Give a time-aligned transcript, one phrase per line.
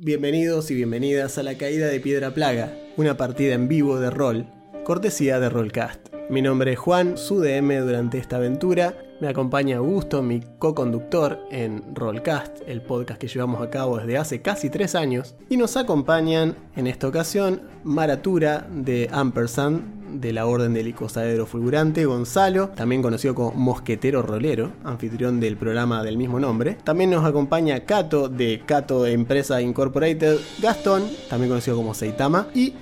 [0.00, 4.46] Bienvenidos y bienvenidas a La Caída de Piedra Plaga, una partida en vivo de rol,
[4.84, 6.14] cortesía de Rollcast.
[6.30, 8.96] Mi nombre es Juan, su DM durante esta aventura.
[9.20, 14.40] Me acompaña Augusto, mi co-conductor en Rollcast, el podcast que llevamos a cabo desde hace
[14.40, 15.34] casi tres años.
[15.48, 22.04] Y nos acompañan en esta ocasión Maratura de Ampersand, de la Orden del Icosaedro Fulgurante,
[22.04, 26.76] Gonzalo, también conocido como Mosquetero Rolero, anfitrión del programa del mismo nombre.
[26.84, 32.74] También nos acompaña Cato de Cato Empresa Incorporated, Gastón, también conocido como Seitama, y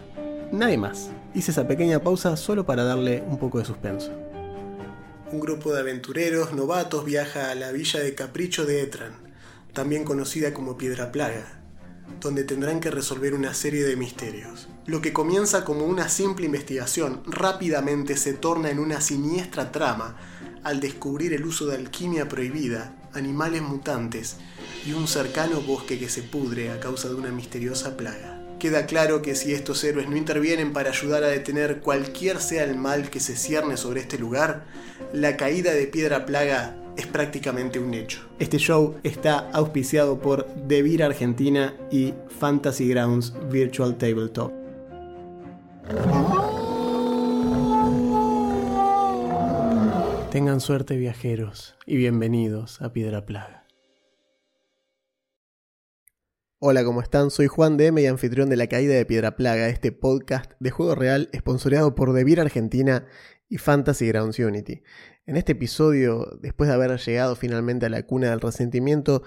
[0.52, 1.10] nadie más.
[1.34, 4.10] Hice esa pequeña pausa solo para darle un poco de suspenso.
[5.32, 9.12] Un grupo de aventureros novatos viaja a la villa de Capricho de Etran,
[9.72, 11.55] también conocida como Piedra Plaga,
[12.20, 14.68] donde tendrán que resolver una serie de misterios.
[14.86, 20.16] Lo que comienza como una simple investigación rápidamente se torna en una siniestra trama
[20.62, 24.36] al descubrir el uso de alquimia prohibida, animales mutantes
[24.84, 28.42] y un cercano bosque que se pudre a causa de una misteriosa plaga.
[28.58, 32.76] Queda claro que si estos héroes no intervienen para ayudar a detener cualquier sea el
[32.76, 34.64] mal que se cierne sobre este lugar,
[35.12, 38.20] la caída de Piedra Plaga es prácticamente un hecho.
[38.38, 44.52] Este show está auspiciado por Devir Argentina y Fantasy Grounds Virtual Tabletop.
[50.30, 53.66] Tengan suerte viajeros y bienvenidos a Piedra Plaga.
[56.58, 57.30] Hola, ¿cómo están?
[57.30, 60.94] Soy Juan DM y anfitrión de La Caída de Piedra Plaga, este podcast de juego
[60.94, 63.06] real esponsoreado por Devir Argentina
[63.48, 64.82] y Fantasy Grounds Unity.
[65.26, 69.22] En este episodio, después de haber llegado finalmente a la cuna del resentimiento,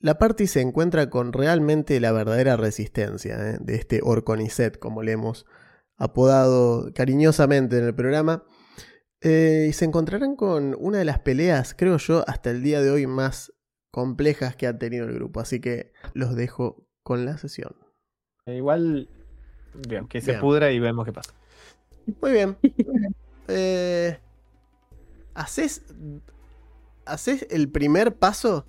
[0.00, 3.58] la party se encuentra con realmente la verdadera resistencia ¿eh?
[3.60, 5.44] de este Orconicet, como le hemos
[5.98, 8.44] apodado cariñosamente en el programa.
[9.20, 12.90] Eh, y se encontrarán con una de las peleas, creo yo, hasta el día de
[12.90, 13.52] hoy más
[13.90, 15.40] complejas que ha tenido el grupo.
[15.40, 17.76] Así que los dejo con la sesión.
[18.46, 19.10] Eh, igual,
[19.86, 20.40] bien, que se Bien.
[20.40, 21.34] pudra y vemos qué pasa.
[22.22, 22.56] Muy bien.
[23.48, 24.18] Eh,
[25.36, 25.82] ¿haces,
[27.04, 28.66] ¿Haces el primer paso?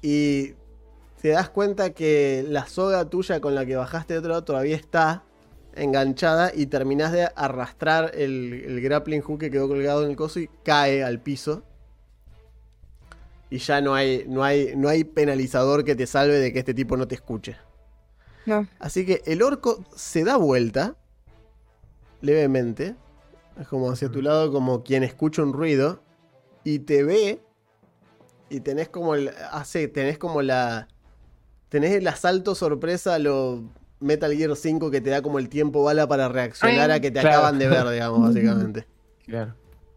[0.00, 0.54] Y
[1.20, 4.76] te das cuenta que la soga tuya con la que bajaste de otro lado todavía
[4.76, 5.24] está
[5.74, 10.38] enganchada y terminás de arrastrar el, el grappling hook que quedó colgado en el coso
[10.38, 11.64] y cae al piso.
[13.50, 16.74] Y ya no hay, no hay, no hay penalizador que te salve de que este
[16.74, 17.56] tipo no te escuche.
[18.44, 18.66] No.
[18.78, 20.96] Así que el orco se da vuelta
[22.20, 22.94] levemente.
[23.58, 26.02] Es como hacia tu lado, como quien escucha un ruido.
[26.64, 27.40] Y te ve.
[28.50, 29.30] Y tenés como el.
[29.50, 30.88] Hace, tenés como la.
[31.68, 33.64] Tenés el asalto sorpresa a lo
[34.00, 37.20] Metal Gear 5 que te da como el tiempo bala para reaccionar a que te
[37.20, 37.38] Claro.
[37.38, 38.86] acaban de ver, digamos, básicamente.
[39.24, 39.54] Claro.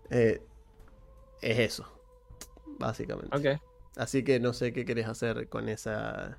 [0.10, 0.42] Eh,
[1.42, 1.86] es eso.
[2.80, 3.36] Básicamente.
[3.36, 3.62] Ok.
[3.98, 6.38] Así que no sé qué querés hacer con esa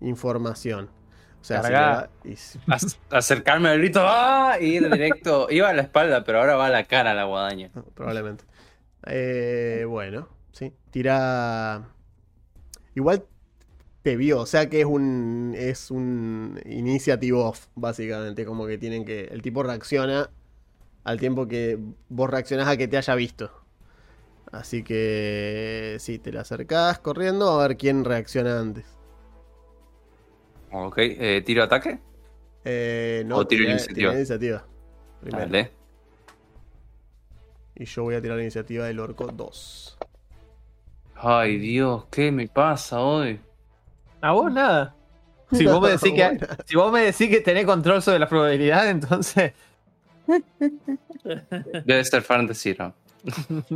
[0.00, 0.90] información.
[1.40, 2.34] O sea, y
[3.10, 4.56] acercarme al grito ¡ah!
[4.60, 5.46] y ir directo.
[5.50, 7.70] Iba a la espalda, pero ahora va a la cara la guadaña.
[7.74, 8.44] No, probablemente.
[9.06, 10.74] Eh, bueno, sí.
[10.90, 11.88] Tira.
[12.94, 13.24] Igual
[14.02, 15.54] te vio, o sea que es un.
[15.56, 18.44] Es un initiative off, básicamente.
[18.44, 19.24] Como que tienen que.
[19.24, 20.30] El tipo reacciona
[21.04, 21.78] al tiempo que
[22.10, 23.50] vos reaccionás a que te haya visto.
[24.52, 25.96] Así que.
[26.00, 28.99] Sí, te la acercás corriendo a ver quién reacciona antes.
[30.72, 31.98] Ok, eh, tiro ataque.
[32.64, 34.12] Eh, no, O tiro tirá- iniciativa.
[34.14, 34.64] iniciativa.
[35.20, 35.46] primero.
[35.46, 35.70] Dale.
[37.74, 39.98] Y yo voy a tirar la iniciativa del orco 2.
[41.16, 43.40] Ay, Dios, ¿qué me pasa hoy?
[44.20, 44.94] A vos nada.
[45.52, 48.88] Si vos, me decís que, si vos me decís que tenés control sobre la probabilidad,
[48.88, 49.52] entonces.
[51.84, 52.94] Debe ser Fantasy, ¿no?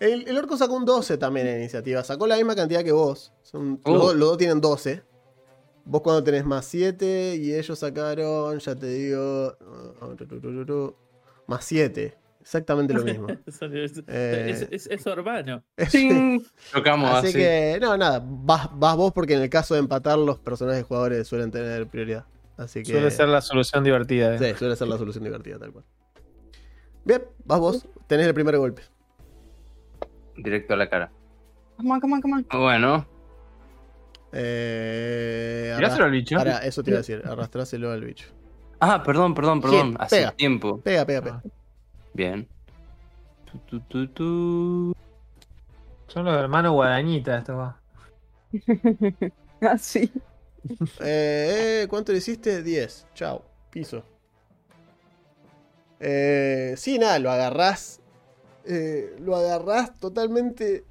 [0.00, 2.02] El, el orco sacó un 12 también en iniciativa.
[2.04, 3.32] Sacó la misma cantidad que vos.
[3.42, 3.90] Son, Uh.
[3.92, 5.02] los, dos- los dos tienen 12.
[5.88, 9.56] Vos cuando tenés más 7 y ellos sacaron, ya te digo,
[11.46, 12.16] más 7.
[12.40, 13.26] Exactamente lo mismo.
[13.46, 14.46] Es, Eh.
[14.50, 15.62] es, es- es urbano.
[15.90, 16.40] ¡Ting!
[16.72, 17.38] Chocamos Así así.
[17.38, 21.26] que, no, nada, vas, vas vos porque en el caso de empatar los personajes jugadores
[21.26, 22.24] suelen tener prioridad.
[22.56, 22.92] Así que...
[22.92, 24.34] Suele ser la solución divertida.
[24.34, 24.38] ¿eh?
[24.38, 25.84] Sí, suele ser la solución divertida, tal cual.
[27.04, 28.82] Bien, vas vos, tenés el primer golpe.
[30.36, 31.12] Directo a la cara.
[31.76, 32.46] Come on, come on, come on.
[32.60, 33.06] Bueno,
[34.32, 36.36] Eh, Tiráselo al bicho.
[36.36, 38.26] Para, eso te iba a decir, arrastráselo al bicho.
[38.80, 39.92] Ah, perdón, perdón, perdón.
[39.92, 40.32] Hit, Hace pega.
[40.32, 40.80] tiempo.
[40.80, 41.42] Pega, pega, pega.
[42.12, 42.46] Bien.
[43.50, 44.94] Tu, tu, tu, tu.
[46.08, 47.80] Son los hermanos guadañitas, esto va.
[49.60, 50.10] Así.
[51.00, 52.62] Eh, eh, ¿Cuánto le hiciste?
[52.62, 53.06] 10.
[53.14, 53.42] Chao.
[53.70, 54.04] Piso.
[56.00, 58.00] Eh, sí, nada, lo agarrás.
[58.64, 60.84] eh, lo agarrás totalmente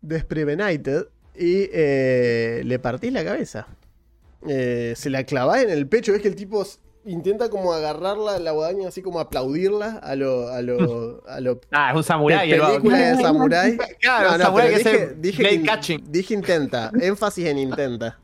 [0.00, 1.06] desprevenited.
[1.38, 3.66] Y eh, le partís la cabeza.
[4.48, 6.64] Eh, se la clavás en el pecho, ves que el tipo
[7.04, 11.90] intenta como agarrarla, la guadaña, así como aplaudirla a lo, a lo, a lo Ah,
[11.90, 12.50] es un samurái.
[12.50, 13.78] película de samurái.
[14.00, 16.04] Claro, No, no, samurái que dije, dije, blade in- catching.
[16.08, 18.18] dije intenta, énfasis en intenta.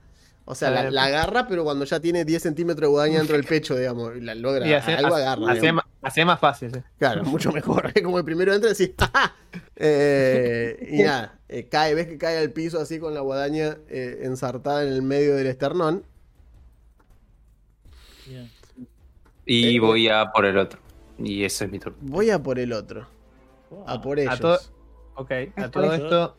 [0.44, 3.36] O sea, la, Eh, la agarra, pero cuando ya tiene 10 centímetros de guadaña dentro
[3.36, 5.52] del pecho, digamos, y la logra, Y hace, algo agarra.
[6.02, 6.72] hace más fácil.
[6.74, 6.80] sí.
[6.98, 7.92] Claro, mucho mejor.
[8.02, 9.34] Como el primero entra y decís, ¡Ja, ja!
[9.76, 14.20] Eh, y nada, eh, cae, ves que cae al piso así con la guadaña eh,
[14.22, 16.04] ensartada en el medio del esternón.
[19.46, 20.80] Y Eh, voy a por el otro.
[21.18, 21.98] Y ese es mi turno.
[22.00, 23.06] Voy a por el otro,
[23.86, 24.40] a por ellos.
[24.40, 24.58] todo-
[25.14, 26.36] Ok, a todo esto.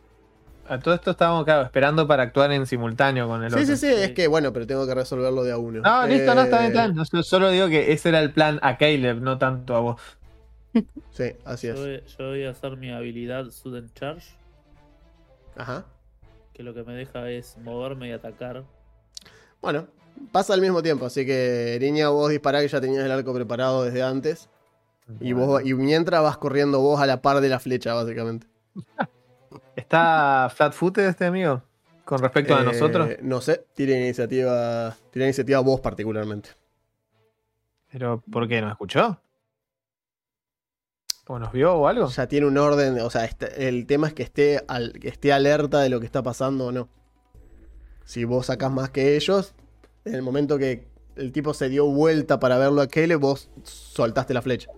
[0.66, 3.76] A todo esto estábamos, claro, esperando para actuar en simultáneo con el Sí, otro.
[3.76, 5.82] sí, sí, es que bueno, pero tengo que resolverlo de a uno.
[5.82, 6.96] No, listo, no, está bien, Eh, está bien.
[6.96, 10.00] No, so- Solo digo que ese era el plan a Caleb, no tanto a vos.
[11.12, 11.80] Sí, así Yo es.
[11.80, 14.26] voy, yo voy a hacer mi habilidad Sudden Charge,
[15.56, 15.84] Ajá.
[16.52, 18.64] que lo que me deja es moverme y atacar.
[19.62, 19.86] Bueno,
[20.32, 23.84] pasa al mismo tiempo, así que Niña, vos dispará que ya tenías el arco preparado
[23.84, 24.48] desde antes.
[25.20, 28.46] Y vos y mientras vas corriendo vos a la par de la flecha, básicamente.
[29.76, 31.62] ¿Está flat footed este amigo?
[32.04, 33.08] Con respecto a Eh, nosotros.
[33.22, 34.94] No sé, tiene iniciativa.
[35.10, 36.50] Tiene iniciativa vos particularmente.
[37.90, 38.60] Pero, ¿por qué?
[38.60, 39.20] ¿Nos escuchó?
[41.26, 42.08] ¿O nos vio o algo?
[42.08, 45.32] Ya tiene un orden, o sea, este- el tema es que esté, al- que esté
[45.32, 46.88] alerta de lo que está pasando o no.
[48.04, 49.54] Si vos sacás más que ellos,
[50.04, 50.86] en el momento que
[51.16, 54.70] el tipo se dio vuelta para verlo a Kele, vos soltaste la flecha.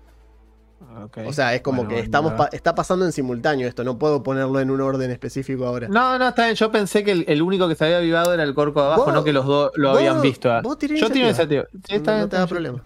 [1.04, 1.18] Ok.
[1.26, 4.22] O sea, es como Bueno, que estamos pa- está pasando en simultáneo esto, no puedo
[4.22, 5.88] ponerlo en un orden específico ahora.
[5.88, 6.54] No, no, está bien.
[6.54, 9.10] Yo pensé que el, el único que se había avivado era el corco de abajo,
[9.12, 10.50] no que los dos lo vos- habían visto.
[10.52, 10.60] ah.
[10.62, 11.64] vos tiré Yo iniciativa.
[11.88, 12.82] Sí, está no, bien, no te da problema.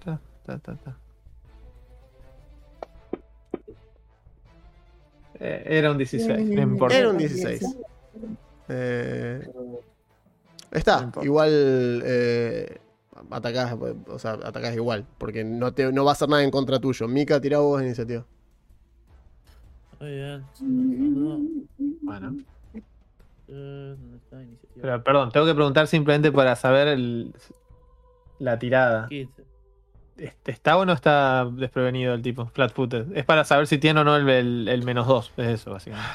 [0.00, 0.96] Está, está, está, está.
[5.40, 6.96] Eh, era un 16, no importa.
[6.96, 7.62] Era un 16.
[8.68, 9.46] Eh,
[10.70, 12.78] está, igual eh,
[13.30, 13.74] atacás,
[14.08, 17.06] o sea, atacás igual, porque no, te, no va a hacer nada en contra tuyo.
[17.08, 18.24] Mika, tirá vos iniciativa.
[20.00, 20.44] Muy bien.
[20.60, 21.40] No,
[22.02, 22.36] Bueno.
[22.74, 24.82] eh, ¿Dónde está iniciativa?
[24.82, 27.34] Pero, perdón, tengo que preguntar simplemente para saber el-
[28.38, 29.06] la tirada.
[29.08, 29.44] 15.
[30.16, 32.46] Este, ¿Está o no está desprevenido el tipo?
[32.46, 33.16] Flat footed.
[33.16, 35.32] Es para saber si tiene o no el, el- el menos 2.
[35.36, 36.08] Es eso, básicamente.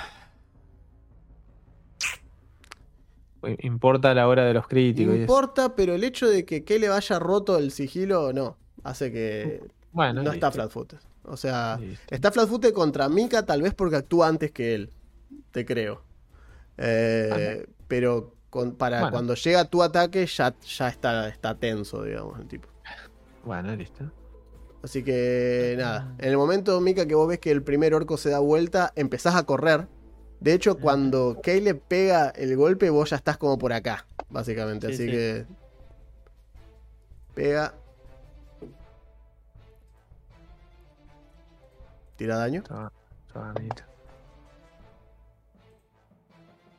[3.60, 5.14] Importa la hora de los críticos.
[5.14, 5.22] y eso.
[5.22, 8.58] importa, pero el hecho de que le haya roto el sigilo, no.
[8.84, 10.98] Hace que Bueno, no está flatfooted.
[11.24, 12.14] O sea, listo.
[12.16, 14.90] está flatfooted contra Mika tal vez porque actúa antes que él.
[15.52, 16.02] Te creo.
[16.78, 19.12] Eh, pero con- para Bueno.
[19.12, 22.68] cuando llega tu ataque ya, ya está, está tenso, digamos, el tipo.
[23.46, 24.12] Bueno, listo.
[24.82, 28.30] Así que nada, en el momento, Mika, que vos ves que el primer orco se
[28.30, 29.88] da vuelta, empezás a correr.
[30.40, 34.88] De hecho, cuando le pega el golpe, vos ya estás como por acá, básicamente.
[34.88, 35.12] Sí, Así sí.
[35.12, 35.46] que.
[37.36, 37.74] Pega.
[42.16, 42.64] Tira daño.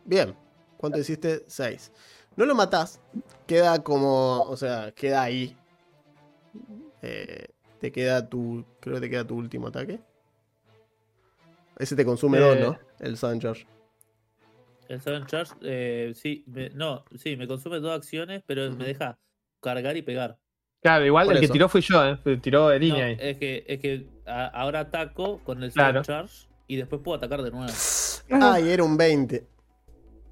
[0.05, 0.35] Bien.
[0.77, 1.45] ¿Cuánto hiciste?
[1.47, 1.93] 6.
[2.37, 3.01] No lo matás.
[3.47, 4.43] Queda como.
[4.43, 5.57] O sea, queda ahí.
[7.03, 7.49] Eh,
[7.81, 8.65] te queda tu.
[8.81, 10.01] Creo que te queda tu último ataque.
[11.81, 12.41] Ese te consume Eh.
[12.41, 12.79] dos, ¿no?
[13.01, 13.67] El Sun Charge.
[14.89, 19.19] El Sudden Charge, eh, sí, me- no, sí, me consume dos acciones, pero me deja
[19.61, 20.37] cargar y pegar.
[20.83, 22.19] Claro, igual Por el que tiró fui yo, ¿eh?
[22.43, 23.17] Tiró de No, línea ahí.
[23.21, 26.03] es que, es que a- ahora ataco con el Claro.
[26.03, 27.73] Sudden Charge y después puedo atacar de nuevo.
[28.31, 29.47] Ay, era un 20.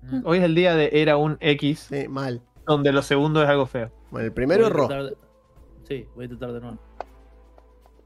[0.02, 0.22] Mm.
[0.24, 2.42] Hoy es el día de era un X, Sí, mal.
[2.66, 3.92] donde lo segundo es algo feo.
[4.10, 5.16] Bueno, el primero tratar de-
[5.86, 6.78] Sí, voy a intentar de nuevo.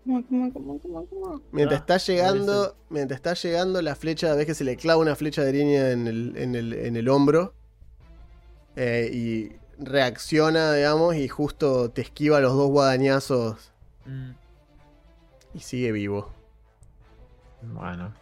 [0.05, 5.15] Mientras Ah, está llegando, mientras está llegando la flecha, ves que se le clava una
[5.17, 7.55] flecha de línea en el, en el, en el hombro.
[8.77, 13.71] eh, y reacciona, digamos, y justo te esquiva los dos guadañazos
[14.07, 14.33] Mm,
[15.55, 16.33] y sigue vivo.
[17.63, 18.13] Bueno.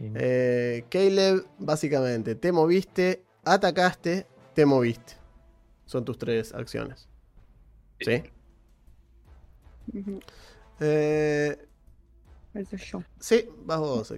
[0.00, 5.14] Eh, Caleb, básicamente, te moviste, atacaste, te moviste.
[5.84, 7.08] Son tus tres acciones.
[8.00, 8.22] ¿Sí?
[10.80, 11.56] Eh,
[12.54, 13.02] Eso yo.
[13.18, 14.12] sí, vas vos.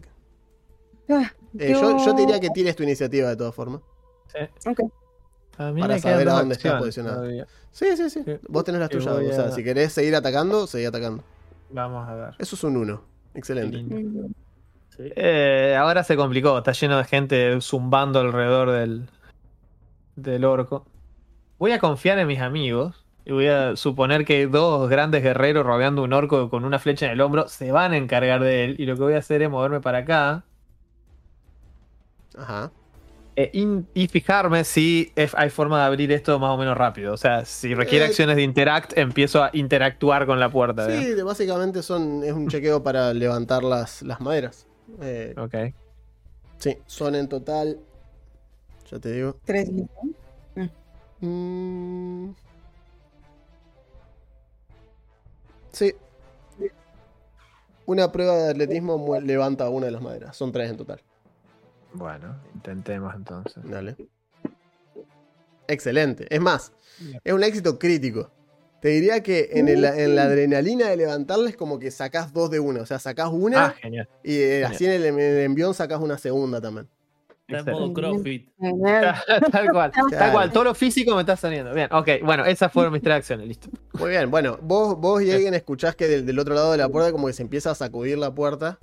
[1.09, 1.97] Ah, Eh, yo...
[2.05, 3.81] yo te diría que tires tu iniciativa de todas formas.
[4.29, 4.69] sí.
[4.69, 4.81] Ok.
[5.59, 7.17] A mí para saber a dónde estás posicionado.
[7.17, 7.47] todavía.
[7.73, 8.23] Sí, sí, sí.
[8.27, 8.39] Sí.
[8.47, 9.15] Vos tenés las tuyas.
[9.15, 11.25] voy O sea, a- si querés seguir atacando, seguí atacando.
[11.71, 12.35] Vamos a ver.
[12.39, 13.03] Eso es un 1.
[13.35, 13.79] Excelente.
[14.91, 15.13] Sí.
[15.17, 19.09] Eh, ahora se complicó, está lleno de gente zumbando alrededor del,
[20.15, 20.85] del orco.
[21.59, 26.03] Voy a confiar en mis amigos y voy a suponer que dos grandes guerreros rodeando
[26.05, 28.77] un orco con una flecha en el hombro se van a encargar de él.
[28.79, 30.45] Y lo que voy a hacer es moverme para acá
[32.39, 32.71] Ajá.
[33.39, 37.13] Eh, in- y fijarme si es- hay forma de abrir esto más o menos rápido.
[37.13, 40.87] O sea, si requiere Eh, acciones de interact, empiezo a interactuar con la puerta.
[40.89, 44.67] Sí, básicamente son, es un chequeo para levantar las, las maderas.
[45.03, 45.35] Eh.
[45.37, 45.75] Ok.
[46.59, 47.79] sí, son en total.
[48.91, 49.37] Ya te digo.
[49.45, 49.69] Tres.
[51.21, 52.29] Mm.
[55.77, 55.95] Sí.
[57.85, 60.35] Una prueba de atletismo levanta una de las maderas.
[60.37, 61.03] Son tres en total.
[61.93, 63.63] Bueno, intentemos entonces.
[63.63, 63.95] Dale.
[65.69, 66.27] Excelente.
[66.35, 66.73] Es más,
[67.23, 68.31] es un éxito crítico.
[68.81, 72.61] Te diría que en, el- en la adrenalina de levantarles como que sacás dos de
[72.61, 72.81] una.
[72.83, 74.09] O sea, sacás una Ah, genial.
[74.23, 76.89] y eh, así en el, en el envión sacás una segunda también.
[77.49, 77.93] Está en modo.
[77.93, 78.49] CrossFit.
[79.53, 79.93] Tal cual.
[80.11, 80.53] Tal cual.
[80.53, 81.73] Todo lo físico me está saliendo.
[81.73, 82.09] Bien, ok.
[82.25, 83.47] Bueno, esas fueron mis tres acciones.
[83.47, 83.69] Listo.
[83.93, 86.89] Muy bien, bueno, vos, vos y alguien escuchás que del, del otro lado de la
[86.89, 88.79] puerta como que se empieza a sacudir la puerta.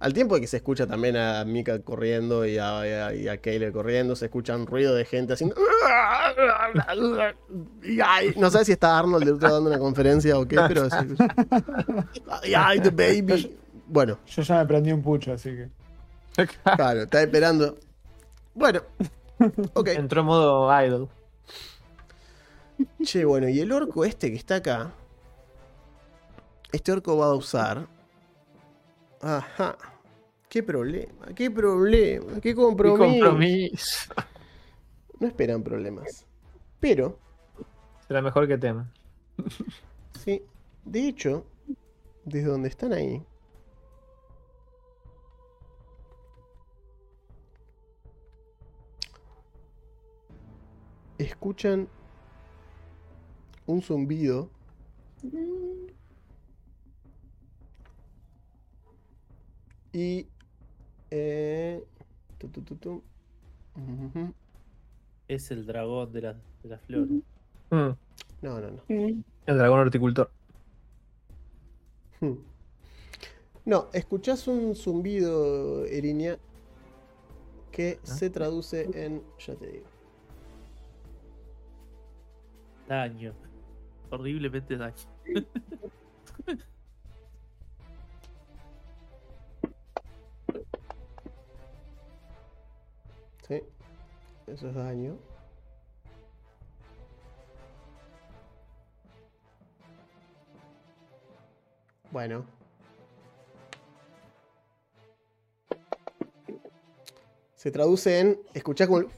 [0.00, 3.64] Al tiempo de que se escucha también a Mika corriendo y a, y a, y
[3.64, 5.56] a corriendo, se escucha un ruido de gente haciendo...
[8.36, 10.88] No sé si está Arnold del otro dando una conferencia o qué, pero...
[12.56, 13.56] ay, the baby.
[13.86, 15.70] Bueno, Yo ya me prendí un pucho, así que.
[16.76, 17.78] claro, está esperando.
[18.54, 18.82] Bueno,
[19.74, 19.88] ok.
[19.88, 21.08] Entró en modo idle.
[23.02, 24.92] Che, bueno, y el orco este que está acá.
[26.72, 27.86] Este orco va a usar.
[29.20, 29.76] Ajá.
[30.48, 33.04] Qué problema, qué problema, qué compromiso.
[33.24, 34.14] compromiso.
[35.18, 36.26] No esperan problemas.
[36.80, 37.18] Pero,
[38.06, 38.92] Será mejor que tema.
[40.24, 40.42] sí.
[40.84, 41.44] De hecho,
[42.24, 43.24] desde donde están ahí.
[51.24, 51.88] Escuchan
[53.66, 54.50] un zumbido
[59.92, 60.26] Y.
[61.10, 61.82] Eh,
[62.38, 62.90] tu, tu, tu, tu.
[63.76, 64.34] Ujú.
[65.28, 67.06] Es el dragón de la, de la flor.
[67.06, 67.22] Mm,
[67.70, 67.96] No,
[68.60, 68.82] no, no.
[68.88, 69.22] Mm.
[69.46, 70.30] El dragón horticultor.
[72.20, 72.34] Hmm.
[73.64, 76.38] No, escuchás un zumbido, Erinia,
[77.72, 79.22] que se traduce en.
[79.38, 79.93] Ya te digo.
[82.88, 83.32] Daño.
[84.10, 84.94] Horriblemente daño.
[93.46, 93.62] Sí.
[94.46, 95.18] Eso es daño.
[102.10, 102.46] Bueno.
[107.54, 108.40] Se traduce en.
[108.54, 109.00] Escuchás como.
[109.00, 109.08] el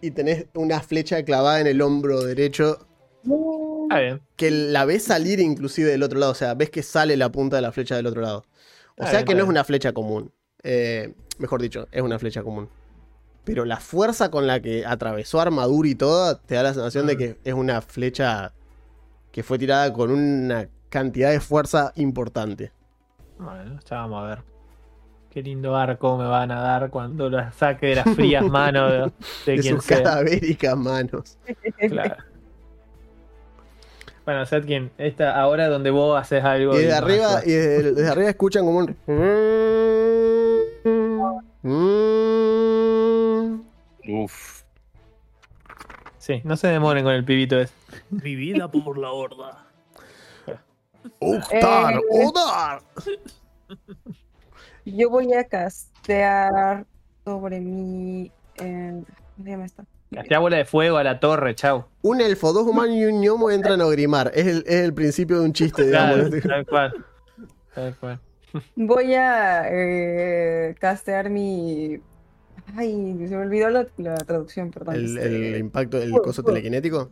[0.00, 2.86] Y tenés una flecha clavada en el hombro derecho
[3.88, 4.22] Está bien.
[4.36, 6.32] que la ves salir inclusive del otro lado.
[6.32, 8.44] O sea, ves que sale la punta de la flecha del otro lado.
[8.98, 10.32] O Está sea bien, que no es una flecha común.
[10.62, 12.68] Eh, mejor dicho, es una flecha común.
[13.44, 17.14] Pero la fuerza con la que atravesó armadura y todo, te da la sensación de
[17.14, 17.18] Mm.
[17.18, 18.52] que es una flecha
[19.32, 22.72] que fue tirada con una cantidad de fuerza importante.
[23.38, 24.42] Bueno, ya vamos a ver.
[25.36, 28.98] Qué lindo arco me van a dar cuando lo saque de las frías manos de,
[29.44, 30.02] de De quien sus sea.
[30.02, 31.36] cadavéricas manos.
[31.76, 32.16] Claro.
[34.24, 36.74] Bueno, Setkin, esta ahora donde vos haces algo.
[36.74, 38.96] Y desde arriba, y desde, desde arriba escuchan como un.
[44.08, 44.62] Uf.
[46.16, 47.74] Sí, no se demoren con el pibito ese.
[48.08, 49.66] Mi vida por la horda.
[51.18, 51.96] ¡Octar!
[51.96, 52.00] Eh.
[52.24, 52.80] ¡Odar!
[54.86, 56.86] Yo voy a castear
[57.24, 58.30] sobre mi.
[58.58, 59.02] Eh,
[59.36, 59.84] ¿Cómo esto?
[60.12, 61.86] Castea bola de fuego a la torre, chau.
[62.02, 64.30] Un elfo, dos humanos y un gnomo entran a ogrimar.
[64.34, 66.30] Es el, es el principio de un chiste, digamos.
[66.30, 67.04] Claro, tal cual.
[67.74, 68.20] Tal cual.
[68.76, 72.00] Voy a eh, castear mi.
[72.76, 74.94] Ay, se me olvidó la, la traducción, perdón.
[74.94, 76.54] El, este- el impacto del Fuego, coso fuego.
[76.54, 77.10] telequinético.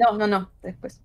[0.00, 1.00] No, no, no, después.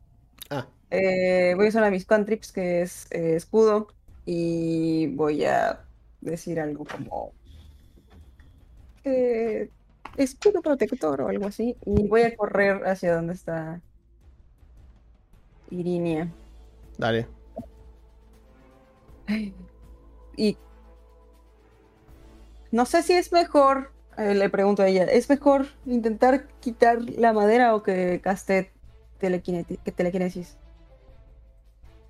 [0.50, 3.88] Ah, Eh, voy a usar una de mis cantrips que es eh, escudo
[4.26, 5.86] y voy a
[6.22, 7.34] decir algo como
[9.04, 9.70] eh,
[10.18, 13.82] escudo protector o algo así y voy a correr hacia donde está
[15.70, 16.32] Irinia
[16.98, 17.28] dale.
[20.36, 20.58] y
[22.72, 27.34] no sé si es mejor eh, le pregunto a ella es mejor intentar quitar la
[27.34, 28.72] madera o que caste
[29.20, 30.58] telequinesis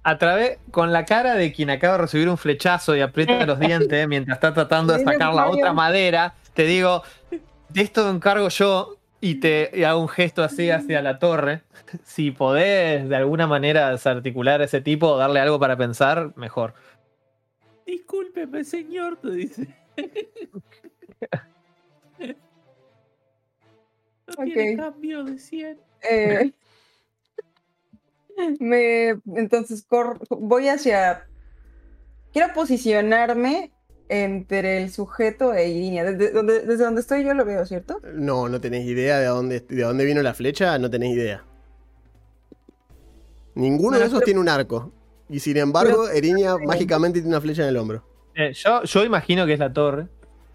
[0.08, 3.60] A través, con la cara de quien acaba de recibir un flechazo y aprieta los
[3.60, 7.02] dientes mientras está tratando de sacar la otra madera, te digo,
[7.70, 11.64] de esto me encargo yo y te y hago un gesto así hacia la torre.
[12.04, 16.74] Si podés de alguna manera desarticular a ese tipo o darle algo para pensar, mejor.
[17.86, 19.68] Discúlpeme, señor, te dice.
[24.28, 24.80] No tiene Ok.
[24.80, 25.80] cambio de 100.
[26.10, 26.52] Eh,
[28.60, 31.28] me, entonces cor- voy hacia.
[32.34, 33.72] Quiero posicionarme
[34.10, 36.04] entre el sujeto e Irinia.
[36.04, 38.00] Desde donde, desde donde estoy yo lo veo, ¿cierto?
[38.14, 41.44] No, no tenés idea de dónde, de dónde vino la flecha, no tenés idea.
[43.56, 44.92] Ninguno Bueno, de esos pero- tiene un arco.
[45.30, 48.04] Y sin embargo, Eriña mágicamente tiene una flecha en el hombro.
[48.36, 50.08] Eh, yo, yo imagino que es la torre,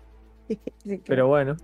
[0.49, 1.03] Sí, claro.
[1.07, 1.57] pero bueno.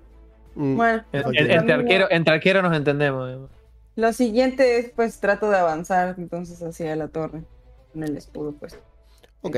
[0.54, 0.76] Mm.
[0.76, 1.32] Bueno, En- Ok.
[1.36, 3.50] en- entre, arquero, entre arqueros nos entendemos.
[3.96, 7.42] Lo siguiente es, pues, trato de avanzar entonces hacia la torre.
[7.92, 8.78] Con el escudo, pues.
[9.42, 9.56] Ok.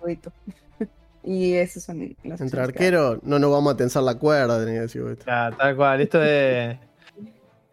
[1.24, 4.80] y esos son las Entre arquero, no nos vamos a tensar la cuerda, tenía que
[4.80, 5.18] decir vos.
[5.22, 6.00] Claro, tal cual.
[6.00, 6.78] Esto es.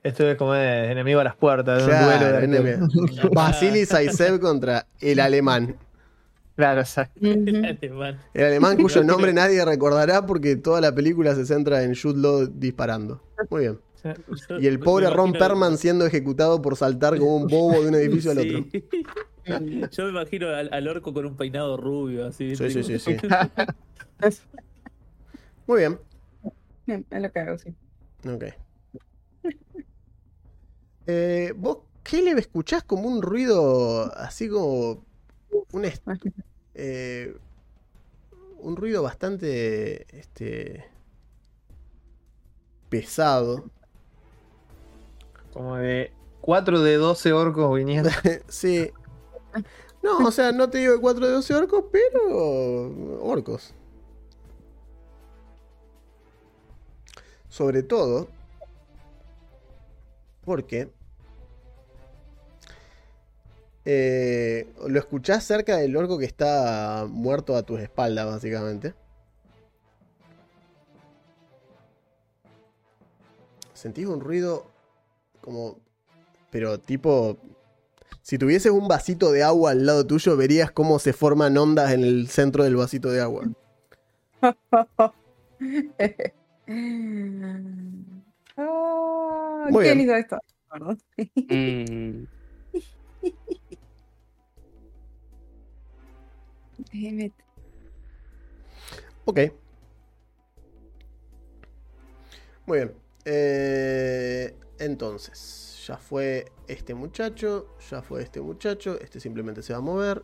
[0.04, 2.60] Esto es como es enemigo a las puertas, de un Claro, duelo
[3.72, 5.78] de Zaisev contra el alemán.
[6.56, 7.20] Claro, exacto.
[7.22, 7.66] Ujú.
[7.82, 8.22] Alemán.
[8.34, 12.48] El alemán cuyo nombre nadie recordará porque toda la película se centra en Jude Law
[12.54, 13.22] disparando.
[13.50, 13.80] Muy bien.
[14.62, 18.32] Y el pobre Ron Perman siendo ejecutado por saltar como un bobo de un edificio
[18.32, 18.66] al otro.
[18.72, 18.86] Sí.
[19.92, 22.56] Yo me imagino al, al orco con un peinado rubio, así.
[22.56, 23.18] Sí, sí, sí, sí.
[24.22, 24.44] Es-
[25.68, 26.00] Muy bien.
[26.86, 27.74] Bien, es lo que hago, sí.
[28.28, 28.44] Ok.
[31.08, 35.04] Eh, ¿Vos qué le escuchás como un ruido así como
[35.72, 35.86] un,
[36.74, 37.36] eh,
[38.58, 40.86] un ruido bastante este
[42.90, 43.70] pesado?
[45.56, 48.10] Como de 4 de 12 orcos viniendo.
[48.50, 48.92] Sí.
[50.04, 53.74] No, o sea, no te digo de 4 de 12 orcos, pero orcos.
[57.48, 58.28] Sobre todo
[60.44, 60.92] porque
[63.86, 68.94] eh, lo escuchás cerca del orco que está muerto a tus espaldas, básicamente.
[73.74, 74.75] Sentís un ruido
[75.46, 75.80] como...
[76.52, 77.38] Pero tipo...
[78.22, 82.04] Si tuvieses un vasito de agua al lado tuyo, verías cómo se forman ondas en
[82.04, 83.48] el centro del vasito de agua.
[89.70, 90.02] Muy ¿Quién bien.
[90.02, 90.40] hizo esto?
[90.72, 90.98] Perdón.
[91.50, 92.26] Mm.
[99.26, 99.40] Ok.
[102.68, 102.94] Muy bien.
[103.26, 109.82] Eh, entonces, ya fue este muchacho, ya fue este muchacho, este simplemente se va a
[109.82, 110.24] mover.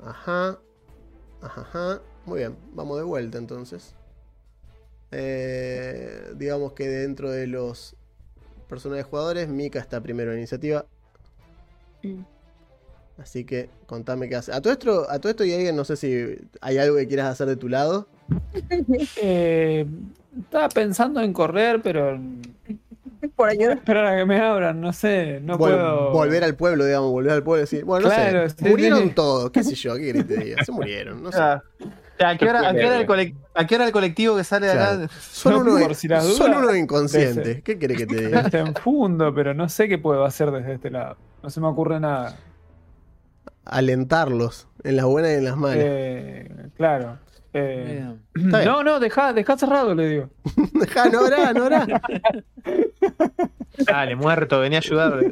[0.00, 0.58] Ajá.
[1.40, 1.60] Ajá.
[1.60, 2.02] ajá.
[2.24, 3.94] Muy bien, vamos de vuelta entonces.
[5.12, 7.94] Eh, digamos que dentro de los
[8.68, 10.86] personajes jugadores, Mika está primero en iniciativa.
[12.02, 12.22] Mm.
[13.18, 14.52] Así que contame qué hace.
[14.52, 17.28] A todo esto, a todo esto y alguien, no sé si hay algo que quieras
[17.28, 18.08] hacer de tu lado.
[19.22, 19.86] Eh,
[20.38, 22.20] estaba pensando en correr, pero
[23.36, 23.74] Por voy a ayuda.
[23.74, 26.10] esperar a que me abran, no sé, no Vol- puedo.
[26.12, 29.02] Volver al pueblo, digamos, volver al pueblo y decir, bueno, no Claro, sé, sí, murieron
[29.04, 29.10] sí.
[29.14, 31.38] todos, qué sé yo, qué querés que te diga, se murieron, no sé.
[32.18, 34.44] Ya, ¿A qué hora, a qué hora el, colec- a qué hora el colectivo que
[34.44, 35.04] sale de Claro.
[35.04, 35.12] acá?
[35.20, 38.16] Son, No, unos, por si las son dudas, unos inconscientes, desde- ¿qué querés que te
[38.26, 38.40] diga?
[38.40, 41.16] Está en fundo, pero no sé qué puedo hacer desde este lado.
[41.42, 42.36] No se me ocurre nada.
[43.64, 45.76] Alentarlos, en las buenas y en las malas.
[45.80, 47.18] Eh, claro.
[47.58, 50.28] Eh, no, no, deja, deja cerrado, le digo.
[50.74, 51.86] Dejá, no orá, no orá.
[53.86, 55.20] Dale, muerto, venía a ayudar.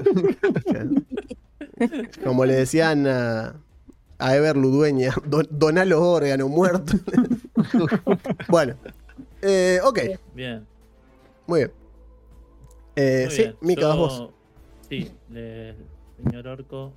[2.25, 3.57] Como le decían a,
[4.19, 7.01] a Ever Ludueña, don, doná los órganos muertos.
[8.49, 8.75] bueno,
[9.43, 9.99] eh, ok,
[10.35, 10.67] Bien.
[11.47, 11.73] muy bien.
[12.97, 13.57] Eh, muy sí, bien.
[13.61, 14.19] Mika, vas vos.
[14.19, 14.35] Yo-
[14.89, 15.75] Sí, le-
[16.23, 16.93] señor Orco,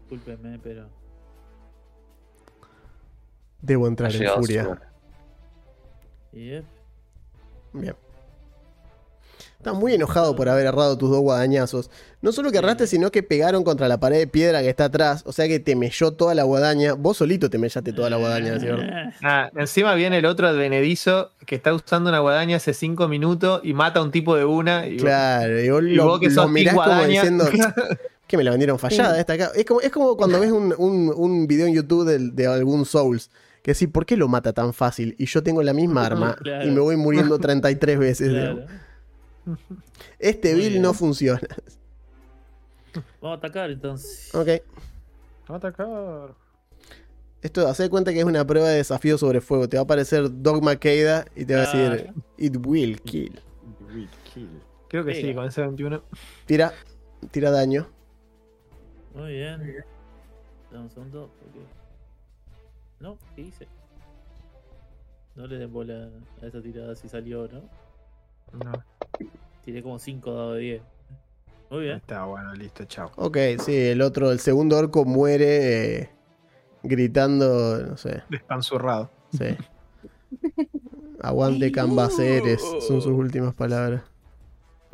[0.00, 0.88] discúlpeme, pero.
[3.62, 4.62] Debo entrar en furia.
[7.72, 7.96] Bien.
[9.58, 11.88] Estás muy enojado por haber errado tus dos guadañazos.
[12.20, 15.22] No solo que erraste, sino que pegaron contra la pared de piedra que está atrás.
[15.24, 16.94] O sea que te melló toda la guadaña.
[16.94, 18.82] Vos solito te mellaste toda la guadaña, ¿cierto?
[19.22, 23.72] Ah, encima viene el otro advenedizo que está usando una guadaña hace 5 minutos y
[23.72, 24.88] mata a un tipo de una.
[24.88, 27.44] Y Claro, y vos y lo, vos que lo sos mirás Team como diciendo
[28.26, 29.52] que me la vendieron fallada esta acá.
[29.54, 33.30] Es como, es como cuando ves un, un- un video en YouTube de, algún Souls.
[33.62, 35.14] Que decís, ¿por qué lo mata tan fácil?
[35.18, 36.66] Y yo tengo la misma arma Claro.
[36.66, 38.28] y me voy muriendo 33 veces.
[38.30, 38.54] Claro.
[38.56, 39.60] digamos.
[40.18, 40.82] Este Muy build bien.
[40.82, 41.40] no funciona.
[43.20, 44.34] Vamos a atacar entonces.
[44.34, 44.48] Ok.
[45.50, 46.34] Va a atacar.
[47.40, 49.68] Esto, hace de cuenta que es una prueba de desafío sobre fuego.
[49.68, 51.72] Te va a aparecer Dogma Keida y te va a Ah.
[51.90, 53.40] decir, It will kill.
[54.88, 56.02] Creo que sí, con ese 21.
[56.46, 56.72] Tira,
[57.30, 57.88] tira daño.
[59.14, 59.60] Muy bien.
[60.70, 61.30] Dame un segundo.
[61.40, 61.81] porque-
[63.02, 63.66] No, ¿qué hice?
[65.34, 66.08] No le den bola
[66.40, 67.62] a esa tirada si salió, ¿no?
[68.64, 68.72] No.
[69.64, 70.82] Tiré como 5 dados de 10.
[71.70, 71.96] Muy bien.
[71.96, 73.10] Está bueno, listo, chao.
[73.16, 76.10] Ok, sí, el otro, el segundo orco muere eh,
[76.84, 79.10] gritando, no sé, Despanzurrado.
[79.36, 79.56] sí.
[81.20, 84.02] Aguante Cambaceres, son sus últimas palabras.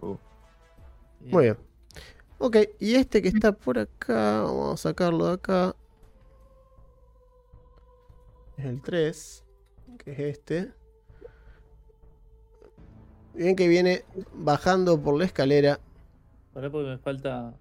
[0.01, 0.19] Bien.
[1.31, 1.57] Muy bien.
[2.39, 5.75] Ok, y este que está por acá, vamos a sacarlo de acá.
[8.59, 9.45] Es el 3,
[10.05, 10.73] que es este.
[13.35, 15.79] Bien que viene bajando por la escalera.
[16.53, 17.55] Pará porque me falta.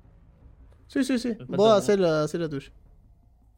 [0.88, 1.38] Sí, sí, sí.
[1.48, 2.72] Vos hacés la, hacé la tuya.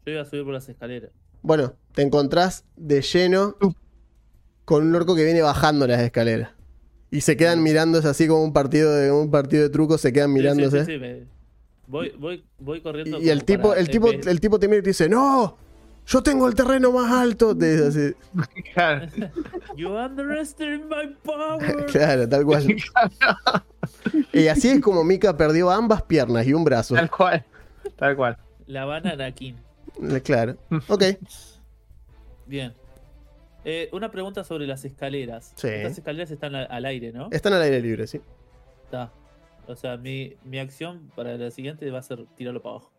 [0.06, 1.12] Yo iba a subir por las escaleras.
[1.42, 3.56] Bueno, te encontrás de lleno
[4.66, 6.52] con un orco que viene bajando las escaleras.
[7.12, 10.30] Y se quedan mirándose así como un partido de un partido de trucos, se quedan
[10.30, 10.86] Sí, sí, mirándose.
[10.86, 11.40] sí, sí, me-
[11.88, 13.20] Voy, voy, voy corriendo.
[13.20, 15.58] Y el tipo, para- el tipo, el tipo te mira y te dice, ¡No!
[16.10, 17.56] Yo tengo el terreno más alto.
[17.56, 18.64] Te dice así.
[18.74, 19.08] Claro.
[19.78, 21.86] You underestimate my power.
[21.92, 22.66] Claro, tal cual.
[24.34, 26.96] Y así es como Mika perdió ambas piernas y un brazo.
[26.96, 27.46] Tal cual.
[27.96, 28.38] Tal cual.
[28.66, 29.54] La banana King.
[30.24, 30.58] Claro.
[30.88, 31.04] Ok.
[32.48, 32.74] Bien.
[33.64, 35.54] Eh, una pregunta sobre las escaleras.
[35.56, 35.68] Sí.
[35.68, 37.30] Estas escaleras están al aire, ¿no?
[37.32, 38.20] Están al aire libre, sí.
[38.86, 39.12] Está.
[39.68, 42.92] O sea, mi, mi acción para la siguiente va a ser tirarlo para abajo.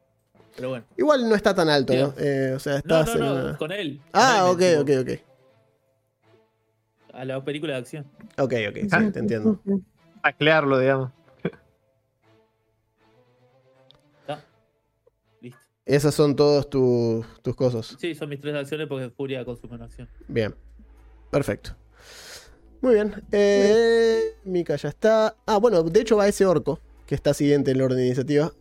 [0.57, 0.85] Pero bueno.
[0.97, 2.15] Igual no está tan alto, ¿no?
[2.19, 4.01] Eh, o sea, No, estás no, en no, una- con él.
[4.13, 5.21] Ah, Con ok, él, ok, tipo, ok.
[7.15, 8.05] A la película de acción.
[8.39, 9.61] Ok, ok, sí, te entiendo.
[10.23, 11.11] Taclearlo, digamos.
[14.21, 14.45] Está.
[15.41, 15.59] Listo.
[15.87, 17.97] Esas son todos tus, tus cosas.
[17.99, 20.09] Sí, son mis tres acciones porque Furia consume una acción.
[20.29, 20.55] Bien.
[21.31, 21.75] Perfecto.
[22.81, 23.23] Muy bien.
[23.33, 25.37] Eh, Mika ya está.
[25.47, 28.53] Ah, bueno, de hecho va ese orco, que está siguiente en el orden de iniciativa.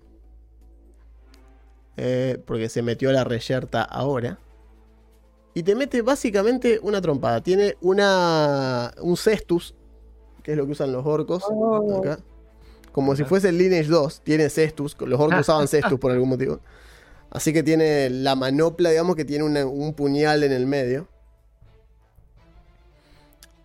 [2.02, 4.40] Eh, porque se metió la reyerta ahora.
[5.54, 7.42] Y te mete básicamente una trompada.
[7.42, 8.94] Tiene una.
[9.02, 9.76] un cestus,
[10.42, 11.44] que es lo que usan los orcos.
[11.50, 12.00] Oh.
[12.00, 12.20] Acá.
[12.94, 14.96] Como si fuese el Lineage 2, tiene cestus.
[15.02, 16.62] Los orcos usaban cestus por algún motivo.
[17.32, 21.08] Así que tiene la manopla, digamos que tiene una- un puñal en el medio.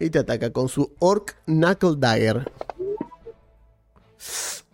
[0.00, 2.50] Y te ataca con su Orc Knuckle Dagger.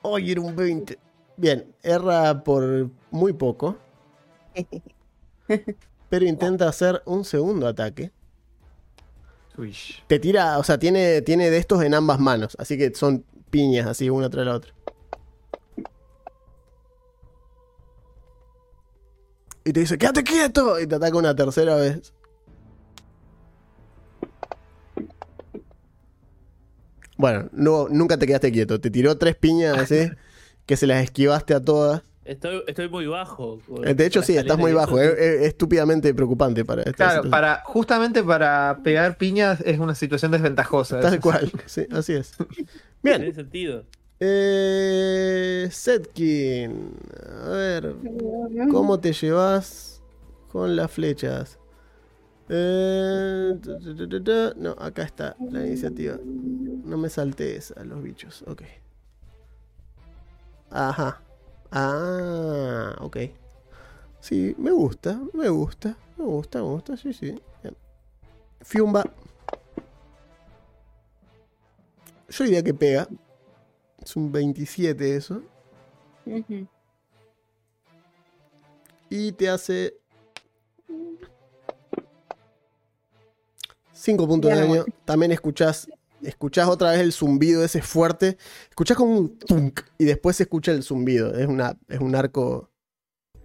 [0.02, 0.98] ¡Ay, era un 20!
[1.40, 3.78] Bien, erra por muy poco.
[6.10, 8.12] Pero intenta hacer un segundo ataque.
[9.56, 9.74] Uy.
[10.06, 12.58] Te tira, o sea, tiene, tiene de estos en ambas manos.
[12.60, 14.74] Así que son piñas, así una tras la otra.
[19.64, 20.78] Y te dice, ¡quédate quieto!
[20.78, 22.12] Y te ataca una tercera vez.
[27.16, 28.78] Bueno, no, nunca te quedaste quieto.
[28.78, 30.10] Te tiró tres piñas así,
[30.70, 32.02] que se las esquivaste a todas.
[32.24, 33.58] Estoy, estoy muy bajo.
[33.82, 35.00] De hecho, sí, estás muy bajo.
[35.00, 37.30] Es, es estúpidamente preocupante para esta Claro, situación.
[37.32, 41.00] para, justamente para pegar piñas es una situación desventajosa.
[41.00, 42.34] Tal cual, sí, así es.
[43.02, 43.84] Bien, Tiene sentido.
[44.20, 46.92] Eh, Setkin,
[47.46, 47.96] a ver,
[48.70, 50.00] ¿cómo te llevas
[50.52, 51.58] con las flechas?
[52.48, 53.54] Eh,
[54.56, 56.16] no, acá está la iniciativa.
[56.22, 58.62] No me saltes a los bichos, ok.
[60.70, 61.20] Ajá.
[61.70, 63.16] Ah, ok.
[64.20, 67.40] Sí, me gusta, me gusta, me gusta, me gusta, sí, sí.
[68.62, 69.04] Fiumba.
[72.28, 73.08] Yo diría que pega.
[74.02, 75.42] Es un 27 eso.
[76.26, 76.66] Ujú.
[79.08, 79.94] Y te hace
[83.92, 84.84] 5 puntos de daño.
[85.04, 85.88] También escuchás,
[86.22, 88.36] escuchás otra vez el zumbido ese fuerte.
[88.68, 91.34] Escuchás como un tunk y después se escucha el zumbido.
[91.34, 92.68] Es, una, es un arco.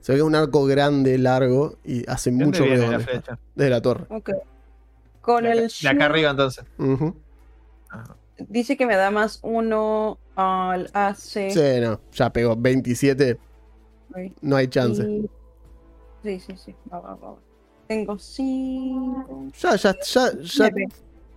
[0.01, 2.99] Se ve que es un arco grande, largo y hace ¿De dónde mucho ruido.
[3.55, 4.05] Desde la torre.
[4.09, 4.29] Ok.
[5.21, 6.65] Con De acá- el de acá arriba entonces.
[8.49, 11.49] Dice que me da más uno al AC.
[11.51, 13.39] Sí, no, ya pegó 27.
[14.11, 14.17] Ok.
[14.41, 15.01] No hay chance.
[15.03, 15.29] Y-
[16.23, 16.75] Sí, sí, sí.
[16.91, 17.35] Va, va, va.
[17.87, 19.45] Tengo 5.
[19.59, 20.69] Ya, ya, ya, ya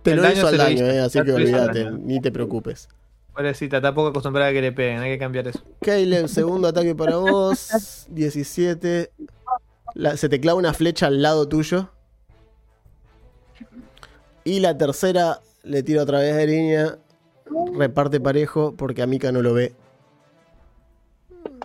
[0.03, 2.87] te El lo hizo al daño, eh, así que olvídate, ni te preocupes.
[3.33, 5.61] Pobrecita, está poco acostumbrada a que le peguen, hay que cambiar eso.
[5.81, 8.05] Caleb, segundo ataque para vos.
[8.09, 9.11] 17.
[9.95, 11.89] La- se te clava una flecha al lado tuyo.
[14.43, 16.97] Y la tercera le tiro otra vez a Eriña.
[17.75, 19.73] Reparte parejo porque a Mika no lo ve.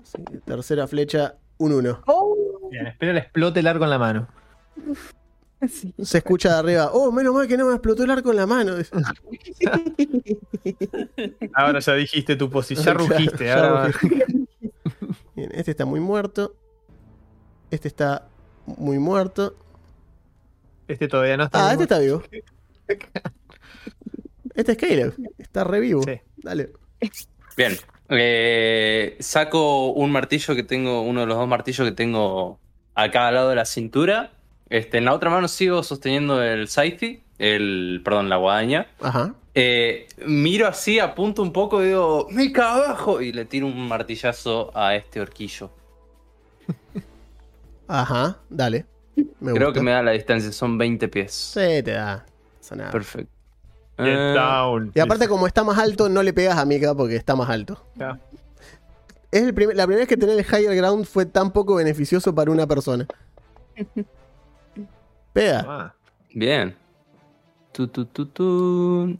[0.02, 2.02] Sí, tercera flecha, un 1.
[2.06, 2.36] Oh,
[2.70, 4.28] Bien, espero le explote el arco en la mano.
[5.68, 5.94] sí.
[6.02, 6.90] Se escucha de arriba.
[6.92, 8.74] Oh, menos mal que no me explotó el arco en la mano.
[11.54, 13.46] Ahora ya dijiste tu posición, ya rugiste.
[13.46, 13.92] ya ahora.
[15.34, 16.54] Bien, este está muy muerto.
[17.70, 18.28] Este está
[18.66, 19.56] muy muerto.
[20.86, 21.68] Este todavía no está.
[21.68, 22.22] Ah, este está vivo.
[24.54, 25.14] Este es Caleb.
[25.38, 26.02] Está re vivo.
[26.02, 26.20] Sí.
[26.36, 26.72] Dale.
[27.56, 27.72] Bien.
[28.10, 32.60] Eh, saco un martillo que tengo, uno de los dos martillos que tengo
[32.94, 34.33] acá al lado de la cintura.
[34.74, 38.88] Este, en la otra mano sigo sosteniendo el scythe, el, perdón, la guadaña.
[39.00, 39.34] Ajá.
[39.54, 43.20] Eh, miro así, apunto un poco y digo, ¡mica abajo!
[43.20, 45.70] Y le tiro un martillazo a este horquillo.
[47.88, 48.86] Ajá, dale.
[49.40, 49.72] Me Creo gusta.
[49.80, 51.32] que me da la distancia, son 20 pies.
[51.32, 52.24] Sí, te da.
[52.60, 52.90] pasa nada.
[52.90, 53.30] Perfecto.
[53.96, 54.90] Get Eh, down.
[54.94, 57.80] Y aparte, como está más alto, no le pegas a Mika porque está más alto.
[57.94, 58.18] Ya.
[59.30, 62.34] Es el primer- la primera vez que tener el higher ground fue tan poco beneficioso
[62.34, 63.06] para una persona.
[65.34, 65.64] Pega.
[65.68, 65.94] Ah.
[66.32, 66.74] Bien.
[67.72, 69.18] Tu, tu, tu, tu.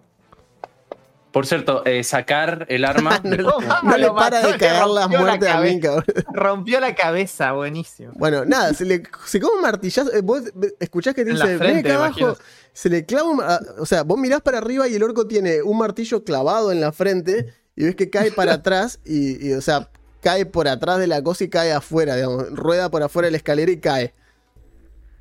[1.33, 3.21] Por cierto, eh, sacar el arma.
[3.25, 5.75] No, No, no le para mató, de cagar las rompió la muertes a cabeza.
[5.75, 5.91] Mika.
[5.91, 6.05] boludo.
[6.33, 8.13] Rompió la cabeza, buenísimo.
[8.15, 10.13] Bueno, nada, se le se come un martillazo.
[10.13, 10.43] eh, Vos
[10.79, 12.19] escuchás que te dice, frente, acá abajo.
[12.21, 12.37] imagino.
[12.73, 13.41] Se le clava un.
[13.43, 16.81] ah, O sea, vos mirás para arriba y el orco tiene un martillo clavado en
[16.81, 21.01] la frente y ves que cae para atrás y, y, o sea, cae por atrás
[21.01, 22.49] de la cosa y cae afuera, digamos.
[22.53, 24.15] Rueda por afuera de la escalera y cae.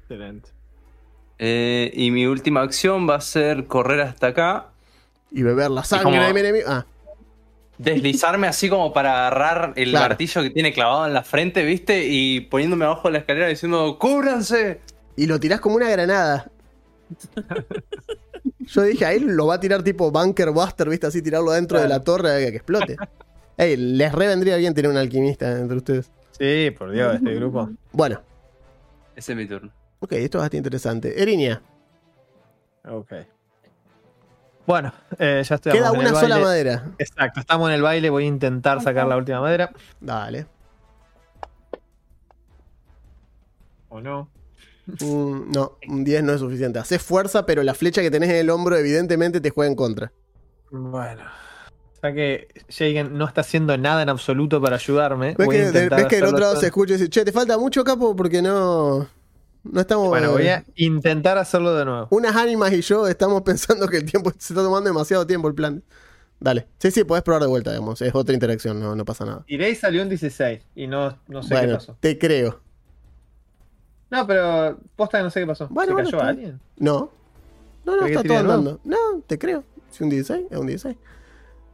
[0.04, 0.52] Excelente.
[1.40, 4.68] Eh, y mi última acción va a ser correr hasta acá.
[5.32, 6.66] Y beber la sangre de mi enemigo.
[6.68, 6.86] Ah,
[7.80, 10.10] Deslizarme así como para agarrar el Claro.
[10.10, 12.06] martillo que tiene clavado en la frente, ¿viste?
[12.08, 14.80] Y poniéndome abajo de la escalera diciendo, ¡cúbranse!
[15.16, 16.50] y lo tirás como una granada.
[18.60, 21.08] Yo dije, ahí lo va a tirar tipo Bunker Buster, ¿viste?
[21.08, 22.96] Así tirarlo dentro de la torre que, que explote.
[23.58, 26.10] Ey, les revendría bien tener un alquimista entre ustedes.
[26.32, 27.70] Sí, por Dios, este grupo.
[27.92, 28.22] Bueno,
[29.16, 29.72] Ese es mi turno.
[30.04, 31.22] Ok, esto es bastante interesante.
[31.22, 31.62] Erinia,
[32.86, 33.14] Ok.
[34.66, 36.92] Bueno, eh, ya estoy queda una sola madera.
[36.98, 38.10] Exacto, estamos en el baile.
[38.10, 39.72] Voy a intentar sacar la última madera.
[40.00, 40.46] Dale.
[43.90, 44.30] ¿O no?
[44.86, 46.80] No, un 10 no es suficiente.
[46.80, 50.12] Haces fuerza, pero la flecha que tenés en el hombro evidentemente te juega en contra.
[50.72, 51.24] Bueno.
[51.24, 55.36] O sea que Jagen no está haciendo nada en absoluto para ayudarme.
[55.38, 56.62] ¿Ves Voy a que, intentar ves que del hacerlo otro lado todo.
[56.62, 59.08] se escucha y dice, che, te falta mucho capo porque no...
[59.64, 60.10] No estamos...
[60.10, 62.08] Bueno, voy a intentar hacerlo de nuevo.
[62.12, 65.56] Unas ánimas y yo estamos pensando que el tiempo se está tomando demasiado tiempo el
[65.56, 65.84] plan.
[66.40, 66.68] Dale.
[66.80, 68.02] Sí, sí, podés probar de vuelta, digamos.
[68.02, 69.44] Es otra interacción, no, no pasa nada.
[69.48, 71.98] Tiré y salió un 16 y no, no sé qué pasó.
[72.00, 72.60] te creo.
[74.10, 75.68] No, pero posta que no sé qué pasó.
[75.70, 76.60] Bueno, ¿Se bueno, cayó está alguien?
[76.78, 77.10] No.
[77.86, 78.80] No, no, ¿Querés que está todo andando.
[78.84, 79.64] No, te creo.
[79.90, 80.98] Si un 16, es un 16.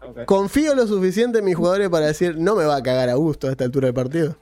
[0.08, 0.26] Ok.
[0.26, 3.48] Confío lo suficiente en mis jugadores para decir, no me va a cagar a gusto
[3.48, 4.38] a esta altura del partido.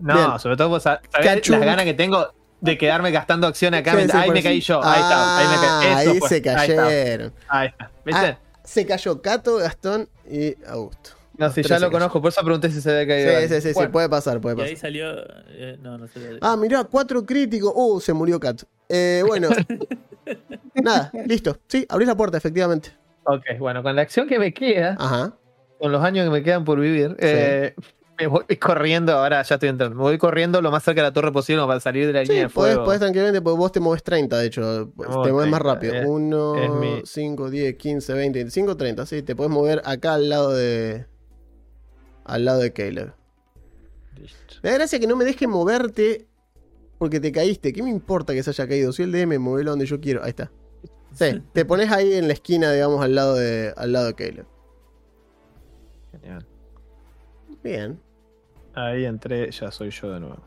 [0.00, 0.38] No, Bien.
[0.38, 0.78] sobre todo
[1.10, 1.56] Cachum.
[1.56, 3.90] las ganas que tengo de quedarme gastando acción acá.
[3.90, 4.48] Sí, me- sí, ahí me eso.
[4.48, 4.80] caí yo.
[4.82, 5.38] Ahí está.
[5.38, 5.66] Ahí me caí.
[5.68, 6.28] Ah, Eso ahí fue.
[6.28, 6.82] se Ahí está.
[6.84, 7.32] cayeron.
[7.48, 7.90] Ahí está.
[8.04, 8.26] ¿Viste?
[8.26, 11.10] Ah, se cayó Cato, Gastón y Augusto.
[11.36, 13.40] no, si ya lo conozco, por eso pregunté si se había caído.
[13.40, 14.80] Sí, sí, sí, sí, puede pasar, puede Y ahí pasar.
[14.80, 15.10] salió.
[15.48, 16.38] eh, no, no salió.
[16.40, 17.72] Ah, mirá, cuatro críticos.
[17.74, 18.64] Uh, se murió Cato.
[18.88, 19.48] Eh, bueno.
[20.74, 21.58] Nada, listo.
[21.68, 22.90] Sí, abrís la puerta, efectivamente.
[23.24, 25.32] Ok, bueno, con la acción que me queda, Ajá.
[25.78, 27.74] con los años que me quedan por vivir, eh,
[28.22, 31.12] me voy corriendo, ahora ya estoy entrando, me voy corriendo lo más cerca de la
[31.12, 32.84] torre posible para salir de la Sí, línea de podés, fuego.
[32.86, 34.88] podés tranquilamente, porque vos te mueves 30, de hecho.
[34.88, 35.94] te muevo mueves más 30, rápido.
[35.94, 39.06] es- 1, es mi- 5, 10, 15, 20, 25, 30.
[39.06, 41.06] Sí, te podés mover acá al lado de.
[42.24, 43.12] Al lado de Caleb.
[44.20, 44.54] Listo.
[44.62, 46.26] Me da gracia que no me deje moverte
[46.98, 47.72] porque te caíste.
[47.72, 48.92] ¿Qué me importa que se haya caído?
[48.92, 50.22] Soy el DM, movelo donde yo quiero.
[50.22, 50.50] Ahí está.
[51.14, 54.46] Sí, te pones ahí en la esquina, digamos, al lado de, al lado de Caleb.
[56.12, 56.46] Genial.
[57.64, 58.00] Bien.
[58.74, 60.38] Ahí entré, ya soy yo de nuevo.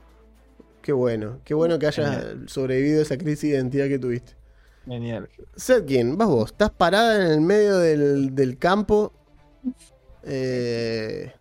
[0.82, 1.40] Qué bueno.
[1.44, 4.34] Qué bueno que hayas sobrevivido a esa crisis de identidad que tuviste.
[4.86, 5.30] Genial.
[5.56, 6.52] Setkin, vas vos.
[6.52, 9.12] Estás parada en el medio del, del campo.
[10.24, 11.32] Eh,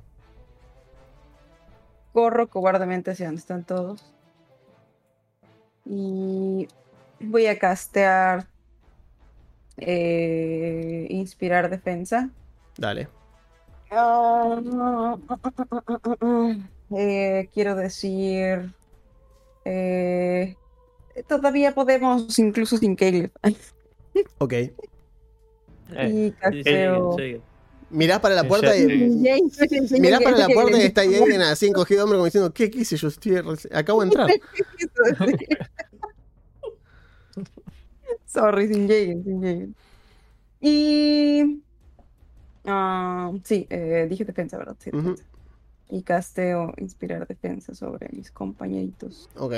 [2.12, 4.14] Corro cobardemente hacia donde están todos.
[5.84, 6.66] Y
[7.20, 8.46] voy a castear
[9.76, 12.30] eh, Inspirar Defensa.
[12.78, 13.08] dale.
[13.90, 14.58] Ah,
[16.96, 18.72] eh, quiero decir.
[19.64, 20.56] eh,
[21.28, 23.30] todavía podemos, incluso sin Caleb.
[24.38, 24.52] Ok.
[24.52, 24.72] Eh,
[26.08, 26.72] y sí, sí,
[27.18, 27.42] sí.
[27.90, 28.86] Mirás para la puerta y.
[30.00, 32.70] Mirás para la puerta y está ahí alguien así encogido de hombro como diciendo, ¿qué,
[32.72, 33.08] hice yo?
[33.08, 33.36] Estoy
[33.72, 34.30] acabo de entrar.
[38.26, 39.74] Sorry, sin Jagen, sin Jagen.
[40.60, 41.62] Y.
[42.64, 44.76] ah, sí, eh, dije defensa, ¿verdad?
[44.78, 45.24] Sí, defensa.
[45.94, 49.28] Y casteo inspirar defensa sobre mis compañeritos.
[49.36, 49.54] Ok.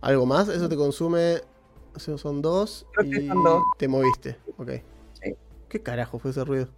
[0.00, 0.48] ¿Algo más?
[0.48, 1.40] Eso te consume.
[1.96, 2.86] Son dos.
[2.92, 3.62] Creo que y son dos.
[3.78, 4.36] te moviste.
[4.58, 4.70] Ok.
[5.20, 5.34] Sí.
[5.68, 6.68] ¿Qué carajo fue ese ruido?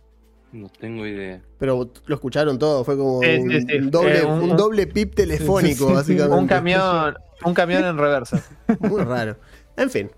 [0.53, 1.43] No tengo idea.
[1.59, 3.77] Pero lo escucharon todo, fue como Sí, un, sí, sí.
[3.77, 6.39] un doble, Eh, un- un doble pip telefónico, básicamente.
[6.39, 8.43] Un camión, un camión en reversa.
[8.81, 9.37] Muy raro.
[9.77, 10.11] En fin.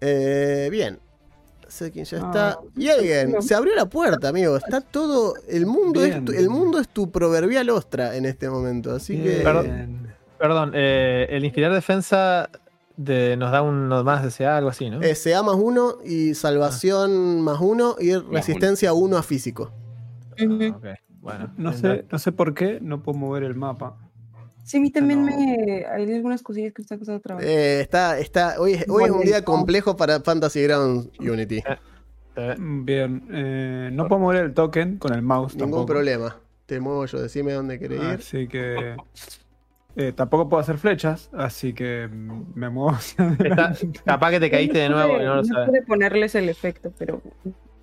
[0.00, 0.98] Eh, bien.
[1.68, 2.26] Sekin ya Ah.
[2.26, 2.58] está.
[2.76, 4.56] Y alguien, se abrió la puerta, amigo.
[4.56, 5.34] Está todo.
[5.46, 8.94] El mundo, es tu, el mundo es tu proverbial ostra en este momento.
[8.94, 9.40] Así que.
[9.44, 10.08] Perdón.
[10.38, 12.48] Perdón, eh, el inspirar defensa
[12.96, 15.02] de- nos da uno más de CA, algo así, ¿no?
[15.02, 19.72] eh, CA más uno y salvación más uno y resistencia uno a físico.
[20.32, 20.84] Ok,
[21.20, 21.52] bueno.
[21.56, 23.96] No sé, no sé por qué no puedo mover el mapa.
[24.68, 25.32] Sí, a mí también No.
[25.34, 25.84] me.
[25.86, 27.46] Hay algunas cosillas que me están costando trabajo.
[27.46, 31.62] Eh, está, está, hoy, es- hoy es un día complejo para Fantasy Ground Unity.
[32.36, 35.86] Eh, Bien, eh, no puedo mover el token con el mouse Ningún tampoco.
[35.86, 36.36] problema.
[36.66, 38.04] Te muevo yo, decime dónde querés ir.
[38.04, 38.94] Así que
[39.96, 43.90] eh, tampoco puedo hacer flechas, así que mm, me muevo hacia adelante.
[44.04, 45.68] capaz que te caíste de nuevo no lo sabes.
[45.70, 47.22] pude ponerles el efecto, pero.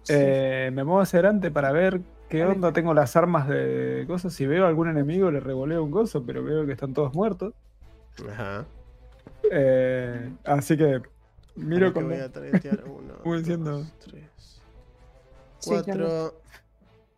[0.04, 0.14] sí.
[0.16, 4.34] Eh, me muevo hacia adelante para ver qué onda tengo las armas de cosas.
[4.34, 7.54] Si veo algún enemigo le revoleo un coso, pero veo que están todos muertos.
[8.30, 8.66] Ajá.
[9.52, 11.02] Eh, así que
[11.56, 12.26] miro con voy a
[12.86, 13.72] uno, Voy diciendo.
[13.80, 14.62] dos, tres,
[15.60, 16.34] Sí, cuatro.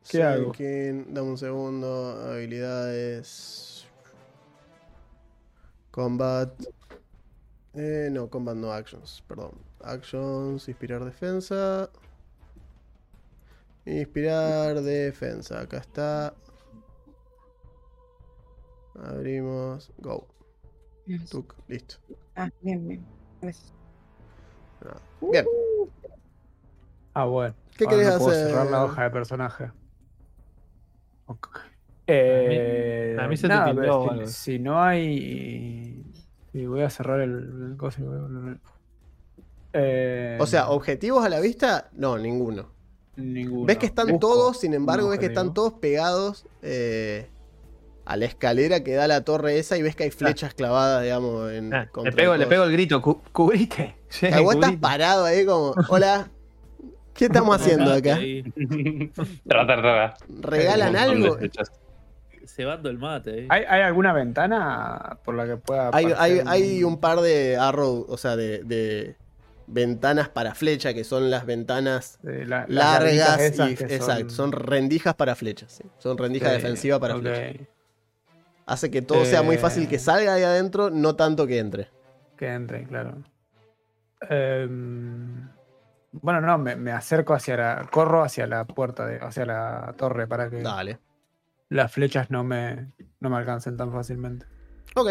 [0.09, 0.53] ¿Qué hago?
[0.57, 2.17] Dame un segundo.
[2.31, 3.87] Habilidades.
[5.91, 6.49] Combat.
[7.73, 9.51] Eh, no, combat no actions, perdón.
[9.83, 11.89] Actions, inspirar defensa.
[13.87, 15.61] Inspirar defensa.
[15.61, 16.33] Acá está.
[19.01, 19.91] Abrimos.
[19.99, 20.27] Go.
[21.31, 21.95] Tuc, listo.
[22.35, 23.05] Ah, bien, bien.
[23.41, 23.71] Gracias.
[25.21, 25.45] Bien.
[27.13, 27.55] Ah, bueno.
[27.77, 28.47] ¿Qué Ahora querés no puedo hacer?
[28.47, 29.71] cerrar la hoja de personaje.
[31.27, 31.59] Ok.
[32.07, 34.27] Eh, a mí se te nada, algo.
[34.27, 36.03] si no hay.
[36.51, 38.59] Si voy a cerrar el, el coso y voy a volver-
[39.73, 42.71] Eh, O sea, objetivos a la vista, no, ninguno.
[43.17, 43.65] Ninguno.
[43.65, 47.27] Ves que están Busco todos, sin embargo, ves que están todos pegados eh,
[48.05, 51.03] a la escalera que da a la torre esa y ves que hay flechas clavadas,
[51.03, 53.95] digamos, en Ah, contra le, pego, el le pego el grito, cu- cubrite.
[54.07, 56.29] Sí, Ah, vos estás parado ahí como, hola,
[57.13, 58.15] ¿qué estamos haciendo acá?
[58.15, 58.43] Ahí,
[59.47, 60.17] Trata, trata.
[60.29, 61.37] ¿Regalan algo?
[62.45, 63.41] cebando el mate.
[63.43, 63.47] eh.
[63.49, 65.89] ¿Hay, hay alguna ventana por la que pueda.?
[65.93, 66.07] Hay,
[66.45, 69.17] hay, un par de arrow, o sea, de, de
[69.67, 74.29] ventanas para flecha, que son las ventanas de la- las largas esas y que exacto,
[74.29, 75.83] son rendijas para flechas, sí.
[75.99, 77.21] son rendijas defensivas para ok.
[77.21, 77.67] flechas.
[78.65, 79.59] Hace que todo sea muy Eh.
[79.59, 81.89] fácil que salga ahí adentro, no tanto que entre.
[82.37, 83.15] Que entre, claro.
[84.29, 85.47] Em,
[86.11, 87.87] bueno, no, me, me acerco hacia la.
[87.91, 90.99] Corro hacia la puerta, de, hacia la torre para que Dale.
[91.69, 94.45] las flechas no me, no me alcancen tan fácilmente.
[94.95, 95.09] Ok.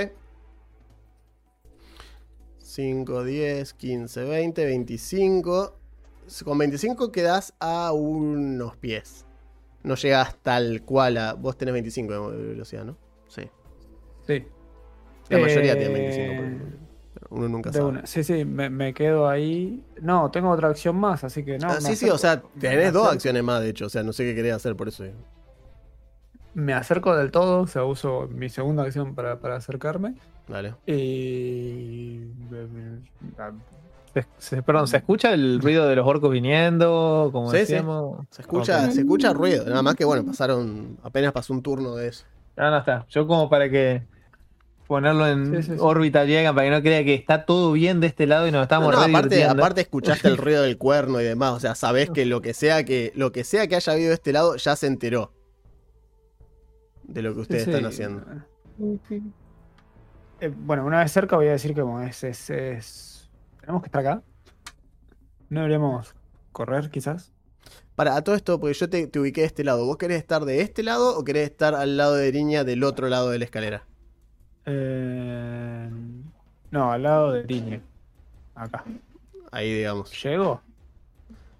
[2.80, 5.76] 5, 10, 15, 20, 25.
[6.44, 9.24] Con 25 quedas a unos pies.
[9.82, 11.32] No llegas tal cual a.
[11.32, 12.98] Vos tenés 25 de velocidad, ¿no?
[13.28, 13.42] Sí.
[14.26, 14.44] Sí.
[15.30, 16.34] La mayoría Eh, tiene 25.
[16.42, 16.76] pero-
[17.14, 17.88] pero uno nunca de sabe.
[17.88, 18.04] una.
[18.06, 19.82] Sí, sí, me, me quedo ahí.
[20.02, 21.68] No, tengo otra acción más, así que no.
[21.70, 23.86] Ah, me sí, sí, o sea, tenés dos acciones más, de hecho.
[23.86, 25.04] O sea, no sé qué querés hacer por eso.
[26.52, 30.14] Me acerco del todo, o sea, uso mi segunda acción para, para acercarme.
[30.48, 30.74] Dale.
[34.14, 37.28] Se- se- perdón, ¿se escucha el ruido de los orcos viniendo?
[37.32, 37.60] Como Sí, sí.
[37.60, 38.26] decíamos.
[38.30, 39.64] Se escucha, se escucha ruido.
[39.66, 40.96] Nada más que bueno, pasaron.
[41.02, 42.24] Apenas pasó un turno de eso.
[42.56, 43.04] Ah, no está.
[43.10, 44.02] Yo como para que
[44.86, 45.76] ponerlo en Sí, sí, sí.
[45.80, 48.62] órbita llega para que no crea que está todo bien de este lado y nos
[48.62, 51.52] estamos No, no, aparte, aparte escuchaste el ruido del cuerno y demás.
[51.52, 54.14] O sea, sabés que lo que sea que, lo que sea que haya habido de
[54.14, 55.32] este lado ya se enteró
[57.02, 58.02] de lo que ustedes Sí, están sí.
[58.02, 58.24] haciendo.
[60.40, 63.86] Eh, bueno, una vez cerca voy a decir que como es, es, es- Tenemos que
[63.86, 64.22] estar acá.
[65.48, 66.14] No deberíamos
[66.52, 67.32] correr, quizás.
[67.94, 69.86] Para, a todo esto, porque yo te, te ubiqué de este lado.
[69.86, 73.08] ¿Vos querés estar de este lado o querés estar al lado de Riña del otro
[73.08, 73.84] lado de la escalera?
[74.66, 75.90] Eh,
[76.70, 77.80] no, al lado de Tiñe.
[78.54, 78.84] Acá.
[79.50, 80.10] Ahí, digamos.
[80.22, 80.60] ¿Llego?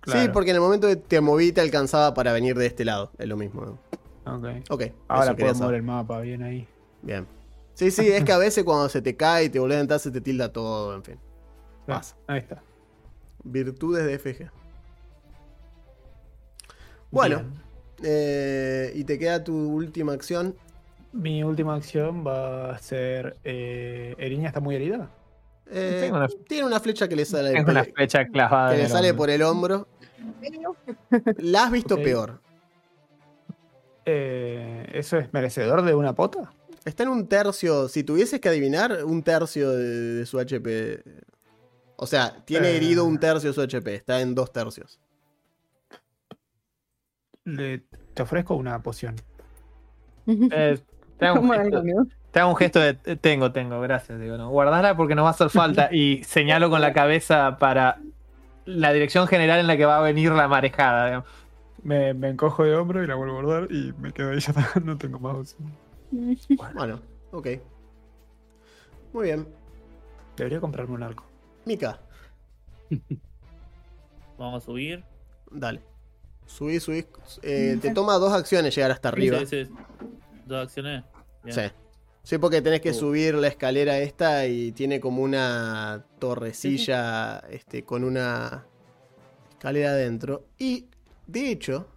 [0.06, 3.10] Sí, porque en el momento que te moví te alcanzaba para venir de este lado.
[3.18, 3.78] Es lo mismo.
[4.24, 4.46] Ok.
[4.70, 4.82] Ok.
[5.08, 6.68] Ahora puedo mover el mapa, bien ahí.
[7.02, 7.26] Bien.
[7.76, 10.00] Sí, sí, es que a veces cuando se te cae y te volvés a entrar
[10.00, 11.18] se te tilda todo, en fin.
[11.86, 12.16] Pasa.
[12.26, 12.62] Ahí está.
[13.44, 14.50] Virtudes de FG.
[17.10, 17.44] Bueno,
[18.02, 20.54] eh, y te queda tu última acción.
[21.12, 23.36] Mi última acción va a ser.
[23.44, 25.10] Eh, ¿Eriña está muy herida?
[25.70, 28.70] Eh, una- Tiene una flecha que le sale, Tengo una flecha clavada.
[28.72, 29.16] que le sale hombro.
[29.22, 29.88] por el hombro.
[31.38, 32.40] La has visto peor.
[34.04, 36.52] Eh, ¿Eso es merecedor de una pota?
[36.86, 37.88] Está en un tercio.
[37.88, 39.84] Si tuvieses que adivinar, un tercio de,
[40.14, 41.02] de su HP.
[41.96, 42.76] O sea, tiene Eh.
[42.76, 43.94] herido un tercio de su HP.
[43.94, 44.98] Está en dos tercios.
[47.44, 47.82] Le-
[48.14, 49.16] te ofrezco una poción.
[50.26, 50.78] Eh,
[51.18, 51.82] te, hago un gesto,
[52.32, 54.18] te hago un gesto de eh, tengo, tengo, gracias.
[54.18, 55.88] Digo, no, guardala porque nos va a hacer falta.
[55.92, 58.00] Y señalo con la cabeza para
[58.64, 61.24] la dirección general en la que va a venir la marejada.
[61.82, 64.52] Me, me encojo de hombro y la vuelvo a guardar y me quedo ahí ya
[64.82, 65.85] no tengo más opción.
[66.74, 67.00] Bueno,
[67.32, 67.48] ok.
[69.12, 69.46] Muy bien.
[70.36, 71.24] Debería comprarme un arco.
[71.64, 72.00] Mika,
[74.38, 75.02] Vamos a subir.
[75.50, 75.80] dale.
[76.46, 77.04] Subí, subí.
[77.42, 79.38] Eh, te toma dos acciones llegar hasta arriba.
[79.40, 79.70] Sí, sí, sí.
[80.46, 81.04] Dos acciones.
[81.42, 81.56] Bien.
[81.56, 81.62] Sí.
[82.22, 82.94] Sí, porque tenés que Uh.
[82.94, 88.66] subir la escalera esta y tiene como una torrecilla este, con una
[89.50, 90.46] escalera adentro.
[90.58, 90.86] Y,
[91.26, 91.88] de hecho,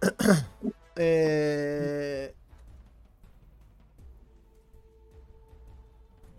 [0.96, 2.34] eh,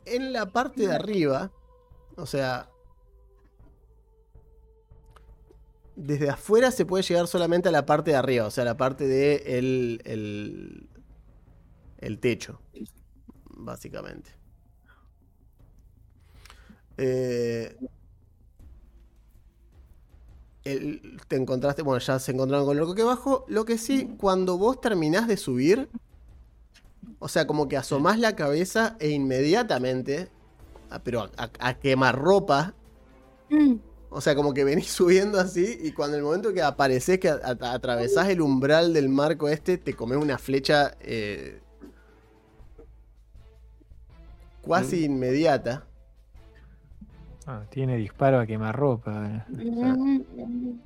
[0.05, 1.51] en la parte de arriba,
[2.15, 2.69] o sea,
[5.95, 9.07] desde afuera se puede llegar solamente a la parte de arriba, o sea, la parte
[9.07, 10.89] de el,
[11.99, 12.59] el, techo,
[13.49, 14.31] básicamente.
[16.97, 17.75] Eh,
[20.65, 23.45] el- te encontraste, bueno, ya se encontraron con lo que abajo.
[23.47, 25.89] Lo que sí, cuando vos terminás de subir,
[27.19, 30.29] o sea, como que asomás la cabeza e inmediatamente,
[30.89, 32.73] ah, pero a, a quemarropa,
[33.49, 33.75] Mm.
[34.09, 37.39] o sea, como que venís subiendo así y cuando el momento que apareces, que a-
[37.73, 41.61] atravesás el umbral del marco este, te comes una flecha eh,
[44.61, 45.85] cuasi inmediata.
[47.45, 49.45] Ah, tiene disparo a quemarropa.
[49.49, 50.79] Mm.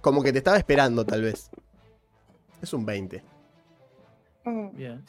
[0.00, 1.50] Como que te estaba esperando, tal vez.
[2.60, 3.22] Es un 20.
[4.44, 4.70] Oh.
[4.72, 5.04] Bien.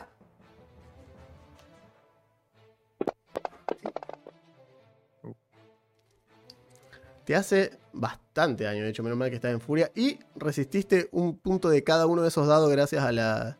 [7.25, 9.91] Te hace bastante daño, de hecho, menos mal que estás en furia.
[9.95, 13.57] Y resististe un punto de cada uno de esos dados gracias a la,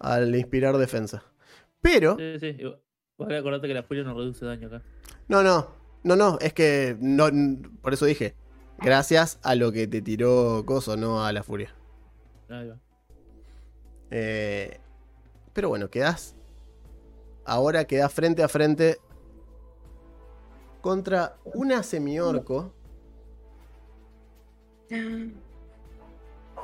[0.00, 1.22] al inspirar defensa.
[1.82, 2.56] Pero, Sí, sí.
[3.18, 4.82] Vale, acordate que la furia no reduce daño acá.
[5.28, 5.68] no, no,
[6.04, 7.28] no, no, es que no,
[7.80, 8.34] por eso dije,
[8.78, 11.74] gracias a lo que te tiró Coso, no a la furia.
[12.48, 12.78] Ahí va.
[14.10, 14.78] Eh,
[15.52, 16.34] pero bueno, quedás.
[17.44, 18.98] Ahora quedás frente a frente
[20.80, 22.72] contra una semiorco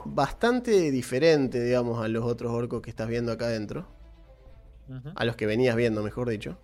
[0.04, 3.86] bastante diferente, digamos, a los otros orcos que estás viendo acá adentro.
[5.14, 6.56] A los que venías viendo, mejor dicho.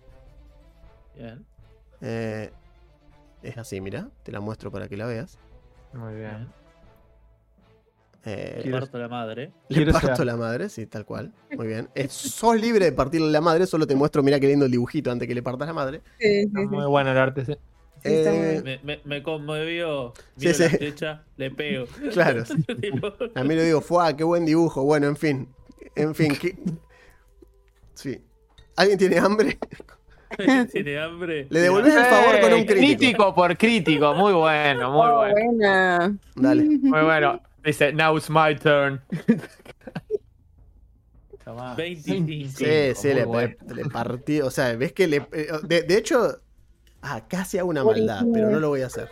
[1.15, 1.45] Bien.
[2.01, 2.51] Eh,
[3.43, 5.37] es así, mira, te la muestro para que la veas.
[5.93, 6.29] Muy bien.
[6.37, 6.47] bien.
[8.25, 9.51] Eh, Le parto la madre.
[9.69, 11.31] le parto ser- la madre, sí, tal cual.
[11.55, 11.89] Muy bien.
[11.95, 15.09] Eh, sos libre de partirle la madre, solo te muestro, mira qué lindo el dibujito
[15.09, 16.01] antes que le partas la madre.
[16.19, 16.67] Sí, sí, Está sí.
[16.67, 17.45] muy bueno el arte.
[17.45, 17.53] sí.
[17.53, 17.59] Sí,
[18.03, 18.61] Eh.
[18.63, 20.13] Me, me, me conmovió.
[20.37, 20.69] Sí, la sí.
[20.69, 21.85] flecha, le pego.
[22.13, 22.43] Claro.
[22.81, 24.83] Tipo, A mí lo digo, fue, qué buen dibujo.
[24.83, 25.47] Bueno, en fin.
[25.95, 26.55] En fin, ¿qué?
[27.99, 28.21] Sí.
[28.77, 29.57] ¿Alguien tiene hambre?
[30.71, 31.47] Tiene hambre.
[31.49, 32.97] Le devolvés el favor con un Eh, crítico.
[32.97, 34.13] Crítico por crítico.
[34.13, 35.33] Muy bueno, muy Oh, bueno.
[35.33, 36.17] buena.
[36.35, 36.63] Dale.
[36.63, 37.41] Muy bueno.
[37.65, 39.01] Dice, now it's my turn.
[41.43, 41.75] Tomá.
[41.75, 42.57] 25.
[42.57, 43.55] Sí, sí, le, bueno.
[43.73, 44.39] le partí.
[44.41, 45.17] O sea, ves que le.
[45.33, 46.39] eh, De, de hecho.
[47.01, 49.09] Ah, casi hago una maldad, pero no lo voy a hacer.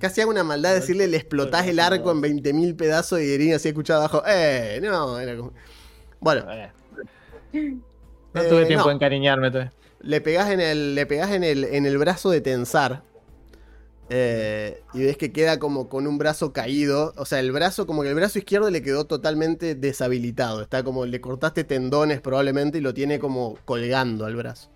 [0.00, 3.56] Casi hago una maldad de decirle le explotás el arco en 20.000 pedazos y Irina
[3.56, 4.22] así escuchaba abajo.
[4.26, 4.78] ¡Eh!
[4.82, 5.52] No, era como.
[6.20, 6.70] Bueno, Eh,
[8.34, 8.88] No eh, tuve tiempo no.
[8.88, 9.72] de encariñarme todavía.
[10.00, 10.94] le pegás en el.
[10.94, 13.04] Le pegás en el, en el brazo de tensar.
[14.10, 17.12] eh, y ves que queda como con un brazo caído.
[17.16, 20.62] O sea, el brazo, como que el brazo izquierdo le quedó totalmente deshabilitado.
[20.62, 21.06] Está como.
[21.06, 24.70] Le cortaste tendones probablemente y lo tiene como colgando al brazo.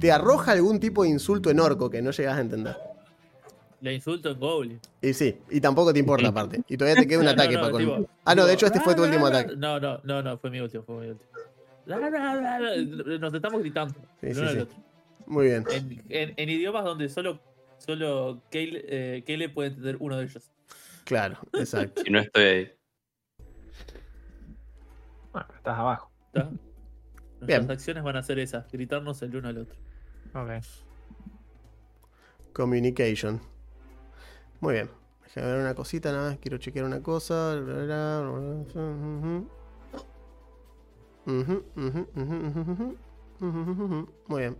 [0.00, 2.76] Te arroja algún tipo de insulto en orco que no llegas a entender.
[3.80, 4.80] Le insulto en Goblin.
[5.00, 6.62] Y sí, y tampoco te importa aparte.
[6.68, 7.80] Y todavía te queda un No, no, ataque no, para con.
[7.80, 9.54] tipo- ah, no, de hecho este fue tu "Ah, último ataque.
[9.56, 11.30] No, no, no, no, fue mi último, fue mi último.
[13.20, 13.94] Nos estamos gritando.
[14.20, 14.66] Sí, sí, sí.
[15.26, 15.64] Muy bien.
[15.70, 17.38] En, en- en idiomas donde solo,
[17.78, 20.50] solo Kale, eh, Kale puede entender uno de ellos.
[21.04, 22.02] Claro, exacto.
[22.04, 22.72] Si no estoy ahí.
[25.32, 26.10] Bueno, estás abajo.
[26.26, 26.50] ¿está?
[27.40, 27.70] Nuestras Bien.
[27.70, 29.76] acciones van a ser esas, gritarnos el uno al otro.
[30.34, 30.50] Ok.
[32.52, 33.40] Communication.
[34.60, 34.90] Muy bien.
[35.24, 36.38] Déjame ver una cosita nada más.
[36.38, 37.60] Quiero chequear una cosa.
[44.26, 44.56] Muy bien.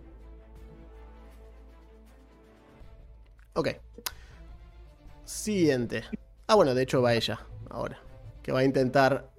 [3.53, 3.69] Ok.
[5.25, 6.03] Siguiente.
[6.47, 7.39] Ah, bueno, de hecho va ella
[7.69, 7.99] ahora.
[8.41, 9.29] Que va a intentar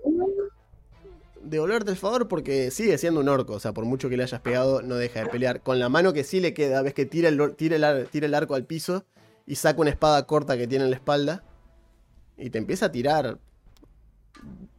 [1.43, 3.55] devolverte el favor porque sigue siendo un orco.
[3.55, 5.63] O sea, por mucho que le hayas pegado, no deja de pelear.
[5.63, 8.35] Con la mano que sí le queda, ves que tira el, tira el, tira el
[8.35, 9.05] arco al piso
[9.51, 11.43] y saca una espada corta que tiene en la espalda.
[12.37, 13.41] Y te empieza a tirar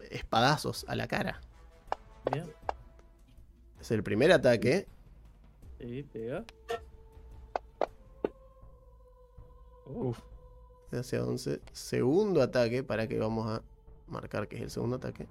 [0.10, 1.42] espadazos a la cara.
[2.32, 2.50] Bien.
[3.82, 4.88] Es el primer ataque.
[5.78, 6.46] Sí, pega.
[9.88, 10.22] Uf.
[10.94, 11.60] Hacia 11.
[11.74, 13.62] Segundo ataque, para que vamos a
[14.08, 15.28] marcar que es el segundo ataque.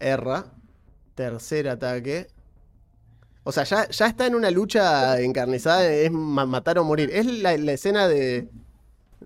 [0.00, 0.54] Erra.
[1.14, 2.28] Tercer ataque.
[3.48, 7.10] O sea, ya, ya está en una lucha encarnizada, es ma- matar o morir.
[7.12, 8.48] Es la, la escena de,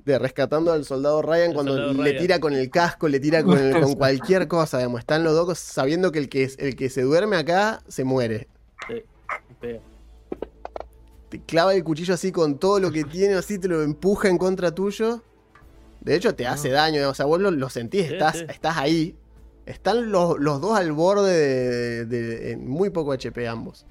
[0.04, 2.18] de rescatando al soldado Ryan El cuando soldado le Ryan.
[2.22, 5.00] tira con el casco, le tira con, el- con cualquier cosa, digamos.
[5.00, 8.46] Están los dos sabiendo que el que, el que se duerme acá se muere.
[8.88, 9.02] Sí,
[11.30, 14.36] te clava el cuchillo así con todo lo que tiene, así te lo empuja en
[14.36, 15.22] contra tuyo.
[16.00, 18.44] De hecho, te hace daño, o sea, vos lo, lo sentís, Sí, estás, sí.
[18.48, 19.14] estás ahí.
[19.66, 23.86] Están los, los dos al borde de, de- de- en muy poco HP ambos.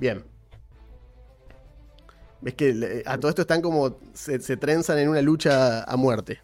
[0.00, 0.24] Bien.
[2.40, 3.98] Ves que a todo esto están como.
[4.14, 6.40] Se, se trenzan en una lucha a muerte.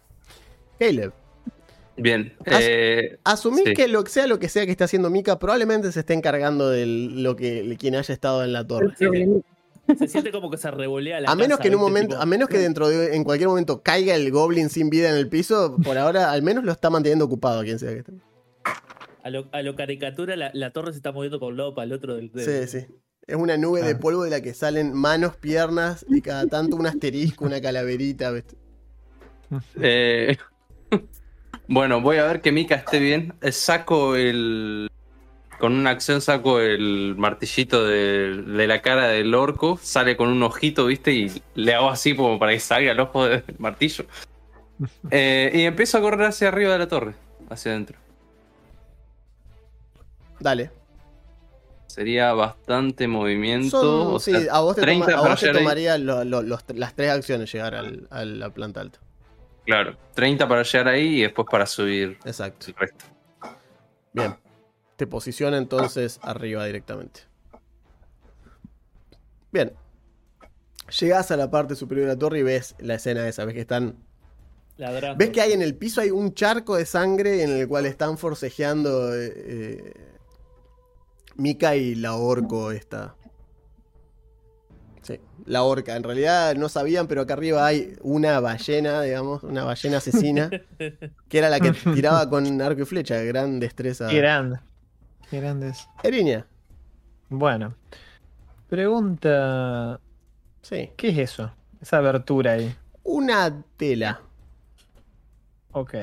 [0.79, 1.11] Caleb,
[1.97, 2.35] Bien.
[2.45, 3.73] As- eh, asumí Sí.
[3.73, 6.69] que lo que sea lo que sea que esté haciendo Mika, probablemente se esté encargando
[6.69, 8.93] de lo que quien haya estado en la torre.
[9.97, 12.21] Se siente como que se revolea la A menos casa, que en un momento, Tipo,
[12.21, 15.29] a menos que dentro de en cualquier momento caiga el goblin sin vida en el
[15.29, 18.11] piso, por ahora al menos lo está manteniendo ocupado quien sea que esté.
[19.23, 21.85] A lo, a lo caricatura, la, la torre se está moviendo para un lado para
[21.85, 22.29] el otro del.
[22.35, 22.85] Sí, del- sí.
[23.27, 26.87] Es una nube de polvo de la que salen manos, piernas y cada tanto un
[26.87, 28.31] asterisco, una calaverita.
[29.81, 30.37] eh,
[31.67, 33.33] bueno, voy a ver que Mika esté bien.
[33.51, 34.89] Saco el.
[35.59, 39.77] Con una acción saco el martillito de, de la cara del orco.
[39.81, 41.11] Sale con un ojito, ¿viste?
[41.11, 44.05] Y le hago así como para que salga el ojo del martillo.
[45.09, 47.15] Eh, y empiezo a correr hacia arriba de la torre.
[47.49, 47.97] Hacia adentro.
[50.39, 50.76] Dale.
[51.97, 53.81] Sería bastante movimiento.
[53.81, 56.43] Son- o sí, sea, a vos te, 30 toma- a vos te tomaría lo- lo-
[56.43, 58.99] los- las tres acciones llegar al- a la planta alta.
[59.65, 62.67] Claro, 30 para llegar ahí y después para subir Exacto.
[62.67, 63.05] el resto.
[64.13, 64.35] Bien.
[64.95, 67.21] Te posiciona entonces arriba directamente.
[69.51, 69.73] Bien.
[70.99, 73.43] Llegás a la parte superior de la torre y ves la escena esa.
[73.45, 73.95] Ves que están
[74.77, 75.17] Ladrando.
[75.17, 78.19] ¿Ves que hay en el piso hay un charco de sangre en el cual están
[78.19, 79.93] forcejeando eh, eh,
[81.37, 83.15] Mika y la orco esta?
[85.01, 85.95] Sí, la orca.
[85.95, 90.49] En realidad no sabían, pero acá arriba hay una ballena, digamos, una ballena asesina,
[91.29, 93.21] que era la que tiraba con arco y flecha.
[93.23, 94.07] Gran destreza.
[94.09, 94.59] Qué grande.
[95.29, 95.87] Qué grandes.
[96.03, 96.45] Eriña,
[97.29, 97.73] Bueno.
[98.69, 99.99] Pregunta.
[100.61, 100.89] sí.
[100.97, 101.51] ¿Qué es eso?
[101.81, 102.75] Esa abertura ahí.
[103.03, 104.19] Una tela.
[105.71, 105.93] Ok.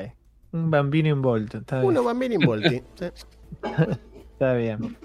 [0.51, 1.59] Un bambino bien.
[1.83, 2.81] Uno bambini involti.
[2.95, 3.05] sí.
[4.33, 4.97] Está bien.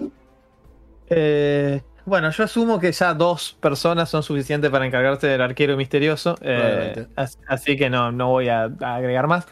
[1.13, 6.35] Eh, bueno, yo asumo que ya dos personas son suficientes para encargarse del arquero misterioso.
[6.41, 7.05] eh,
[7.47, 9.45] así que no, no voy a, a agregar más.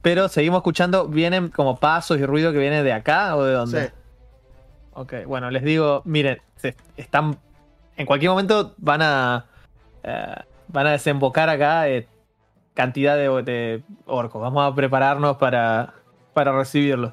[0.00, 3.86] Pero seguimos escuchando, vienen como pasos y ruido que viene de acá o de dónde.
[3.86, 3.92] Sí.
[4.94, 7.38] Ok, bueno, les digo, miren, se- están.
[7.96, 9.44] En cualquier momento van a.
[10.02, 10.34] eh,
[10.68, 12.08] van a desembocar acá eh,
[12.74, 14.40] cantidad de, de orcos.
[14.42, 15.94] Vamos a prepararnos para,
[16.34, 17.12] para recibirlos.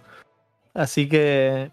[0.73, 1.71] Así que.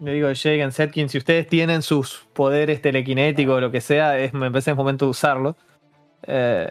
[0.00, 4.34] Le digo, Jagan, Setkin, si ustedes tienen sus poderes telequinéticos o lo que sea, es,
[4.34, 5.56] me parece el momento de usarlos.
[6.22, 6.70] Eh,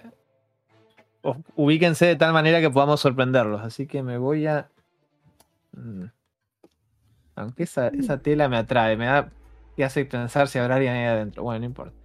[1.56, 3.62] ubíquense de tal manera que podamos sorprenderlos.
[3.62, 4.70] Así que me voy a.
[5.72, 6.06] Mm.
[7.36, 9.32] Aunque esa, esa tela me atrae, me da.
[9.76, 11.44] que hace pensar si habrá alguien ahí adentro.
[11.44, 11.98] Bueno, no importa.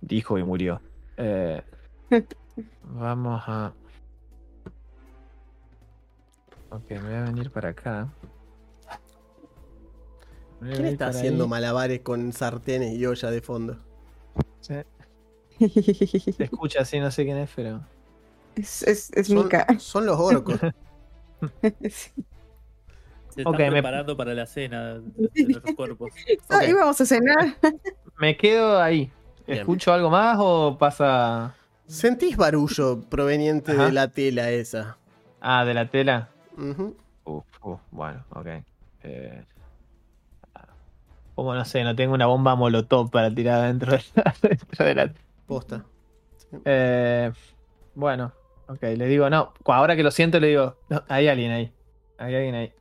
[0.00, 0.80] Dijo y murió.
[1.16, 1.62] Eh,
[2.82, 3.72] vamos a.
[6.70, 8.08] Ok, me voy a venir para acá.
[10.60, 11.50] ¿Quién está haciendo ahí.
[11.50, 13.76] malabares con sartenes y olla de fondo?
[14.60, 14.74] Sí,
[16.36, 17.80] Se escucha así, no sé quién es, pero.
[18.56, 19.66] es es, es Son, Mika.
[19.78, 20.58] son los orcos.
[21.90, 22.10] Sí.
[23.28, 26.10] Se están me- preparando para la cena de nuestros cuerpos.
[26.48, 26.68] Ah, Ok.
[26.70, 27.54] íbamos a cenar.
[28.18, 29.10] Me quedo ahí.
[29.46, 29.58] Bien.
[29.60, 31.54] ¿Escucho algo más o pasa.?
[31.86, 33.84] ¿Sentís barullo proveniente Ajá.
[33.86, 34.96] de la tela esa?
[35.40, 36.30] Ah, de la tela.
[36.56, 38.46] Uf, uf, bueno, ok.
[39.02, 39.44] Eh,
[41.36, 44.34] como no sé, no tengo una bomba molotov para tirar dentro de la.
[44.42, 45.12] dentro de la-
[45.46, 45.84] Posta.
[46.64, 47.30] Eh,
[47.94, 48.32] bueno,
[48.66, 51.72] ok, le digo, no, ahora que lo siento, le digo, no, hay alguien ahí.
[52.18, 52.72] Hay alguien ahí.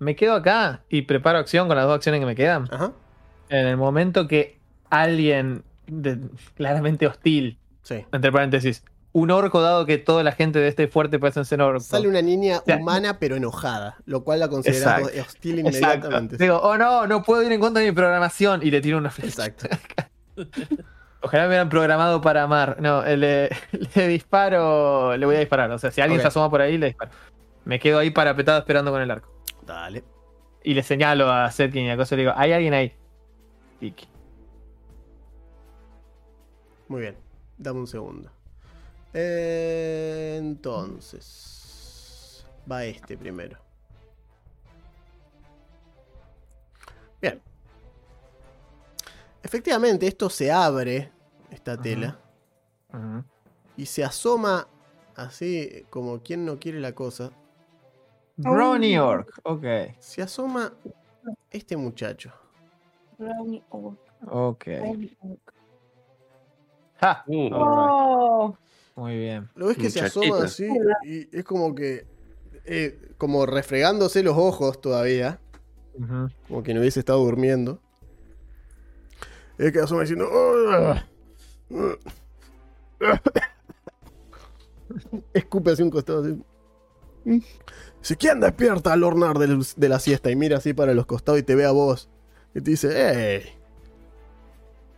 [0.00, 2.68] Me quedo acá y preparo acción con las dos acciones que me quedan.
[2.70, 2.92] Ajá.
[3.48, 4.58] En el momento que
[4.90, 6.18] alguien de-
[6.56, 8.04] claramente hostil, Sí.
[8.12, 8.84] entre paréntesis,
[9.14, 11.86] un orco dado que toda la gente de este fuerte parecen ser orcos.
[11.86, 15.28] Sale una niña sea, humana pero enojada, lo cual la consideramos Exacto.
[15.30, 15.78] hostil Exacto.
[15.78, 16.36] inmediatamente.
[16.36, 19.10] Digo, oh no, no puedo ir en contra de mi programación y le tiro una
[19.10, 19.46] flecha.
[19.46, 19.68] Exacto.
[21.22, 22.78] Ojalá me hubieran programado para amar.
[22.80, 23.50] No, eh, le,
[23.94, 25.70] le disparo, le voy a disparar.
[25.70, 27.12] O sea, si alguien se asoma por ahí, le disparo.
[27.64, 29.32] Me quedo ahí parapetado esperando con el arco.
[29.64, 30.02] Dale.
[30.64, 32.92] Y le señalo a Setkin y a Cosa y le digo, hay alguien ahí.
[33.78, 34.08] Tiki.
[36.88, 37.16] Muy bien.
[37.58, 38.33] Dame un segundo.
[40.36, 41.54] Entonces.
[42.70, 43.58] Va este primero.
[47.22, 47.40] Bien.
[49.42, 51.12] Efectivamente, esto se abre,
[51.50, 52.18] esta tela,
[53.76, 54.66] y se asoma
[55.14, 57.30] así como quien no quiere la cosa.
[58.36, 59.38] Brony Orc.
[59.44, 59.64] Ok.
[59.98, 60.72] Se asoma
[61.50, 62.32] este muchacho.
[64.30, 64.64] Ok.
[67.00, 67.24] Ja.
[67.26, 67.90] Uh, Alright.
[67.90, 68.56] Oh,
[68.96, 69.48] Muy bien.
[69.56, 70.68] Lo ves que se asoma así
[71.04, 72.06] y es como que.
[72.64, 75.40] eh, como refregándose los ojos todavía.
[76.48, 77.80] Como que no hubiese estado durmiendo.
[79.58, 80.28] Es que asoma diciendo.
[80.32, 81.04] "Ah,
[81.72, 83.20] ah".
[85.32, 86.42] Escupe hacia un costado así.
[88.00, 90.30] Dice, ¿quién despierta al hornar de la siesta?
[90.30, 92.08] Y mira así para los costados y te ve a vos.
[92.54, 93.42] Y te dice, ¡Ey!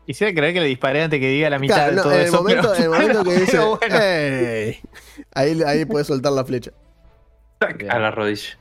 [0.07, 2.21] Quisiera creer que le disparé antes que diga la mitad Claro, de no, todo en,
[2.21, 2.37] el eso.
[2.37, 3.97] momento, pero- en el momento que dice, bueno.
[4.01, 4.79] ¡Ey!
[5.35, 6.71] Ahí, ahí puedes soltar la flecha.
[7.91, 8.59] a la rodilla.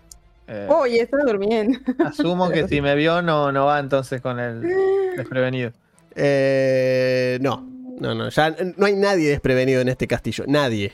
[0.47, 1.77] Eh, Oye, está durmiendo.
[2.05, 4.61] asumo que si me vio no, no va entonces con el
[5.17, 5.71] desprevenido.
[6.15, 7.67] Eh, no,
[7.99, 8.29] no, no.
[8.29, 10.43] Ya no hay nadie desprevenido en este castillo.
[10.47, 10.93] Nadie.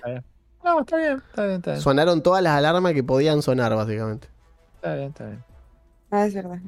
[0.64, 1.82] No, está bien, está bien, está bien.
[1.82, 4.28] Sonaron todas las alarmas que podían sonar, básicamente.
[4.76, 5.44] Está bien, está bien.
[6.12, 6.60] Ah, es verdad.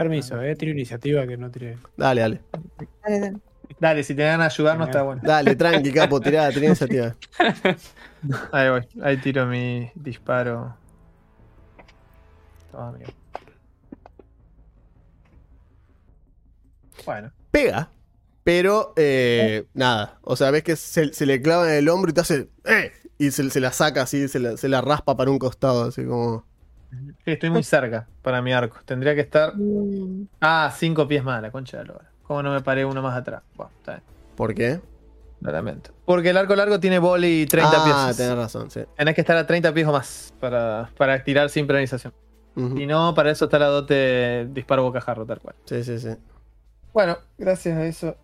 [0.00, 0.56] Permiso, eh.
[0.56, 1.76] Tiro iniciativa que no tiré.
[1.94, 2.40] Dale, dale.
[3.02, 3.40] Dale, dale.
[3.78, 5.20] Dale, si te dan a ayudar no está bueno.
[5.22, 7.16] Dale, tranqui, capo, tirá, tirá iniciativa.
[8.52, 10.74] Ahí voy, ahí tiro mi disparo.
[12.70, 13.10] Toma, amigo.
[17.04, 17.90] Bueno, Pega,
[18.42, 20.18] pero eh, nada.
[20.22, 22.48] O sea, ves que se, se le clava en el hombro y te hace.
[22.64, 22.92] ¡Eh!
[23.18, 26.04] Y se, se la saca así, se la, se la raspa para un costado, así
[26.04, 26.46] como.
[26.90, 28.78] Sí, estoy muy cerca para mi arco.
[28.84, 29.52] Tendría que estar.
[30.40, 32.10] Ah, cinco pies más, la concha de la lora.
[32.22, 33.42] ¿Cómo no me paré uno más atrás?
[33.56, 34.04] Bueno, está bien.
[34.36, 34.80] ¿Por qué?
[35.40, 35.90] Lo lamento.
[36.04, 38.16] Porque el arco largo tiene boli 30 ah, pies.
[38.16, 38.80] tenés razón, sí.
[38.96, 42.12] Tenés que estar a 30 pies o más para, para tirar sin penalización.
[42.54, 45.54] Si no, para eso está la dote disparo bocajarro, tal cual.
[45.64, 46.10] Sí, sí, sí.
[46.92, 48.16] Bueno, gracias a eso.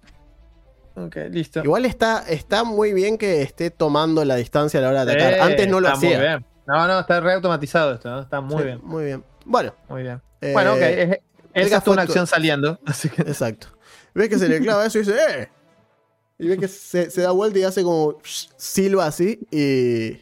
[0.95, 1.63] Ok, listo.
[1.63, 5.33] Igual está, está muy bien que esté tomando la distancia a la hora de atacar.
[5.35, 6.21] Eh, Antes no lo está muy hacía.
[6.21, 6.47] bien.
[6.67, 8.21] No, no, está reautomatizado esto, ¿no?
[8.21, 9.25] Está muy Sí, bien, Muy bien.
[9.45, 10.21] Bueno, muy bien.
[10.41, 10.81] eh, bueno, ok.
[10.81, 11.19] es-
[11.55, 13.23] Esa fue una tu- acción saliendo, así que...
[13.23, 13.69] Exacto.
[14.15, 15.49] Ves que se le clava eso y dice, ¡eh!
[16.39, 18.19] Y ves que se, se da vuelta y hace como
[18.57, 20.21] silba así y.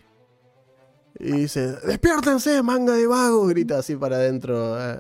[1.21, 3.49] Y dice, ¡despiértense, manga de vagos!
[3.49, 4.77] Grita así para adentro.
[4.81, 4.99] eh,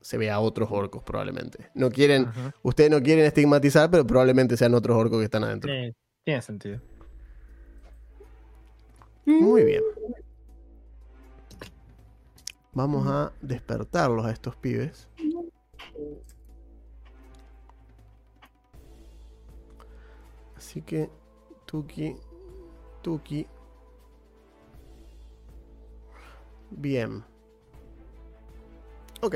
[0.00, 1.70] se ve a otros orcos probablemente.
[1.74, 2.28] No quieren,
[2.62, 5.70] ustedes no quieren estigmatizar, pero probablemente sean otros orcos que están adentro.
[5.72, 5.94] Sí,
[6.24, 6.80] tiene sentido.
[9.26, 9.82] Muy bien.
[12.78, 15.08] Vamos a despertarlos a estos pibes.
[20.56, 21.10] Así que,
[21.66, 22.14] Tuki,
[23.02, 23.48] Tuki.
[26.70, 27.24] Bien.
[29.22, 29.34] Ok.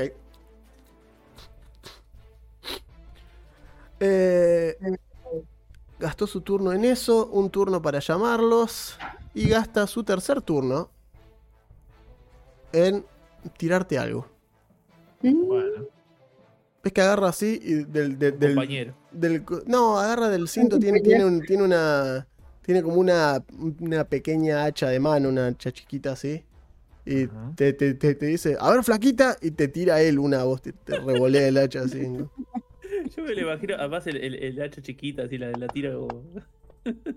[3.99, 4.77] Eh,
[5.99, 8.97] gastó su turno en eso, un turno para llamarlos
[9.33, 10.89] y gasta su tercer turno
[12.71, 13.05] en
[13.57, 14.27] tirarte algo.
[15.21, 15.85] mm, Bueno.
[16.83, 18.93] Ves que agarra así y del, del- del- Compañero.
[19.11, 22.27] del no, agarra del cinto, tiene, tiene, un- tiene una.
[22.61, 23.43] Tiene como una,
[23.79, 26.43] una pequeña hacha de mano, una hacha chiquita así.
[27.05, 30.61] Y te, te- te- te dice, a ver, flaquita, y te tira él una voz,
[30.61, 32.07] te, te revolea el hacha así.
[32.07, 32.31] ¿no?
[33.17, 36.23] Yo me lo imagino, además el, el, el hacha chiquita, así la, la tira como.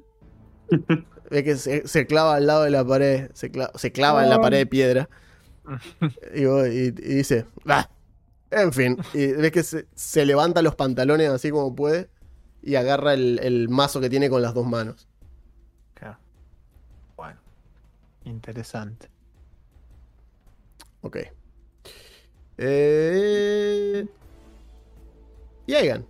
[1.31, 4.31] Ves que se, se clava al lado de la pared, se, cla- se clava en
[4.31, 5.09] la pared de piedra.
[6.35, 7.89] Y, y- y dice, "Ah".
[8.51, 12.09] En fin, y ves que se, se levanta los pantalones así como puede
[12.63, 15.09] y agarra el, el mazo que tiene con las dos manos.
[15.95, 16.19] Claro.
[17.17, 17.41] Bueno.
[18.25, 19.09] Interesante.
[21.03, 21.19] Ok.
[22.59, 24.07] Eh...
[25.67, 26.07] Y Aigan.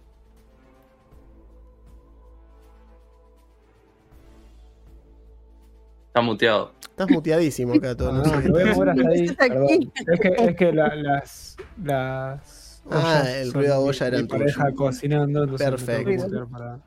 [6.08, 6.72] Está muteado.
[6.96, 8.10] Estás muteadísimo acá todo.
[8.12, 9.28] no me voy a mover hasta ahí.
[9.28, 9.92] Perdón.
[10.06, 11.56] Es que, es que la- las.
[11.84, 14.38] las Ah, el ruido de olla era mi el tuyo.
[14.40, 15.56] pareja cocinando.
[15.56, 16.48] Perfecto.
[16.50, 16.78] para-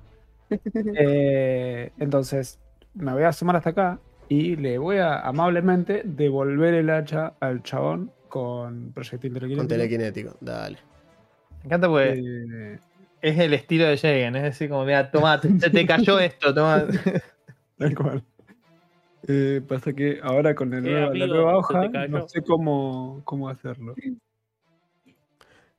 [0.95, 2.57] Eh, entonces,
[2.95, 3.99] me voy a asomar hasta acá
[4.29, 9.59] y le voy a amablemente devolver el hacha al chabón con proyectil telequinético.
[9.59, 10.77] Con telequinético, dale.
[11.59, 12.79] Me encanta porque Eh,
[13.21, 16.51] es el estilo de Jagan, es decir, como, mira, toma, te- se te cayó esto,
[16.53, 16.85] toma.
[17.77, 18.23] tal cual.
[19.27, 22.41] Eh, pasa que ahora con el Eh, nueva- amigo, la nueva se hoja no sé
[22.41, 23.93] cómo, cómo hacerlo.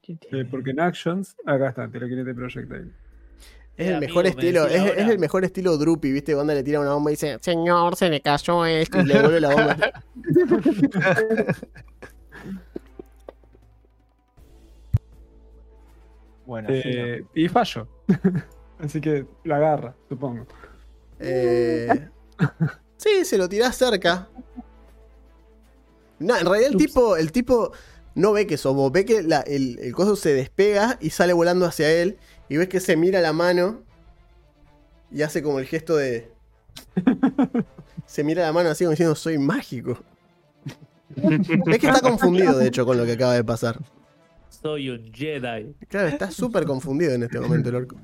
[0.07, 2.91] Eh, porque en Actions, acá está, Telekinete Projectile.
[3.77, 6.35] Es el mejor me estilo, es, el mejor estilo Drupi, ¿viste?
[6.35, 9.41] Cuando le tira una bomba y dice, señor, se le cayó esto y le devuelve
[9.41, 9.77] la bomba.
[16.47, 17.87] Bueno, Eh, y fallo.
[18.79, 20.47] Así que la agarra, supongo.
[21.19, 22.09] Eh,
[23.01, 24.29] sí, se lo tirás cerca.
[26.19, 27.73] No, en realidad el tipo, el tipo
[28.15, 31.33] no ve que sos vos, ve que la- el, el coso se despega y sale
[31.33, 32.19] volando hacia él.
[32.49, 33.83] Y ves que se mira la mano
[35.11, 36.31] y hace como el gesto de.
[38.07, 39.97] Se mira la mano así como diciendo, soy mágico.
[41.15, 43.79] Ves que está confundido, de hecho, con lo que acaba de pasar.
[44.49, 45.77] Soy un Jedi.
[45.89, 47.97] Claro, está súper confundido en este momento el orco.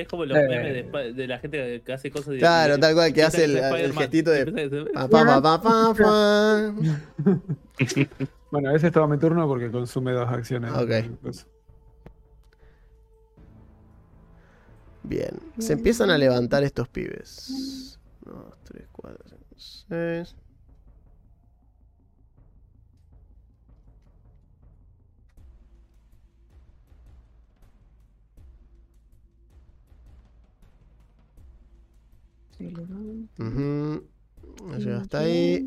[0.00, 0.46] Es como los Eh.
[0.48, 2.38] memes de, la gente que hace cosas de.
[2.38, 4.46] Claro, de- tal cual, que hace el, el gestito de.
[4.94, 6.74] Pa, pa, pa, pa, pa, pa.
[8.50, 10.72] Bueno, ese es todo mi turno porque consume dos acciones.
[10.72, 10.90] Ok.
[15.02, 17.96] Bien, se empiezan a levantar estos pibes.
[18.24, 18.34] 2,
[18.64, 19.44] 3, 4, 5,
[19.88, 20.36] 6.
[33.38, 34.04] Ujú.
[34.78, 35.66] Llega hasta ahí.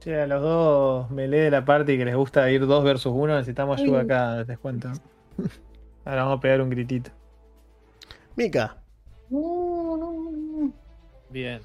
[0.00, 3.12] Sí, a los dos melee de la parte y que les gusta ir dos versus
[3.14, 4.88] uno, necesitamos ayuda acá, les cuento.
[6.04, 7.10] Ahora vamos a pegar un gritito.
[8.36, 8.76] Mika,
[11.30, 11.60] Bien.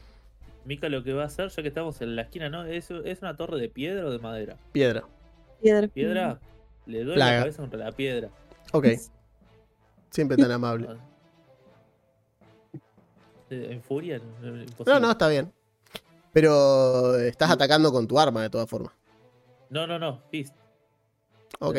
[0.65, 2.63] Mika lo que va a hacer, ya que estamos en la esquina, ¿no?
[2.65, 4.55] ¿Es, es una torre de piedra o de madera?
[4.71, 5.03] piedra.
[5.61, 5.87] Piedra.
[5.89, 6.39] ¿Piedra?
[6.85, 7.31] Le doy Plaga.
[7.33, 8.29] la cabeza contra la piedra.
[8.71, 8.87] Ok.
[10.09, 10.87] Siempre tan amable.
[13.51, 14.21] Eh, ¿En furia?
[14.85, 15.51] No, no, está bien.
[16.31, 18.93] Pero estás atacando con tu arma de todas formas.
[19.71, 20.53] No, no, no, Fist.
[21.57, 21.77] Ok.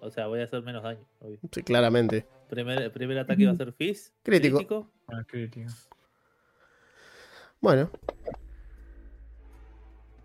[0.00, 1.04] O sea, voy a hacer menos daño.
[1.20, 1.38] obvio.
[1.50, 2.28] sí, claramente.
[2.48, 4.14] Primer, primer ataque va a ser Fist.
[4.22, 4.88] Crítico.
[5.08, 5.68] Ah, crítico.
[7.60, 7.90] Bueno.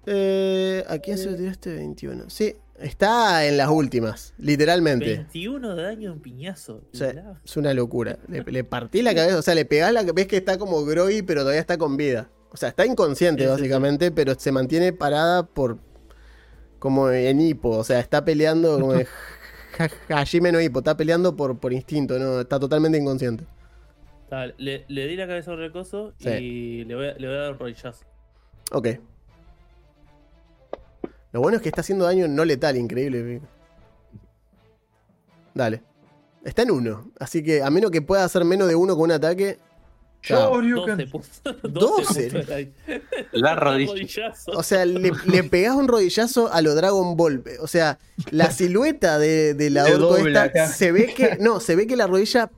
[0.06, 2.30] Eh, ¿A quién se lo tiraste 21?
[2.30, 5.16] Sí, está en las últimas, literalmente.
[5.16, 6.84] 21 de daño en piñazo.
[6.94, 8.20] O sea, es una locura.
[8.28, 11.22] Le, le partí la cabeza, o sea, le pegás la ves que está como groggy,
[11.22, 12.30] pero todavía está con vida.
[12.52, 15.80] O sea, está inconsciente básicamente, pero se mantiene parada por
[16.80, 19.08] como en hipo, o sea, está peleando como de
[20.10, 23.46] Hajime no hipo, está peleando por, por instinto, no, está totalmente inconsciente.
[24.58, 26.30] Le, le di la cabeza sobre el coso Sí.
[26.30, 28.06] y le voy, a, le voy a dar un rodillazo.
[28.72, 28.88] Ok.
[31.34, 33.42] Lo bueno es que está haciendo daño no letal, increíble.
[35.54, 35.84] Dale.
[36.46, 39.12] Está en uno, así que a menos que pueda hacer menos de uno con un
[39.12, 39.58] ataque.
[40.22, 40.62] chao.
[40.62, 41.42] 12 puntos.
[41.64, 42.30] 12.
[42.32, 42.74] puntos ahí.
[43.32, 44.34] La rodilla.
[44.48, 47.44] O sea, le, le pegás un rodillazo a lo Dragon Ball.
[47.62, 47.98] O sea,
[48.30, 50.68] la silueta de, de la orco dobla esta acá.
[50.68, 51.38] se ve que.
[51.40, 52.52] No, se ve que la rodilla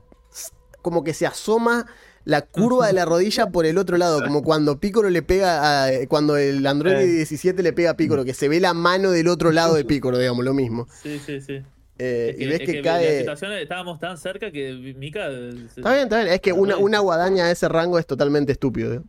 [0.82, 1.86] como que se asoma
[2.26, 4.20] la curva de la rodilla por el otro lado.
[4.22, 5.90] Como cuando Piccolo le pega a.
[6.08, 7.06] Cuando el Android Eh.
[7.06, 10.18] 17 le pega a Piccolo, que se ve la mano del otro lado de Piccolo,
[10.18, 10.86] digamos, lo mismo.
[11.02, 11.62] Sí, sí, sí.
[11.98, 13.20] Eh, Es y ves es que, cae.
[13.20, 15.28] situación estábamos tan cerca que Mika.
[15.30, 16.32] eh, se- Está bien, está bien.
[16.34, 19.02] Es que una, una guadaña de ese rango es totalmente estúpido.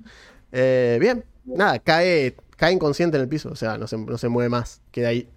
[0.53, 3.49] Eh, bien, nada, cae, cae inconsciente en el piso.
[3.49, 4.81] O sea, no se, no se mueve más.
[4.91, 5.27] Queda ahí.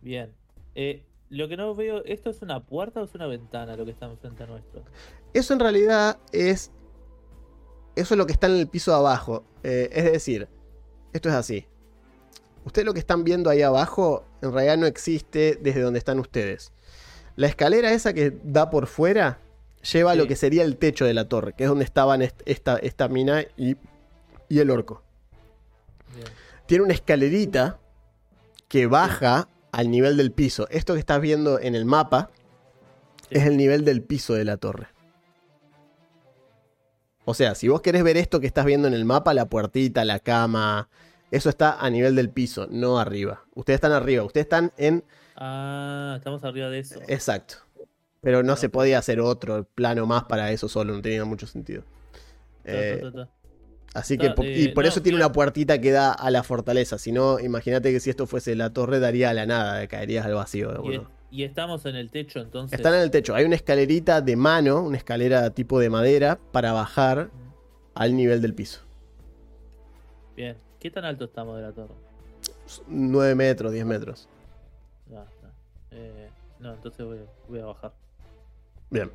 [0.00, 0.30] Bien.
[0.74, 3.90] Eh, lo que no veo, ¿esto es una puerta o es una ventana lo que
[3.90, 4.82] está enfrente a nuestro?
[5.34, 6.70] Eso en realidad es.
[7.96, 9.44] Eso es lo que está en el piso de abajo.
[9.62, 10.48] Eh, es decir,
[11.12, 11.66] esto es así.
[12.64, 16.72] Ustedes lo que están viendo ahí abajo en realidad no existe desde donde están ustedes.
[17.36, 19.38] La escalera esa que da por fuera
[19.92, 20.28] lleva a lo Sí.
[20.28, 23.42] que sería el techo de la torre, que es donde estaban est- esta, esta mina
[23.56, 23.76] y,
[24.48, 25.02] y el orco.
[26.14, 26.26] Bien.
[26.66, 27.78] Tiene una escalerita
[28.68, 30.66] que baja al nivel del piso.
[30.70, 32.30] Esto que estás viendo en el mapa
[33.28, 33.38] Sí.
[33.38, 34.86] es el nivel del piso de la torre.
[37.24, 40.04] O sea, si vos querés ver esto que estás viendo en el mapa, la puertita,
[40.04, 40.88] la cama,
[41.30, 43.44] eso está a nivel del piso, no arriba.
[43.54, 45.04] Ustedes están arriba, ustedes están en...
[45.36, 47.00] Ah, estamos arriba de eso.
[47.08, 47.56] Exacto.
[48.20, 51.84] Pero no se podía hacer otro plano más para eso solo, no tenía mucho sentido.
[52.64, 53.30] Eh, ta, ta, ta.
[53.94, 56.42] Así que, po- y eh, por no, eso tiene una puertita que da a la
[56.42, 56.98] fortaleza.
[56.98, 60.34] Si no, imagínate que si esto fuese la torre, daría a la nada, caerías al
[60.34, 60.72] vacío.
[60.82, 61.10] Bueno.
[61.32, 62.78] Y estamos en el techo entonces.
[62.78, 63.34] Están en el techo.
[63.34, 67.30] Hay una escalerita de mano, una escalera tipo de madera, para bajar
[67.94, 68.82] al nivel del piso.
[70.36, 70.58] Bien.
[70.78, 71.94] ¿Qué tan alto estamos de la torre?
[72.86, 74.28] 9 metros, 10 metros.
[75.14, 75.50] Ah, está.
[75.92, 76.28] Eh,
[76.60, 77.92] no, entonces voy, voy a bajar.
[78.90, 79.10] Bien.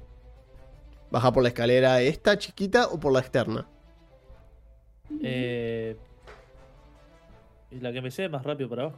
[1.12, 3.68] ¿Baja por la escalera esta chiquita o por la externa?
[5.22, 5.96] Eh,
[7.80, 8.98] la que me lleve más rápido para abajo.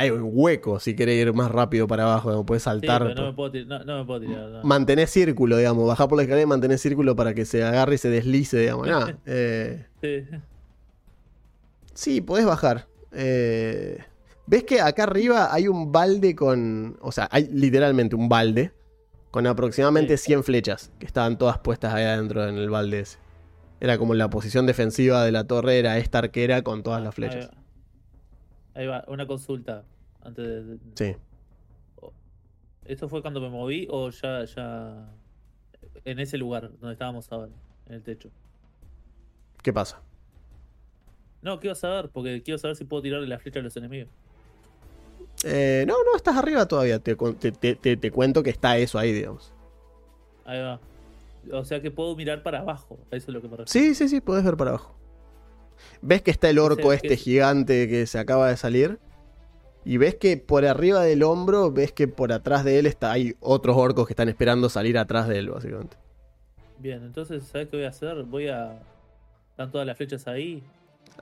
[0.00, 3.02] Hay un hueco si querés ir más rápido para abajo, puedes Sí, saltar.
[3.02, 3.84] pero no me puedo tirar.
[3.86, 4.48] No, no me puedo tirar.
[4.48, 4.62] no.
[4.64, 7.98] Mantenés círculo, digamos, bajar por la escalera y mantenés círculo para que se agarre y
[7.98, 8.88] se deslice, digamos.
[9.26, 10.24] Eh, Sí.
[11.94, 12.86] Sí, podés bajar.
[13.12, 13.98] Eh,
[14.46, 16.96] ¿Ves que acá arriba hay un balde con.
[17.02, 18.72] O sea, hay literalmente un balde
[19.30, 20.26] con aproximadamente Sí.
[20.26, 23.18] 100 flechas que estaban todas puestas ahí adentro en el balde ese.
[23.80, 27.50] Era como la posición defensiva de la torre, era esta arquera con todas las flechas.
[28.80, 29.04] Ahí va.
[29.08, 29.84] Una consulta.
[30.22, 30.78] Antes de.
[30.94, 31.16] Sí.
[32.86, 35.06] ¿Esto fue cuando me moví o ya, ya.
[36.06, 37.52] En ese lugar donde estábamos ahora?
[37.86, 38.30] En el techo.
[39.62, 40.00] ¿Qué pasa?
[41.42, 44.08] No, quiero saber, porque quiero saber si puedo tirarle la flecha a los enemigos.
[45.44, 46.98] Eh, no, no, estás arriba todavía.
[47.00, 49.52] Te- te- te- te cuento que está eso ahí, digamos.
[50.46, 50.80] Ahí va.
[51.52, 52.98] O sea que puedo mirar para abajo.
[53.10, 53.70] Eso es lo que me refiero.
[53.70, 54.94] Sí, sí, sí, podés ver para abajo.
[56.02, 58.98] ¿Ves que está el orco este que- gigante que se acaba de salir?
[59.84, 63.34] Y ves que por arriba del hombro, ves que por atrás de él está, hay
[63.40, 65.96] otros orcos que están esperando salir atrás de él, básicamente.
[66.78, 68.22] Bien, entonces, ¿sabes qué voy a hacer?
[68.24, 68.78] Voy a.
[69.50, 70.62] Están todas las flechas ahí.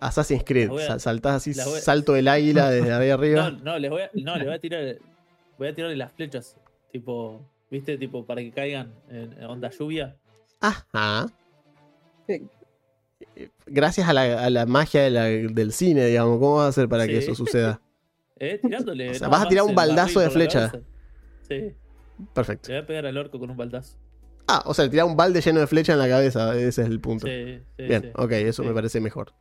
[0.00, 3.50] Assassin's Creed, a- saltás así, a- salto del águila desde ahí No, arriba.
[3.50, 4.96] no, les voy a, no, les voy a tirar.
[5.59, 6.56] Voy a tirarle las flechas.
[6.92, 7.40] Tipo,
[7.70, 7.96] ¿viste?
[7.98, 10.16] Tipo, para que caigan en en onda lluvia.
[10.61, 11.26] Ajá.
[13.18, 13.50] Sí.
[13.66, 16.88] Gracias a la, a la magia de la- del cine, digamos, ¿cómo vas a hacer
[16.88, 17.80] para que eso suceda?
[18.38, 18.58] ¿Eh?
[18.62, 19.10] Tirándole.
[19.10, 20.72] O sea, no, vas a tirar un baldazo de flecha.
[21.48, 21.74] Sí,
[22.32, 22.68] Perfecto.
[22.68, 23.96] le voy a pegar al orco con un baldazo.
[24.46, 27.00] Ah, o sea, tirar un balde lleno de flecha en la cabeza, ese es el
[27.00, 27.26] punto.
[27.26, 29.32] Sí, sí, Bien, ok, eso me parece mejor.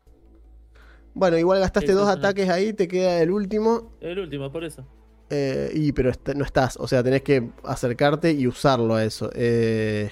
[1.14, 3.92] Bueno, igual gastaste dos ataques ahí, te queda el último.
[4.02, 4.86] El último, por eso.
[5.30, 9.30] eh, y pero est- no estás, o sea, tenés que acercarte y usarlo a eso.
[9.34, 10.10] Eh,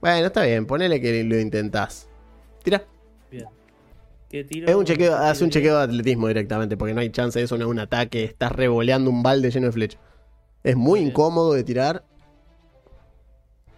[0.00, 2.08] bueno, está bien, ponele que lo intentás.
[2.62, 2.84] Tira.
[3.30, 3.46] Bien.
[4.28, 4.68] ¿Qué tiro?
[4.68, 7.44] Es un chequeo, ¿Qué haz un chequeo de atletismo directamente, porque no hay chance de
[7.44, 9.98] eso, no es un ataque, estás revoleando un balde lleno de flecha.
[10.64, 11.10] Es muy Bien.
[11.10, 12.04] incómodo de tirar.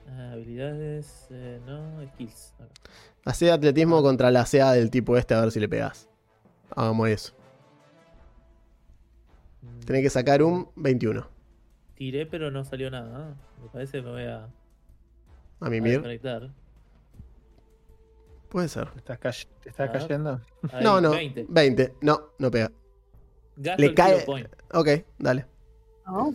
[0.09, 1.26] Ah, habilidades.
[1.30, 2.53] eh, no, skills.
[3.24, 6.09] Hacé atletismo contra la CA del tipo este a ver si le pegás.
[6.76, 7.32] Hagamos eso.
[9.62, 11.26] Mm, Tenés que sacar un 21.
[11.95, 13.35] Tiré, pero no salió nada.
[13.62, 14.49] Me parece que me voy a, A
[15.66, 15.93] a mimir.
[15.95, 16.51] desconectar.
[18.55, 18.89] Puede ser.
[18.93, 20.03] ¿Te estás, cay- te estás A ver.
[20.03, 20.41] cayendo?
[20.71, 21.11] Ahí, No, no.
[21.11, 21.47] 20.
[21.49, 21.95] 20.
[22.03, 22.71] No, no pega.
[23.57, 24.47] Gasto Le el cae- point.
[24.73, 24.89] Ok,
[25.19, 25.45] dale.
[26.07, 26.33] ¿no?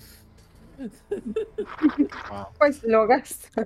[2.57, 3.65] Pues lo gasta.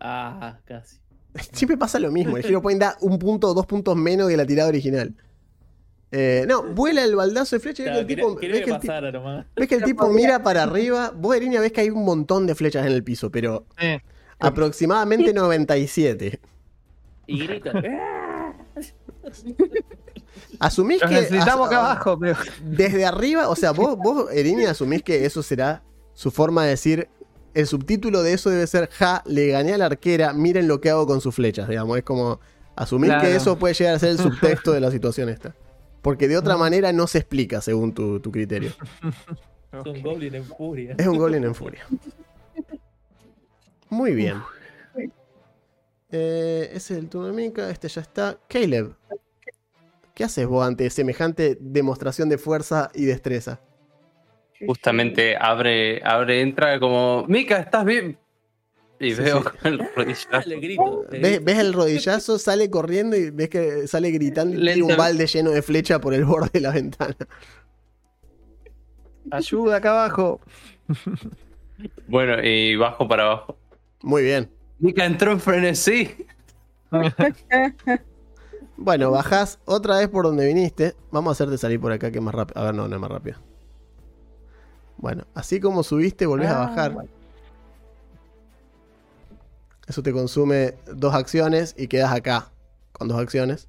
[0.00, 0.98] Ah, casi.
[1.52, 2.36] Siempre pasa lo mismo.
[2.36, 5.14] El Hero Point da un punto o dos puntos menos que la tirada original.
[6.12, 8.48] Eh, no, vuela el baldazo de flecha y ves que el Claro, tipo, ves que
[8.50, 9.46] que el ti- pasara nomás.
[9.56, 11.10] ves que el tipo mira para arriba.
[11.16, 13.96] Vos, Erinia, ves que hay un montón de flechas en el piso, pero Sí.
[14.38, 16.38] aproximadamente 97.
[17.26, 17.72] Y grita.
[20.60, 22.36] Asumís que necesitamos acá abajo, pero.
[22.64, 25.82] desde arriba, o sea, vos, vos Erinia, asumís que eso será
[26.14, 27.08] su forma de decir.
[27.54, 30.90] El subtítulo de eso debe ser: Ja, le gané a la arquera, miren lo que
[30.90, 31.68] hago con sus flechas.
[31.68, 32.40] Digamos, es como.
[32.76, 33.26] Asumir Claro.
[33.26, 35.54] que eso puede llegar a ser el subtexto de la situación esta.
[36.02, 38.70] Porque de otra manera no se explica según tu, tu criterio.
[39.72, 40.94] Es un goblin en furia.
[40.98, 41.86] Es un goblin en furia.
[43.88, 44.42] Muy bien.
[46.10, 48.38] Eh, ese es el turno de Mika, este ya está.
[48.48, 48.94] Caleb,
[50.14, 53.60] ¿qué haces vos ante semejante demostración de fuerza y destreza?
[54.66, 58.18] Justamente abre, abre, entra como, Mika, ¿estás bien?
[58.98, 59.44] Y Sí, veo sí.
[59.44, 60.48] con el rodillazo.
[60.48, 61.04] le grito.
[61.10, 61.44] le ¿Ves, grito.
[61.44, 64.96] ves el rodillazo, sale corriendo y ves que sale gritando y tira un Lentamente.
[64.96, 67.14] balde lleno de flecha por el borde de la ventana.
[69.30, 70.40] Ayuda acá abajo.
[72.06, 73.58] Bueno, y bajo para abajo.
[74.02, 74.50] Muy bien.
[74.78, 76.26] Mika entró en frenesí.
[78.78, 80.94] Bueno, bajás otra vez por donde viniste.
[81.10, 82.60] Vamos a hacerte salir por acá que es más rápido.
[82.60, 83.38] A ver, no, no es más rápido.
[84.98, 86.92] Bueno, así como subiste, volvés a Ah, bajar.
[86.92, 87.08] bueno.
[89.86, 92.50] Eso te consume dos acciones y quedas acá
[92.92, 93.68] con dos acciones.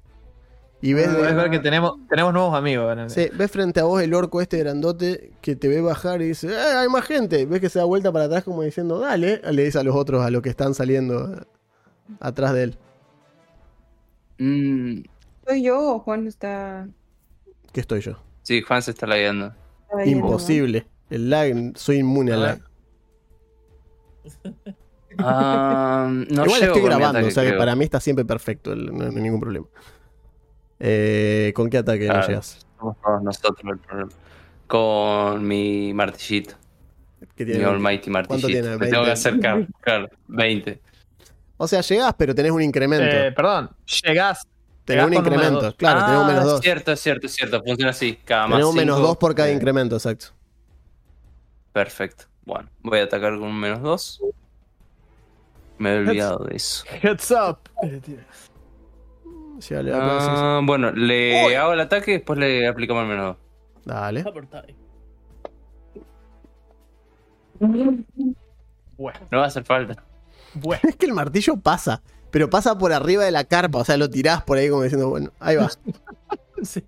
[0.80, 2.96] Y ves, ver que tenemos, tenemos nuevos amigos.
[2.96, 3.08] ¿no?
[3.08, 6.48] sí, ves frente a vos el orco este grandote que te ve bajar y dice,
[6.48, 7.46] ¡Eh, hay más gente!
[7.46, 9.40] Ves que se da vuelta para atrás como diciendo, dale.
[9.50, 11.40] Le dice a los otros, a los que están saliendo eh,
[12.20, 12.76] atrás de él.
[14.38, 15.02] Mm,
[15.48, 16.86] ¿Soy yo o Juan está,
[17.72, 18.22] ¿Qué estoy yo?
[18.42, 19.46] sí, Juan se está lagueando.
[19.90, 20.26] está yendo, no?
[20.26, 20.86] Imposible.
[21.10, 22.60] El lag, soy inmune al A lag.
[25.18, 27.58] Ah, no Igual estoy grabando, o sea que creo.
[27.58, 29.66] para mí está siempre perfecto, el- no hay ningún problema.
[30.80, 32.28] Eh, ¿Con qué ataque no Claro.
[32.28, 32.66] llegas?
[32.78, 34.10] Somos todos nosotros el problema.
[34.66, 36.54] Con mi martillito.
[37.20, 38.46] Mi tiene Almighty ¿Cuánto martillito.
[38.48, 38.76] tiene?
[38.76, 39.04] Me tengo 20.
[39.06, 39.66] que acercar.
[39.80, 40.80] Claro, 20.
[41.56, 43.04] O sea, llegás, pero tenés un incremento.
[43.04, 43.70] Eh, perdón,
[44.04, 44.46] llegás.
[44.84, 45.60] tenés un llegás incremento.
[45.62, 45.74] dos.
[45.74, 46.60] Claro, tenés un Ah, menos 2.
[46.60, 47.62] Cierto, es cierto, es cierto.
[47.64, 48.18] Funciona así.
[48.24, 49.08] Cada más Tenés un menos cinco.
[49.08, 50.26] 2 por cada Eh, incremento, exacto.
[51.72, 52.24] Perfecto.
[52.44, 54.20] Bueno, voy a atacar con un menos 2.
[55.78, 56.84] Me he olvidado de eso.
[57.02, 57.58] Heads up.
[59.94, 63.36] Ah, bueno, le hago el ataque y después le aplicamos el menos
[63.84, 63.94] 2.
[63.96, 64.22] Dale.
[68.96, 70.02] Bueno, No va a hacer falta.
[70.54, 70.80] bueno.
[70.88, 74.10] Es que el martillo pasa, pero pasa por arriba de la carpa, o sea, lo
[74.10, 75.68] tirás por ahí como diciendo, bueno, ahí va.
[76.62, 76.82] Sí.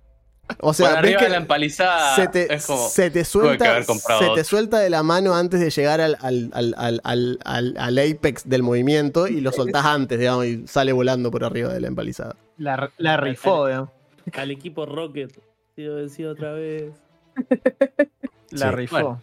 [0.59, 2.89] O sea, por ves arriba que de la empalizada se te, es como.
[2.89, 6.75] se te suelta, se te suelta de la mano antes de llegar al, al, al,
[6.77, 11.31] al, al, al- al apex del movimiento y lo soltás antes, digamos, y sale volando
[11.31, 12.35] por arriba de la empalizada.
[12.61, 13.89] La, la rifó, digamos.
[14.33, 15.31] Al equipo Rocket.
[15.75, 16.93] Sido vencido otra vez.
[18.51, 18.75] La Sí.
[18.75, 18.95] rifó.
[18.95, 19.21] Bueno.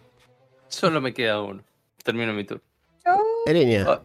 [0.67, 1.63] Solo me queda uno.
[2.03, 2.63] Termino mi turno.
[3.45, 4.01] Erinia, Ah.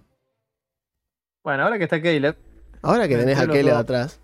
[1.43, 2.37] Bueno, ahora que está Caleb,
[2.81, 4.21] ahora que tenés a Caleb atrás,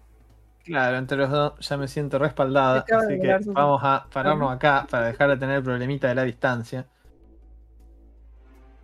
[0.64, 2.84] claro, entre los dos ya me siento respaldada.
[2.90, 6.86] Así que vamos a pararnos acá para dejar de tener el problemita de la distancia.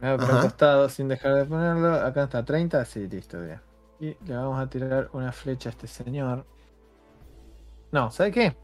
[0.00, 1.94] Me voy el costado sin dejar de ponerlo.
[1.94, 3.60] Acá está 30, sí, listo, bien.
[4.00, 6.44] Y le vamos a tirar una flecha a este señor.
[7.92, 8.56] No, ¿sabe qué?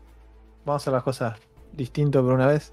[0.64, 1.38] Vamos a hacer las cosas
[1.72, 2.72] distinto por una vez.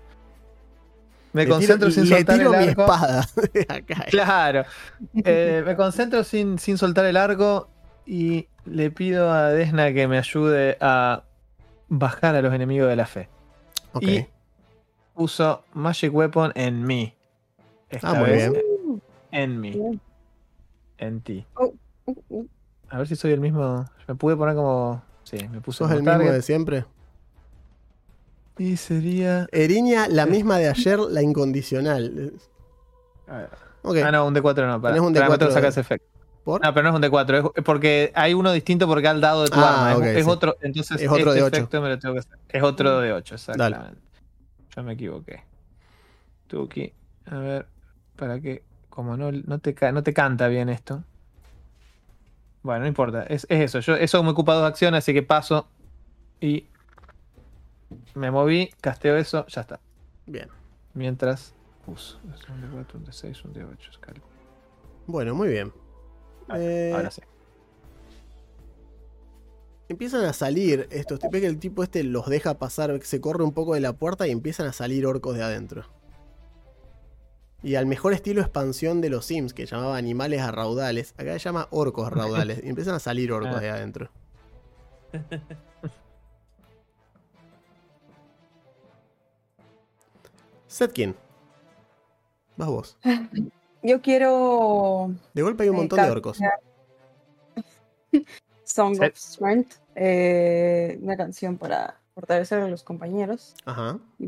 [1.31, 2.81] Me le concentro tiro, sin le soltar tiro el mi arco.
[2.81, 3.25] espada.
[3.69, 4.05] Acá.
[4.09, 4.63] Claro.
[5.23, 7.69] Eh, me concentro sin, sin soltar el arco
[8.05, 11.23] y le pido a Desna que me ayude a
[11.87, 13.29] bajar a los enemigos de la fe.
[13.93, 14.03] Ok.
[14.03, 14.27] Y
[15.15, 17.13] uso Magic Weapon en mí.
[17.89, 19.01] Esta Ah, muy vez bien.
[19.31, 19.99] en mí.
[20.97, 21.45] En ti.
[21.57, 21.73] Uh.
[22.89, 23.85] A ver si soy el mismo.
[24.07, 25.01] Me pude poner como.
[25.23, 26.85] Sí, me puso ¿Sos el mismo de siempre?
[28.57, 29.47] Y sería.
[29.51, 32.33] Erinia, la misma de ayer, la incondicional.
[33.27, 33.49] a ver.
[34.03, 34.81] Ah, no, un D4 no.
[34.81, 36.07] Para, un Para, me D4 tengo que sacar de- ese efecto.
[36.43, 36.61] ¿Por?
[36.61, 39.49] No, pero no es un D4, es porque hay uno distinto porque al dado de
[39.49, 40.07] tu Ah, arma.
[40.09, 41.55] Es, otro, entonces Es otro este de ocho.
[41.57, 42.37] efecto me lo tengo que hacer.
[42.49, 44.01] Es otro de 8, exactamente.
[44.75, 45.43] Yo me equivoqué.
[46.47, 46.93] Tuki.
[47.25, 47.67] A ver,
[48.15, 51.03] para que, como no, no, te, no te canta bien esto.
[52.61, 53.79] Bueno, no importa, es, es eso.
[53.79, 55.67] Yo, eso me ocupa dos acciones, así que paso
[56.41, 56.67] y
[58.15, 59.79] me moví, casteo eso, ya está.
[60.25, 60.49] Bien.
[60.93, 61.53] Mientras
[61.87, 62.19] uso.
[62.35, 64.19] Es un D4, un D6, un D8, escala.
[65.07, 65.73] Bueno, muy bien.
[66.55, 67.21] Eh, Ahora sí.
[69.87, 71.19] Empiezan a salir estos.
[71.31, 74.27] Ves que el tipo este los deja pasar, se corre un poco de la puerta
[74.27, 75.85] y empiezan a salir orcos de adentro.
[77.61, 81.39] Y al mejor estilo expansión de los Sims, que llamaba animales a raudales, acá se
[81.39, 82.61] llama orcos a raudales.
[82.63, 83.59] y empiezan a salir orcos Ah.
[83.59, 84.09] de adentro.
[90.67, 91.15] Setkin.
[92.57, 92.97] Vas vos.
[93.83, 96.39] Yo quiero De golpe hay un Eh, montón de orcos.
[98.65, 103.97] Song of Strength, eh, una canción para fortalecer a los compañeros Ajá.
[104.19, 104.27] y.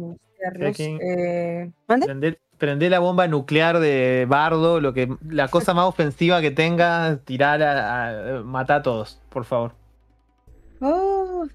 [0.79, 2.39] Eh, ¿Mande?
[2.61, 7.17] Prende, prende la bomba nuclear de Bardo, lo que la cosa más ofensiva que tenga,
[7.25, 9.71] tirar a, a- matar a todos, por favor.
[10.79, 11.47] Oh,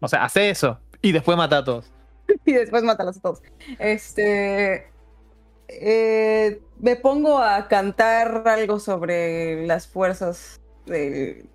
[0.00, 1.90] O sea, hace eso y después mata a todos.
[2.44, 3.42] y después mátalos a todos.
[3.78, 4.86] Este.
[5.68, 11.46] eh, me pongo a cantar algo sobre las fuerzas de,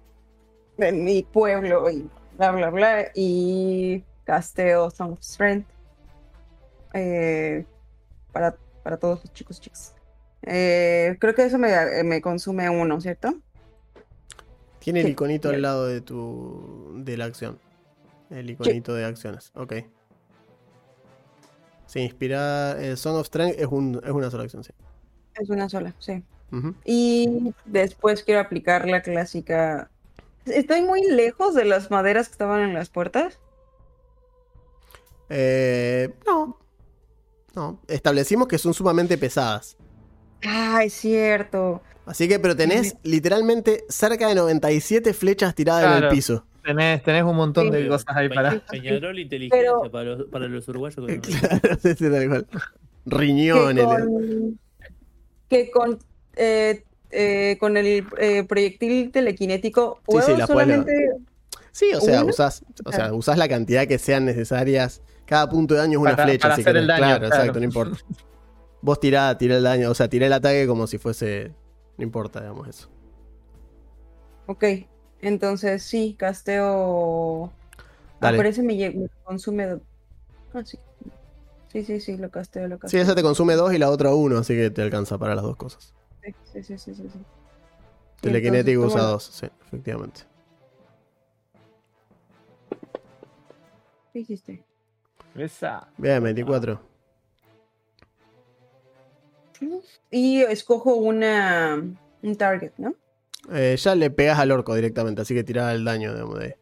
[0.78, 3.06] de mi pueblo y bla, bla, bla.
[3.14, 5.68] Y casteo Song of Strength
[6.96, 7.66] eh,
[8.34, 9.96] para, para todos los chicos y chicas.
[10.44, 11.70] Eh, creo que eso me,
[12.04, 13.34] me consume uno, ¿cierto?
[14.80, 15.56] Tiene el Sí, iconito bien.
[15.56, 16.94] al lado de tu.
[16.98, 17.60] de la acción.
[18.30, 19.52] El iconito de acciones.
[19.56, 19.74] Ok.
[21.86, 22.80] Sí, inspirar.
[22.82, 24.74] El Song of Strength es, un, es una sola acción, sí.
[25.36, 26.24] Es una sola, sí.
[26.86, 29.90] Y después quiero aplicar la clásica.
[30.46, 33.40] Estoy muy lejos de las maderas que estaban en las puertas.
[35.30, 36.58] Eh, no.
[37.56, 37.80] No.
[37.88, 39.78] Establecimos que son sumamente pesadas.
[40.46, 41.82] Ah, es cierto.
[42.06, 46.08] Así que, pero tenés literalmente cerca de 97 flechas tiradas en Claro.
[46.10, 46.46] el piso.
[46.66, 48.52] Tenés, tenés un montón de cosas ahí para.
[48.52, 51.06] Peña- Peñarol inteligencia Pero- para, los, para los uruguayos.
[51.06, 52.48] que Claro, sí, sí, tal cual.
[52.52, 52.60] Que
[53.06, 53.86] Riñones.
[53.86, 54.60] con,
[55.50, 56.00] que con,
[56.36, 61.10] eh, eh, con el eh, proyectil telequinético puedo sí, la puedes solamente.
[61.72, 65.02] Sí, o sea, usás, o sea, usás la cantidad que sean necesarias.
[65.26, 66.82] Cada punto de daño es una Para- flecha, para si hacer querés.
[66.82, 67.36] el daño, claro, claro.
[67.36, 67.98] exacto, no importa.
[68.82, 71.54] Vos tirá, tirá el daño, o sea, tirá el ataque como si fuese.
[71.98, 72.90] No importa, digamos eso.
[74.48, 74.64] Ok,
[75.22, 77.46] entonces sí, casteo.
[77.46, 77.84] Ah,
[78.20, 78.38] Dale.
[78.38, 79.80] pero ese me, lle- me consume.
[80.54, 80.78] Ah, sí.
[81.72, 83.02] Sí, sí, sí, lo casteo, lo Sí, casteo.
[83.02, 85.56] esa te consume dos y la otra uno, así que te alcanza para las dos
[85.56, 85.94] cosas.
[86.24, 87.20] Sí, sí, sí, sí, sí, sí.
[88.78, 90.22] Usa ¿cómo- dos, sí, efectivamente.
[94.12, 94.64] ¿Qué hiciste?
[95.36, 95.88] Esa.
[95.98, 96.80] Bien, 24.
[100.12, 101.82] Y escojo una
[102.22, 102.96] un target, ¿no?
[103.52, 106.54] Eh, ya le pegas al orco directamente, así que tirá el daño digamos, de ahí.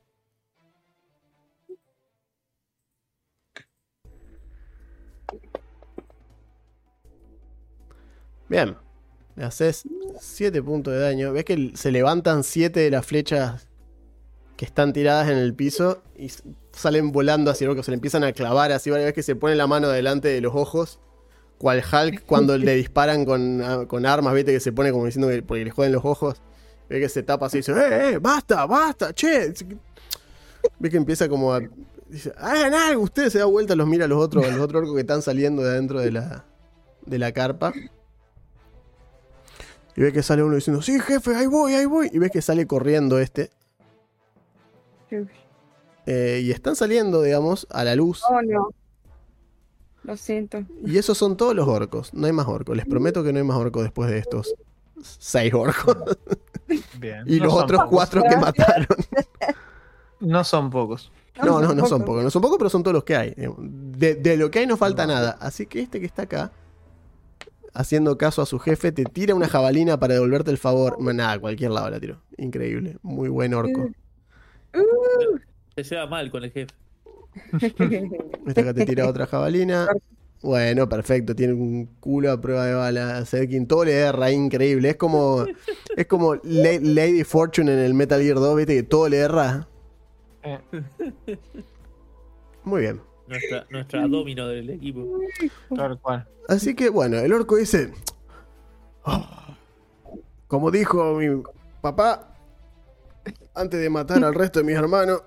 [8.49, 8.75] Bien.
[9.35, 9.83] Le haces
[10.19, 11.31] 7 puntos de daño.
[11.31, 13.70] Ves que se levantan 7 de las flechas
[14.61, 16.31] que están tiradas en el piso y
[16.71, 17.81] salen volando hacia el orco.
[17.81, 18.91] Se le empiezan a clavar así.
[18.91, 20.99] Varias veces que se pone la mano delante de los ojos.
[21.57, 25.29] Cual Hulk cuando le disparan con, ah, con armas, viste que se pone como diciendo
[25.29, 26.43] que porque le joden los ojos.
[26.89, 28.17] Ve que se tapa así y dice, ¡eh, eh!
[28.19, 29.11] ¡Basta, basta!
[29.15, 29.51] ¡Che!
[30.77, 31.61] Ve que empieza como a.
[32.07, 33.01] Dice, ¡hagan algo!
[33.01, 35.23] Ustedes se da vuelta, los mira a los otros, a los otros orcos que están
[35.23, 36.45] saliendo de adentro de la,
[37.07, 37.73] de la carpa.
[39.95, 41.33] Y ve que sale uno diciendo, ¡sí, jefe!
[41.35, 42.11] ¡Ahí voy, ahí voy!
[42.13, 43.49] Y ves que sale corriendo este.
[46.05, 48.21] Eh, y están saliendo, digamos, a la luz.
[48.29, 48.69] Oh, no.
[50.03, 50.63] Lo siento.
[50.85, 52.13] Y esos son todos los orcos.
[52.13, 52.75] No hay más orcos.
[52.75, 54.55] Les prometo que no hay más orcos después de estos
[55.01, 55.95] seis orcos.
[56.99, 57.23] Bien.
[57.27, 57.89] y No los otros pocos.
[57.95, 58.87] cuatro que mataron.
[60.19, 61.11] No son pocos.
[61.43, 62.23] No, no, no son pocos.
[62.23, 63.33] No son pocos, pero son todos los que hay.
[63.59, 65.37] De, de lo que hay no falta nada.
[65.39, 66.51] Así que este que está acá,
[67.73, 70.99] haciendo caso a su jefe, te tira una jabalina para devolverte el favor.
[71.01, 72.21] Nada, a cualquier lado la tiró.
[72.37, 72.97] Increíble.
[73.03, 73.89] Muy buen orco.
[75.75, 76.73] Se lleva mal con el jefe.
[78.47, 79.87] Este acá te tira otra jabalina.
[80.41, 81.35] Bueno, perfecto.
[81.35, 83.23] Tiene un culo a prueba de bala.
[83.25, 84.89] Sedkin todo le erra, increíble.
[84.89, 85.45] Es como.
[85.95, 89.67] Es como La- Lady Fortune en el Metal Gear 2, viste que todo le erra.
[92.63, 93.01] Muy bien.
[93.27, 95.19] Nuestra, nuestra domino del equipo.
[96.49, 97.93] Así que bueno, el orco dice.
[99.05, 99.55] "Ah,
[100.47, 101.41] Como dijo mi
[101.81, 102.30] papá,
[103.53, 105.23] antes de matar al resto de mis hermanos,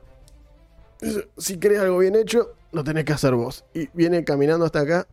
[1.37, 3.64] si querés algo bien hecho, lo tenés que hacer vos.
[3.75, 5.07] Y viene caminando hasta acá.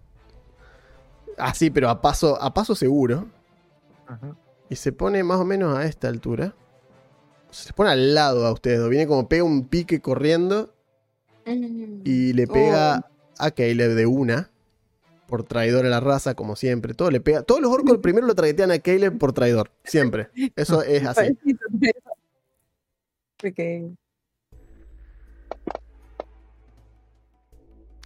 [1.38, 3.28] Así, pero a paso, a paso seguro.
[4.70, 6.53] Y se pone más o menos a esta altura.
[7.49, 8.88] Se pone al lado a ustedes.
[8.89, 10.74] Viene como pega un pique corriendo.
[11.45, 14.49] Y le pega a Caleb de una.
[15.28, 16.93] Por traidor a la raza, como siempre.
[16.93, 17.43] Todo le pega.
[17.43, 19.72] Todos los orcos primero lo traitean a Caleb por traidor.
[19.84, 20.30] Siempre.
[20.55, 21.38] Eso es así.
[23.41, 23.89] Porque...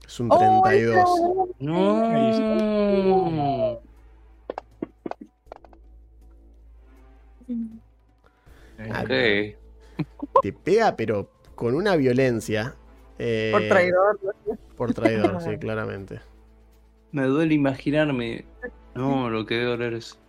[0.07, 1.09] Es un 32.
[1.59, 3.79] No.
[8.79, 9.55] Ah, Ok.
[10.41, 12.75] Te pega, pero con una violencia.
[13.17, 14.19] eh, Por traidor.
[14.75, 16.19] Por traidor, sí, claramente.
[17.11, 18.45] Me duele imaginarme.
[18.93, 20.19] No, lo que debe doler es.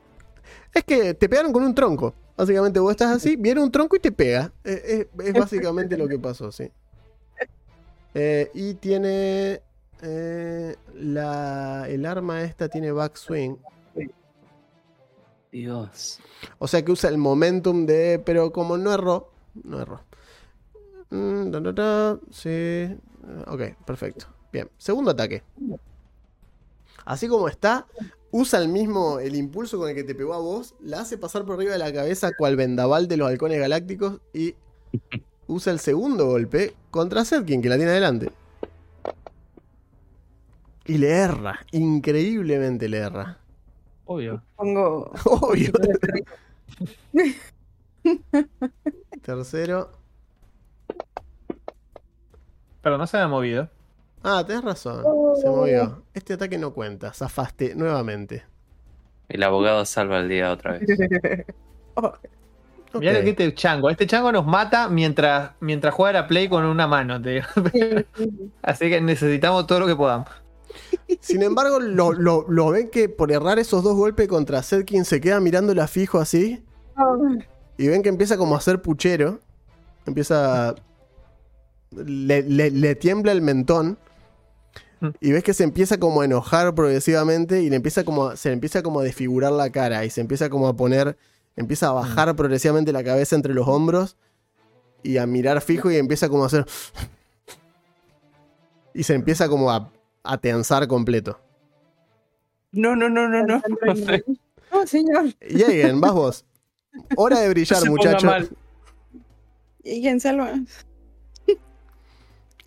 [0.72, 2.14] Es que te pegaron con un tronco.
[2.36, 4.52] Básicamente vos estás así, viene un tronco y te pega.
[4.64, 6.70] Eh, Es, es básicamente lo que pasó, sí.
[8.18, 9.60] Eh, y tiene...
[10.00, 13.58] eh, la, el arma esta tiene backswing.
[15.52, 16.20] Dios.
[16.58, 18.22] O sea que usa el momentum de...
[18.24, 19.30] Pero como no erró...
[19.64, 20.00] No erró.
[21.10, 22.96] Mm, ta, ta, sí.
[23.48, 24.26] Ok, perfecto.
[24.50, 24.70] Bien.
[24.78, 25.42] Segundo ataque.
[27.04, 27.86] Así como está,
[28.36, 31.46] usa el mismo, el impulso con el que te pegó a vos, la hace pasar
[31.46, 34.54] por arriba de la cabeza cual vendaval de los halcones galácticos y
[35.46, 38.30] usa el segundo golpe contra Zedkin, que la tiene adelante.
[40.84, 43.38] Y le erra, increíblemente le erra.
[44.04, 44.42] Obvio.
[44.54, 45.10] Pongo.
[45.24, 45.72] Obvio.
[49.22, 49.92] Tercero.
[52.82, 53.70] Pero no se ha movido.
[54.28, 55.04] Ah, tenés razón.
[55.40, 56.02] Se movió.
[56.12, 57.12] Este ataque no cuenta.
[57.12, 58.44] Zafaste nuevamente.
[59.28, 60.82] El abogado salva el día otra vez.
[61.94, 62.18] Ok.
[63.00, 63.90] Mirá que este chango.
[63.90, 67.20] Este chango nos mata mientras, mientras juega la play con una mano.
[67.20, 67.46] te digo.
[68.62, 70.28] Así que necesitamos todo lo que podamos.
[71.20, 75.20] Sin embargo, lo, lo- lo ven que por errar esos dos golpes contra Zedkin se
[75.20, 76.62] queda mirándola fijo así.
[77.78, 79.40] Y ven que empieza como a hacer puchero.
[80.06, 80.74] Empieza.
[81.92, 83.98] Le, le- le tiembla el mentón.
[85.00, 85.08] Mm.
[85.20, 87.62] Y ves que se empieza como a enojar progresivamente.
[87.62, 90.04] Y le empieza como se le empieza como a desfigurar la cara.
[90.04, 91.16] Y se empieza como a poner.
[91.56, 94.16] Empieza a bajar progresivamente la cabeza entre los hombros.
[95.02, 95.90] Y a mirar fijo.
[95.90, 96.66] Y empieza como a hacer.
[98.94, 99.90] Y se empieza como a,
[100.22, 101.38] a tensar completo.
[102.72, 103.62] No, no, no, no, no.
[104.72, 105.26] No, señor.
[105.40, 106.44] Jagen, vas vos.
[107.16, 108.26] Hora de brillar, Se ponga muchacho.
[108.26, 108.48] mal.
[109.84, 110.54] Y en salva.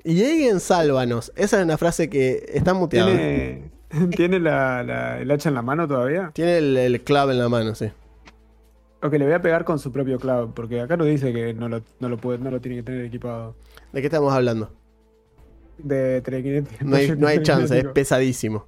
[0.03, 1.31] Y alguien sálvanos.
[1.35, 3.07] Esa es una frase que está muteada.
[3.11, 6.31] Tiene, ¿Tiene, ¿tiene la, la- el hacha en la mano todavía?
[6.35, 7.89] el, el clave en la mano, sí.
[9.01, 11.69] Ok, le voy a pegar con su propio clavo, porque acá no dice que no
[11.69, 13.55] lo, no lo, puede, no lo tiene que tener equipado.
[13.93, 14.71] ¿De qué estamos hablando?
[15.77, 16.83] De telequinético.
[16.83, 18.65] No hay, no hay chance, es pesadísimo.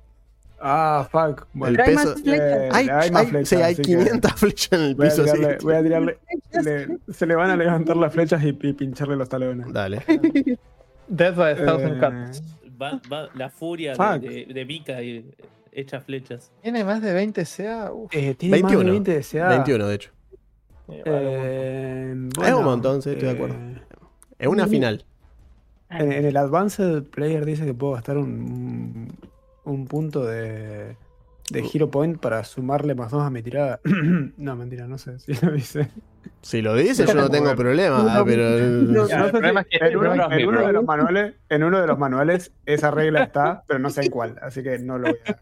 [0.62, 1.48] Ah, fuck.
[1.54, 2.40] Bueno, El hay peso- más flechas.
[2.40, 5.10] eh, Hay, hay hay- flechas, sí, hay así que 500 flechas en el Voy a
[5.10, 5.26] piso.
[5.26, 5.32] sí.
[5.34, 6.18] tirarle, voy a tirarle-
[6.64, 9.74] le- se le van a levantar las flechas y, y pincharle los talones.
[9.74, 10.02] Dale.
[11.08, 12.44] Death by a Thousand Eh, Cuts.
[12.82, 14.22] Va, va la furia Fuck.
[14.22, 15.30] de, de, de Mika y
[15.72, 16.52] echa flechas.
[16.62, 17.92] ¿Tiene más de 20 CA?
[17.94, 18.14] Uf.
[18.16, 18.78] eh, tiene 21.
[18.78, 19.48] más de 20 de CA.
[19.50, 20.12] 21, de hecho.
[20.90, 23.56] Eh, Es bueno, un montón, sí, estoy de acuerdo.
[23.56, 23.82] eh,
[24.40, 25.06] Es una final.
[25.90, 29.10] En, en el Advanced Player dice que puedo gastar un,
[29.66, 30.96] un punto de,
[31.52, 33.80] de Hero Point para sumarle más dos a mi tirada.
[34.38, 35.90] no, mentira, no sé si lo dice.
[36.42, 38.24] Si lo dice, yo no tengo problema.
[38.26, 38.58] pero.
[38.58, 38.90] En,
[39.98, 44.06] uno, de los manuales, en uno de los manuales esa regla está, pero no sé
[44.06, 45.38] en cuál, así que no lo voy a.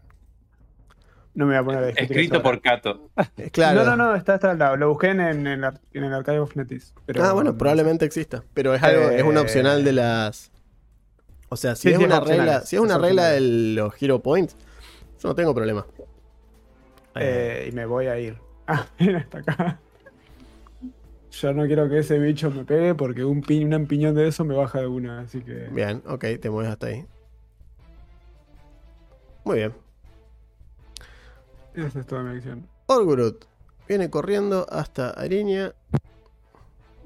[1.32, 2.60] No me voy a poner a Escrito por.
[2.60, 3.10] Cato.
[3.36, 3.84] Eh, Claro.
[3.84, 4.76] No, no, no, está, está al lado.
[4.76, 6.92] Lo busqué en, en el, en el Archive of Netis.
[7.06, 8.42] Pero ah, bueno, probablemente exista.
[8.52, 10.50] Pero es algo, es una Eh, opcional de las.
[11.48, 13.40] O sea, si Sí, es sí, una es regla, si es es una regla de
[13.40, 14.56] los Hero Points,
[15.22, 15.86] yo no tengo problema.
[17.16, 18.38] Eh, y me voy a ir.
[18.72, 19.80] Ah, mira, hasta acá.
[21.32, 24.44] Yo no quiero que ese bicho me pegue porque un, pi- un empiñón de eso
[24.44, 25.66] me baja de una, así que.
[25.72, 27.04] Bien, ok, te mueves hasta ahí.
[29.44, 29.74] Muy bien.
[31.74, 32.68] Esa es toda mi acción.
[32.86, 33.44] Orgurut
[33.88, 35.72] viene corriendo hasta Ariña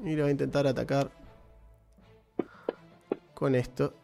[0.05, 1.11] y le va a intentar atacar
[3.33, 3.95] con esto.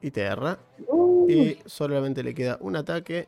[0.00, 0.58] Y te erra.
[0.86, 3.26] Uh, Y solamente le queda un ataque.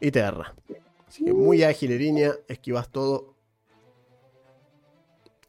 [0.00, 0.54] Y te erra.
[1.06, 2.32] Así que muy ágil, Eriña.
[2.48, 3.34] Esquivas todo.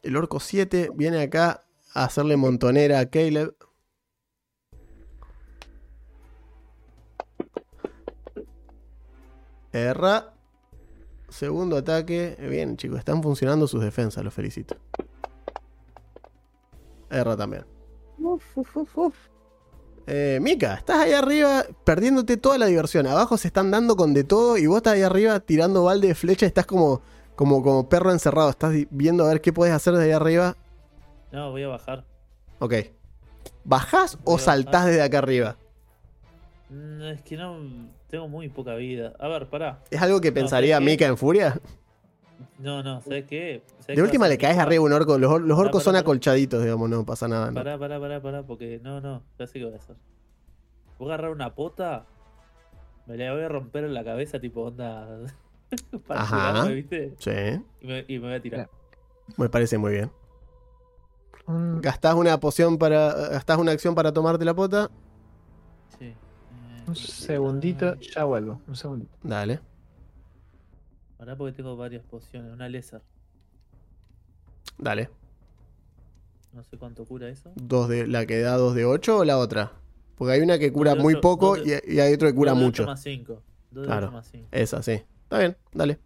[0.02, 1.64] El orco 7 viene acá
[1.94, 3.54] a hacerle montonera a Caleb.
[9.72, 10.34] Erra.
[11.28, 12.36] Segundo ataque.
[12.40, 14.76] Bien, chicos, están funcionando sus defensas, los felicito.
[17.08, 17.64] Erra también.
[18.18, 19.31] uf, uf, uf, uf.
[20.06, 23.06] Eh, Mika, estás ahí arriba perdiéndote toda la diversión.
[23.06, 26.14] Abajo se están dando con de todo y vos estás ahí arriba tirando balde de
[26.14, 26.46] flecha.
[26.46, 27.02] Estás como,
[27.36, 28.50] como, como perro encerrado.
[28.50, 30.56] Estás viendo a ver qué puedes hacer desde ahí arriba.
[31.30, 32.04] No, voy a bajar.
[32.58, 32.74] Ok.
[33.64, 35.56] ¿Bajás o Voy saltás desde acá arriba?
[36.68, 37.56] Mm, Es que no.
[38.08, 39.14] Tengo muy poca vida.
[39.18, 39.78] A ver, pará.
[39.90, 40.78] ¿Es algo que No, pensaría.
[40.80, 41.58] Mika en furia?
[42.58, 43.62] No, no, ¿sabes qué?
[43.80, 45.18] ¿Sabes qué De última le caes arriba un orco.
[45.18, 46.00] Los, or- los Pará, orcos pará, son pará.
[46.00, 47.48] acolchaditos, digamos, no pasa nada.
[47.48, 47.54] ¿no?
[47.54, 49.96] Pará, pará, pará, pará, porque no, no, ya sé qué voy a hacer.
[50.98, 52.04] Voy a agarrar una pota,
[53.06, 55.08] me la voy a romper en la cabeza, tipo onda.
[56.06, 56.64] para Ajá.
[56.66, 57.14] ¿viste?
[57.18, 57.30] Sí,
[57.80, 58.70] Y me, y me voy a tirar.
[59.36, 60.10] me parece muy bien.
[61.46, 63.12] Un- Gastás una poción para.
[63.30, 64.90] Gastás una acción para tomarte la pota.
[65.98, 66.04] Sí.
[66.06, 66.14] Eh,
[66.86, 68.60] Un segundito, ya vuelvo.
[68.68, 69.16] Un segundito.
[69.22, 69.60] Dale.
[71.22, 72.52] Pará porque tengo varias pociones.
[72.52, 73.00] Una léser.
[74.76, 75.08] Dale.
[76.52, 77.52] No sé cuánto cura eso.
[77.54, 79.70] Dos de, ¿La que da 2 de 8 o la otra?
[80.16, 82.34] Porque hay una que cura de muy poco dos y, de- y hay otro que
[82.34, 82.86] cura Dos de mucho.
[82.86, 83.40] más 5.
[83.70, 84.06] 2 de Claro.
[84.08, 84.48] 8 más 5.
[84.50, 85.00] Esa, sí.
[85.22, 86.00] Está bien, dale.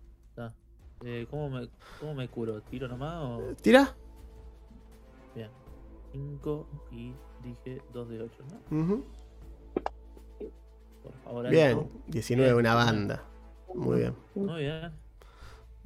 [1.02, 2.60] Eh, ¿cómo, me, ¿Cómo me curo?
[2.60, 3.54] ¿Tiro nomás o.?
[3.62, 3.96] ¿Tira?
[5.34, 5.48] Bien.
[6.12, 8.82] 5 y dije 2 de 8, ¿no?
[8.82, 9.04] Ujú.
[11.02, 11.78] Por favor, Bien.
[11.78, 11.90] alto.
[12.08, 13.24] 19, Bien, una banda.
[13.74, 14.14] Muy bien.
[14.34, 15.05] Muy bien.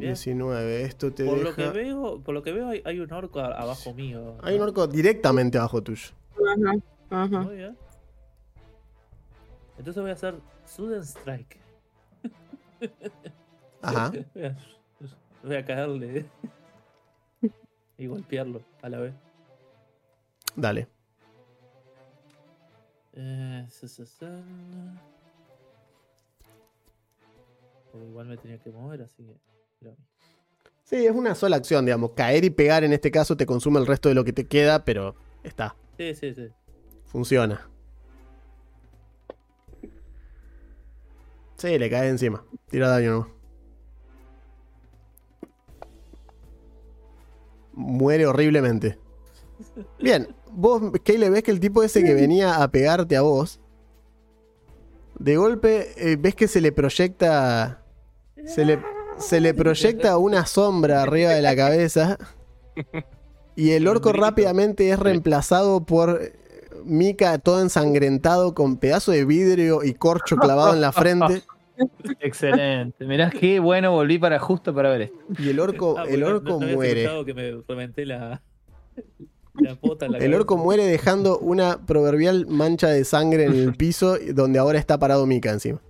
[0.00, 0.12] Bien.
[0.14, 3.38] 19, esto te Por lo que veo, por lo que veo hay, hay un orco
[3.40, 4.36] a- abajo mío.
[4.42, 6.10] Hay un orco directamente abajo tuyo.
[6.36, 6.78] Ajá,
[7.10, 7.40] ajá.
[7.42, 7.76] Muy bien.
[9.78, 10.34] Entonces voy a hacer
[10.66, 11.58] Sudden Strike.
[13.82, 14.10] Ajá.
[14.34, 14.56] Voy a,
[15.42, 16.26] voy a caerle
[17.96, 19.14] y golpearlo a la vez.
[20.56, 20.88] Dale.
[23.12, 23.66] Eh,
[28.08, 29.49] igual me tenía que mover, así que.
[30.84, 32.12] Sí, es una sola acción, digamos.
[32.16, 34.84] Caer y pegar en este caso te consume el resto de lo que te queda,
[34.84, 35.76] pero está.
[35.96, 36.48] Sí, sí, sí.
[37.04, 37.68] Funciona.
[41.56, 42.44] Sí, le cae encima.
[42.68, 43.28] Tira daño nomás.
[47.72, 48.98] Muere horriblemente.
[50.00, 53.60] Bien, vos, Keyle, ves que el tipo ese que venía a pegarte a vos,
[55.18, 57.84] de golpe eh, ves que se le proyecta.
[58.44, 58.80] Se le,
[59.20, 62.18] se le proyecta una sombra arriba de la cabeza.
[63.56, 66.20] Y el orco rápidamente es reemplazado por
[66.84, 71.42] Mika todo ensangrentado con pedazo de vidrio y corcho clavado en la frente.
[72.20, 73.04] Excelente.
[73.06, 75.18] Mirá qué bueno, volví para justo para ver esto.
[75.38, 77.00] Y el orco, Ah, el orco no- no habías muere.
[77.02, 78.42] escuchado que me reventé la,
[79.60, 80.40] la pota en la El cabeza.
[80.40, 85.26] orco muere dejando una proverbial mancha de sangre en el piso donde ahora está parado
[85.26, 85.80] Mika encima.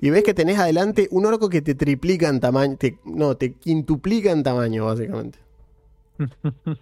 [0.00, 3.54] Y ves que tenés adelante un orco que te triplica en tamaño, te- no, te
[3.54, 5.38] quintuplica en tamaño básicamente.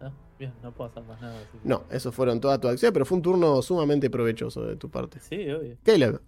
[0.00, 1.36] Ah, bien, no puedo hacer más nada.
[1.40, 4.76] así que- No, eso fueron toda tu acción, pero fue un turno sumamente provechoso de
[4.76, 5.18] tu parte.
[5.20, 5.76] Sí, obvio.
[5.82, 6.20] Caleb,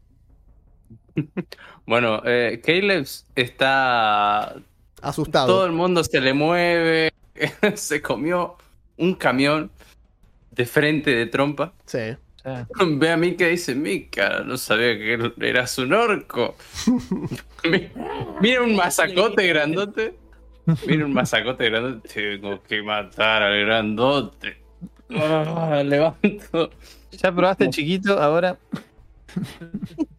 [1.87, 3.07] Bueno, eh, Caleb
[3.37, 4.57] está.
[5.03, 5.47] asustado.
[5.47, 7.13] Todo el mundo se le mueve.
[7.75, 8.57] se comió
[8.97, 9.71] un camión
[10.51, 11.73] de frente de trompa.
[11.87, 12.17] Sí.
[12.45, 12.67] Ya.
[12.87, 16.57] Ve a Mika y dice: Mika, no sabía que eras un orco.
[17.65, 17.91] Mi-
[18.41, 20.15] Mira un masacote grandote.
[20.87, 22.09] Mira un masacote grandote.
[22.09, 24.57] Tengo que matar al grandote.
[25.11, 26.71] Ah, levanto.
[27.13, 28.57] Ya probaste chiquito, ahora.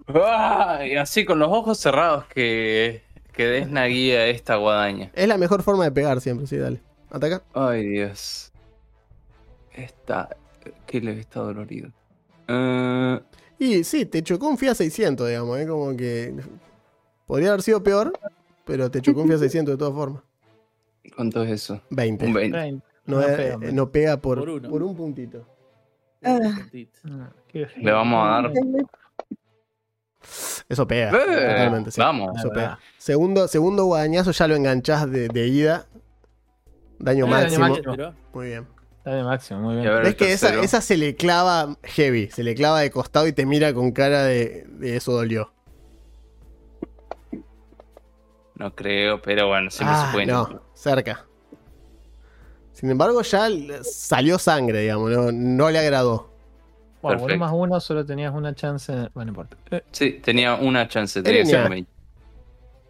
[0.08, 3.02] Ah, y así con los ojos cerrados que,
[3.34, 5.10] que Desna guía esta guadaña.
[5.14, 6.82] Es la mejor forma de pegar siempre, sí, dale.
[7.10, 7.42] Ataca.
[7.54, 8.52] Ay, Dios.
[9.74, 10.30] Está.
[10.86, 11.92] Caleb está dolorido.
[12.52, 13.20] Eh,
[13.60, 15.68] Y sí, te chocó un Fiat 600, digamos, ¿eh?
[15.68, 16.36] Como que.
[17.26, 18.12] Podría haber sido peor,
[18.66, 20.22] pero te chocó un Fiat 600 de todas formas.
[21.16, 21.82] ¿Cuánto es eso?
[21.90, 22.26] 20.
[22.28, 22.58] Un 20.
[22.58, 22.86] Veinte.
[23.06, 24.70] No, No pega, eh, no pega por, Por uno.
[24.70, 25.46] por un puntito.
[26.24, 26.38] Ah.
[27.10, 27.32] Ah,
[27.78, 28.52] Le vamos a dar.
[30.70, 31.10] Eso pega.
[31.10, 32.00] Eh, totalmente, sí.
[32.00, 32.38] Vamos.
[32.38, 32.78] Eso pega.
[32.98, 35.88] Segundo, segundo guadañazo ya lo enganchás de, de ida.
[37.00, 37.92] Daño Eh, daño máximo.
[37.96, 38.68] Pero, Muy bien.
[39.04, 39.88] Dale máximo, muy bien.
[39.88, 43.34] ver Ves que esa, esa se le clava heavy, se le clava de costado y
[43.34, 45.52] te mira con cara de, de eso dolió.
[48.56, 50.26] No creo, pero bueno, siempre Ah, se puede.
[50.28, 51.26] no, cerca.
[52.74, 53.48] Sin embargo, ya
[53.84, 56.30] salió sangre, digamos, no, no le agradó.
[57.02, 57.40] Bueno, con un Perfecto.
[57.46, 58.92] más uno solo tenías una chance.
[59.16, 59.58] Bueno, no importa.
[59.72, 61.22] Eh, Sí, tenía una chance.
[61.24, 61.62] Tenía que Tenía.
[61.64, 61.92] ser 20.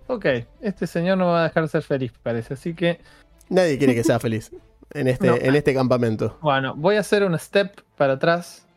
[0.07, 0.25] ok,
[0.61, 2.55] este señor no va a dejar ser feliz, parece.
[2.55, 2.99] Así que,
[3.47, 4.51] Nadie quiere que sea feliz
[4.93, 5.35] en este, No.
[5.35, 6.37] en este campamento.
[6.41, 8.67] bueno, voy a hacer un step para atrás.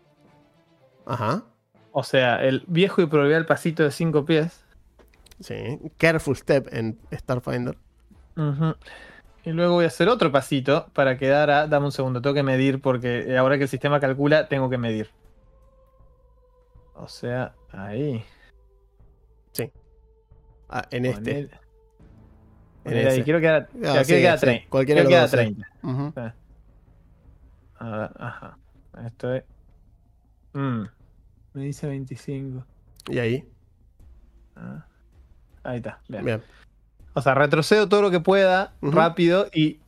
[1.07, 1.45] Ajá.
[1.93, 4.65] O sea, el viejo y proverbial pasito de cinco pies.
[5.41, 5.79] Sí.
[5.99, 7.77] Careful step en Starfinder.
[8.37, 8.75] Ujú.
[9.45, 11.67] Y luego voy a hacer otro pasito para quedar a.
[11.67, 15.11] Dame un segundo, tengo que medir porque ahora que el sistema calcula, tengo que medir.
[16.95, 18.25] O sea, ahí.
[20.69, 21.51] Ah, en este.
[22.85, 23.23] Ese.
[23.25, 24.69] Quiero quedar, Ah, quiero sí, quedar sí, 30.
[24.71, 25.47] cualquiera Quiero quedar los dos, sí.
[25.55, 25.69] 30.
[25.83, 26.13] Ujú.
[27.79, 28.59] A ver, ajá.
[29.07, 29.45] Esto es.
[30.53, 30.83] Mm,
[31.55, 32.65] me dice 25.
[33.11, 33.45] Y ahí.
[34.57, 34.85] Ah,
[35.65, 35.99] Ahí está.
[36.09, 36.25] Bien.
[36.25, 36.43] Bien.
[37.15, 39.81] O sea, retrocedo todo lo que pueda rápido y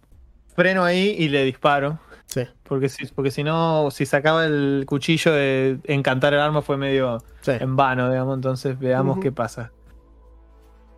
[0.55, 1.99] freno ahí y le disparo.
[2.25, 2.43] Sí.
[2.65, 7.19] Porque si, porque si no, si sacaba el cuchillo de encantar el arma fue medio
[7.43, 7.53] Sí.
[7.53, 8.35] en vano, digamos.
[8.37, 9.71] Entonces veamos qué pasa.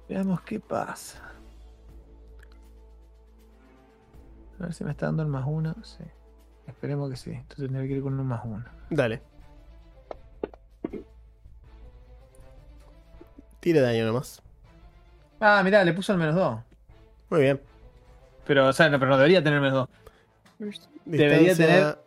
[0.09, 1.28] Veamos qué pasa.
[4.61, 5.75] A ver si me está dando el más uno.
[5.83, 6.05] Sí.
[6.67, 7.31] Esperemos que sí.
[7.31, 8.65] Entonces tendría que ir con un más uno.
[8.91, 9.23] Dale.
[13.61, 14.43] Tire daño nomás.
[15.41, 16.59] Ah, mirá, le puso el menos dos.
[17.31, 17.61] Muy bien.
[18.47, 19.89] Pero, o sea, no, pero no debería tener menos
[20.59, 20.79] dos.
[21.05, 21.99] Debería tener-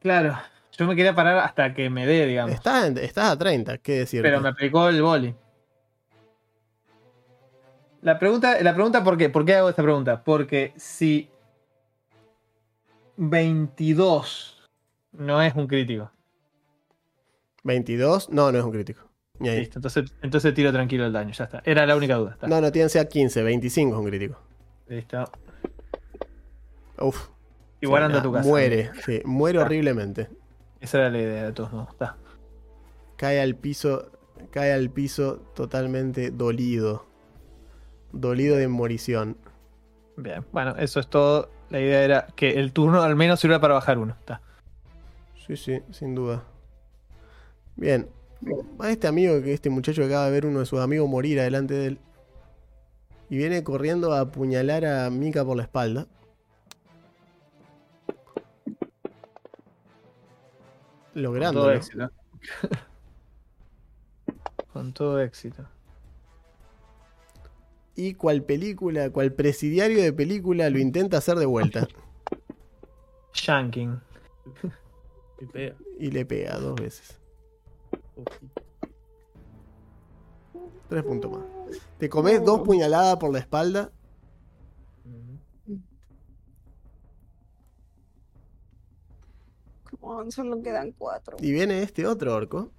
[0.00, 0.38] Claro.
[0.76, 2.54] Yo me quería parar hasta que me dé, digamos.
[2.54, 4.22] Estás, estás a 30, ¿qué decir?
[4.22, 5.34] Pero me aplicó el boli.
[8.00, 9.28] La pregunta, la pregunta ¿por qué?
[9.28, 10.24] ¿Por qué hago esta pregunta?
[10.24, 11.28] Porque si
[13.30, 14.68] 22
[15.12, 16.10] no es un crítico.
[17.64, 19.08] 22, no, no es un crítico.
[19.38, 19.60] Ni ahí.
[19.60, 21.62] Listo, entonces, entonces tiro tranquilo el daño, ya está.
[21.64, 22.32] Era la única duda.
[22.32, 22.48] está.
[22.48, 24.40] No, no tienen sea 15, 25 es un crítico.
[24.88, 25.24] Listo.
[26.98, 27.28] Uf.
[27.80, 28.48] Igual anda a tu casa.
[28.48, 29.62] Muere, sí, muere Ah.
[29.62, 30.28] horriblemente.
[30.80, 31.90] Esa era la idea de todos modos.
[31.92, 32.16] Está.
[33.16, 34.10] Cae al piso,
[34.50, 37.06] cae al piso totalmente dolido.
[38.12, 39.36] Dolido de morición.
[40.16, 40.44] Bien.
[40.52, 41.48] Bueno, eso es todo.
[41.72, 44.14] La idea era que el turno al menos sirva para bajar uno.
[44.20, 44.42] Está.
[45.46, 46.42] Sí, sí, sin duda.
[47.76, 48.10] Bien.
[48.78, 51.40] A este amigo, que este muchacho que acaba de ver uno de sus amigos morir
[51.40, 51.98] adelante de él.
[53.30, 56.06] Y viene corriendo a apuñalar a Mika por la espalda.
[61.14, 61.60] Con Logrando.
[61.60, 61.76] todo ¿no?
[61.76, 62.10] éxito.
[64.74, 65.66] Con todo éxito.
[67.94, 71.86] Y cual película, cual presidiario de película lo intenta hacer de vuelta.
[73.34, 74.00] Shanking.
[75.40, 75.76] y pega.
[75.98, 77.18] Y le pega dos veces.
[80.88, 81.42] Tres puntos más.
[81.98, 83.90] Te comes dos puñaladas por la espalda.
[85.04, 85.80] Ujú.
[90.00, 91.36] Come on, solo quedan cuatro.
[91.40, 92.70] Y viene este otro orco.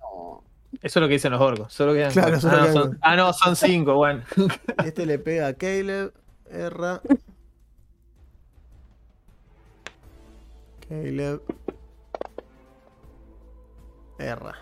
[0.00, 0.42] No.
[0.74, 1.72] Eso es lo que dicen los orcos.
[1.72, 4.22] Solo quedan Claro, ah, no, quedan son, ah, no, son cinco, bueno.
[4.84, 6.12] Este le pega a Caleb.
[6.50, 7.00] Erra.
[10.88, 11.42] Caleb.
[14.18, 14.54] Erra.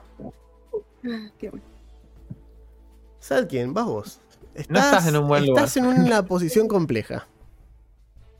[1.39, 1.65] Qué bueno.
[3.21, 4.21] Sadkin, vas vos.
[4.69, 7.27] No estás en un buen Estás en una posición compleja.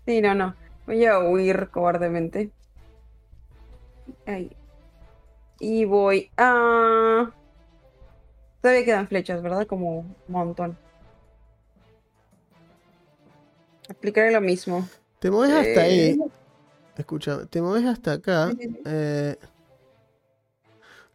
[0.07, 0.55] Sí, no, no.
[0.87, 2.51] Voy a huir cobardemente.
[4.27, 4.51] Ahí.
[5.61, 7.31] Y voy a.
[8.61, 9.67] Todavía quedan flechas, ¿verdad?
[9.67, 10.77] Como un montón.
[13.89, 14.89] Aplicaré lo mismo.
[15.19, 16.11] Te mueves hasta Eh.
[16.13, 16.19] ahí.
[16.97, 18.51] Escucha, te mueves hasta acá.
[18.85, 19.37] Eh,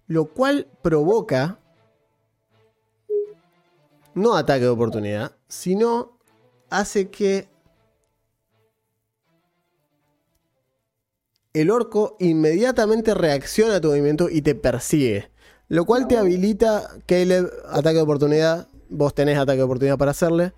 [0.08, 1.60] lo cual provoca.
[4.16, 6.18] No ataque de oportunidad, sino
[6.70, 7.48] hace que
[11.54, 15.30] el orco inmediatamente reacciona a tu movimiento y te persigue.
[15.74, 18.68] Lo cual te habilita, Caleb, ataque de oportunidad.
[18.90, 20.52] Vos tenés ataque de oportunidad para hacerle.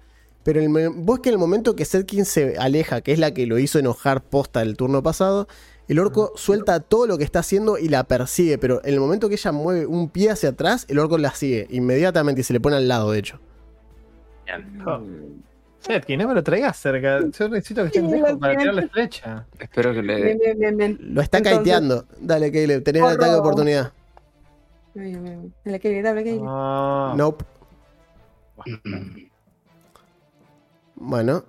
[0.43, 3.45] Pero el vos que en el momento que Setkin se aleja, que es la que
[3.47, 5.47] lo hizo enojar posta el turno pasado,
[5.87, 8.57] el orco suelta todo lo que está haciendo y la persigue.
[8.57, 11.65] Pero en el momento que ella mueve un pie hacia atrás, el orco la sigue
[11.69, 13.39] inmediatamente y se le pone al lado, de hecho.
[14.85, 14.99] Oh.
[15.79, 17.21] Setkin, no me lo traigas cerca.
[17.21, 18.71] Yo necesito que estés Sí, lejos lo para siento.
[18.73, 19.45] tirarle flecha.
[19.59, 20.97] Espero que le Bien, bien, bien, bien.
[20.99, 22.05] Lo está Entonces- caiteando.
[22.19, 23.15] Dale, Caleb, tenés el Corro.
[23.15, 23.93] ataque de oportunidad.
[24.95, 26.41] Kelly, dale, Kelly.
[26.41, 27.15] No.
[27.15, 27.43] Nope.
[30.95, 31.43] Bueno,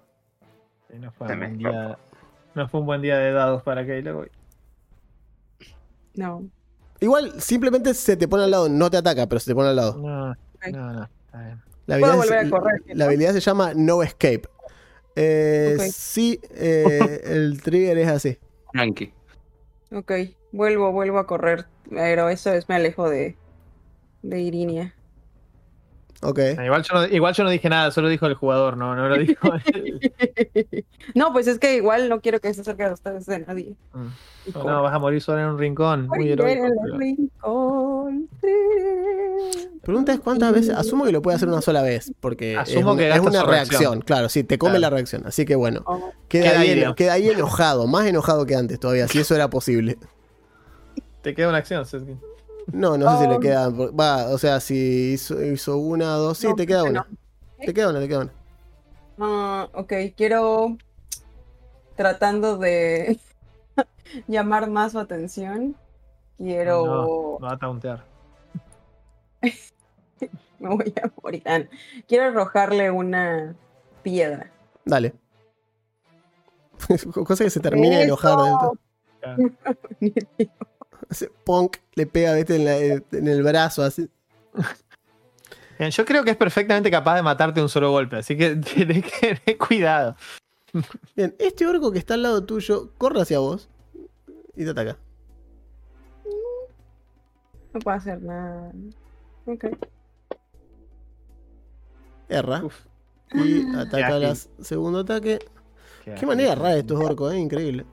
[0.91, 1.99] Sí, no, fue un buen día,
[2.55, 4.31] no fue un buen día de dados para Caleb hoy.
[6.15, 6.49] No.
[7.01, 9.77] igual simplemente se te pone al lado, no te ataca, pero se te pone al
[9.77, 9.97] lado.
[9.99, 10.35] No,
[10.73, 11.09] no, no.
[11.27, 11.63] Está bien.
[11.87, 14.43] La habilidad, es- correr, la se llama No Escape.
[15.15, 15.77] Eh.
[15.93, 18.39] Sí, eh, el trigger es así.
[18.75, 19.13] Yankee.
[19.93, 20.13] Ok.
[20.53, 21.67] Vuelvo, vuelvo a correr.
[21.91, 23.37] Pero eso es, me alejo de.
[24.23, 24.95] De Irinia.
[26.23, 26.39] Ok.
[26.59, 29.09] Ah, Igual yo, no, igual yo no dije nada, solo dijo el jugador, no, no
[29.09, 30.85] lo dijo él.
[31.15, 33.75] no, pues es que igual no quiero que se acerque a ustedes de nadie.
[33.93, 34.07] Mm.
[34.55, 36.07] No, vas a morir solo en un rincón.
[36.09, 36.49] Muy heroico.
[36.61, 38.29] en el pero- rincón.
[39.83, 40.71] Pregunta es cuántas veces.
[40.75, 43.29] Asumo que lo puede hacer una sola vez, porque es Asumo una, que es gasta
[43.31, 43.81] una su reacción.
[43.81, 44.01] reacción.
[44.03, 44.81] Claro, sí, te come Claro.
[44.81, 45.23] la reacción.
[45.27, 46.97] Así que bueno, Oh, queda, Queda ahí, ahí, digamos.
[46.97, 49.99] queda ahí enojado, más enojado que antes todavía, si eso era posible.
[51.27, 52.21] Te queda una acción, Setkin.
[52.73, 53.41] No, no sé si le Oh.
[53.41, 53.69] queda.
[53.69, 57.05] Va, o sea, si hizo, hizo una, dos, sí, No, te queda una.
[57.59, 58.33] Te queda una, te queda una.
[59.19, 60.77] Ah, ok, quiero.
[61.97, 63.19] Tratando de
[64.29, 65.75] llamar más su atención.
[66.39, 66.87] Quiero.
[66.87, 68.05] No, no va a tauntear.
[70.61, 71.69] Me voy a morir.
[72.07, 73.57] Quiero arrojarle una
[74.05, 74.53] piedra.
[74.85, 75.13] Dale.
[77.27, 78.79] Cosa que se termine de enojar del todo.
[79.65, 80.51] Hace
[81.45, 82.57] Punk le pega ¿viste?
[82.57, 82.79] En, la-
[83.19, 84.09] en el brazo así.
[85.79, 88.57] Bien, yo creo que es perfectamente capaz de matarte de un solo golpe, así que
[88.75, 90.17] tenés que tener cuidado.
[91.15, 93.69] Bien, este orco que está al lado tuyo corre hacia vos
[94.57, 94.97] y te ataca.
[97.73, 98.73] No puedo hacer nada.
[99.47, 99.65] Ok.
[102.29, 102.65] Erra.
[102.65, 102.75] Uf,
[103.35, 105.39] Y ataca al segundo ataque.
[106.05, 107.85] Qué manera rara de estos orcos, eh, increíble.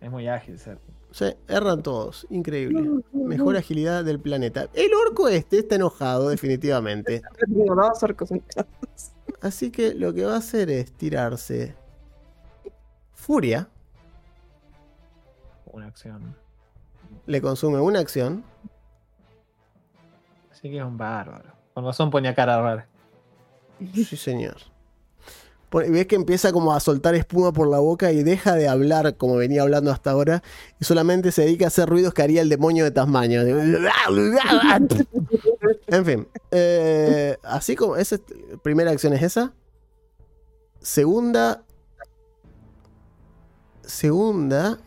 [0.00, 0.94] Es muy ágil, Setkin.
[1.16, 3.02] Sí, erran todos, increíble.
[3.14, 4.68] Mejor agilidad del planeta.
[4.74, 7.22] El orco este está enojado, definitivamente.
[7.38, 8.68] Tengo dos orcos en casa.
[9.40, 11.74] Así que lo que va a hacer es tirarse
[13.14, 13.66] furia.
[15.72, 16.36] Una acción.
[17.24, 18.44] Le consume una acción.
[20.52, 21.50] Así que es un bárbaro.
[21.72, 22.88] Con razón ponía cara rara.
[23.94, 24.56] Sí, señor.
[25.76, 29.16] Pone- Ves que empieza como a soltar espuma por la boca y deja de hablar
[29.18, 30.42] como venía hablando hasta ahora
[30.80, 33.42] y solamente se dedica a hacer ruidos que haría el demonio de Tasmania.
[35.88, 36.28] En fin.
[36.50, 38.16] eh, así como esa
[38.62, 39.52] primera acción es esa.
[40.80, 41.62] Segunda.
[43.82, 44.78] Segunda.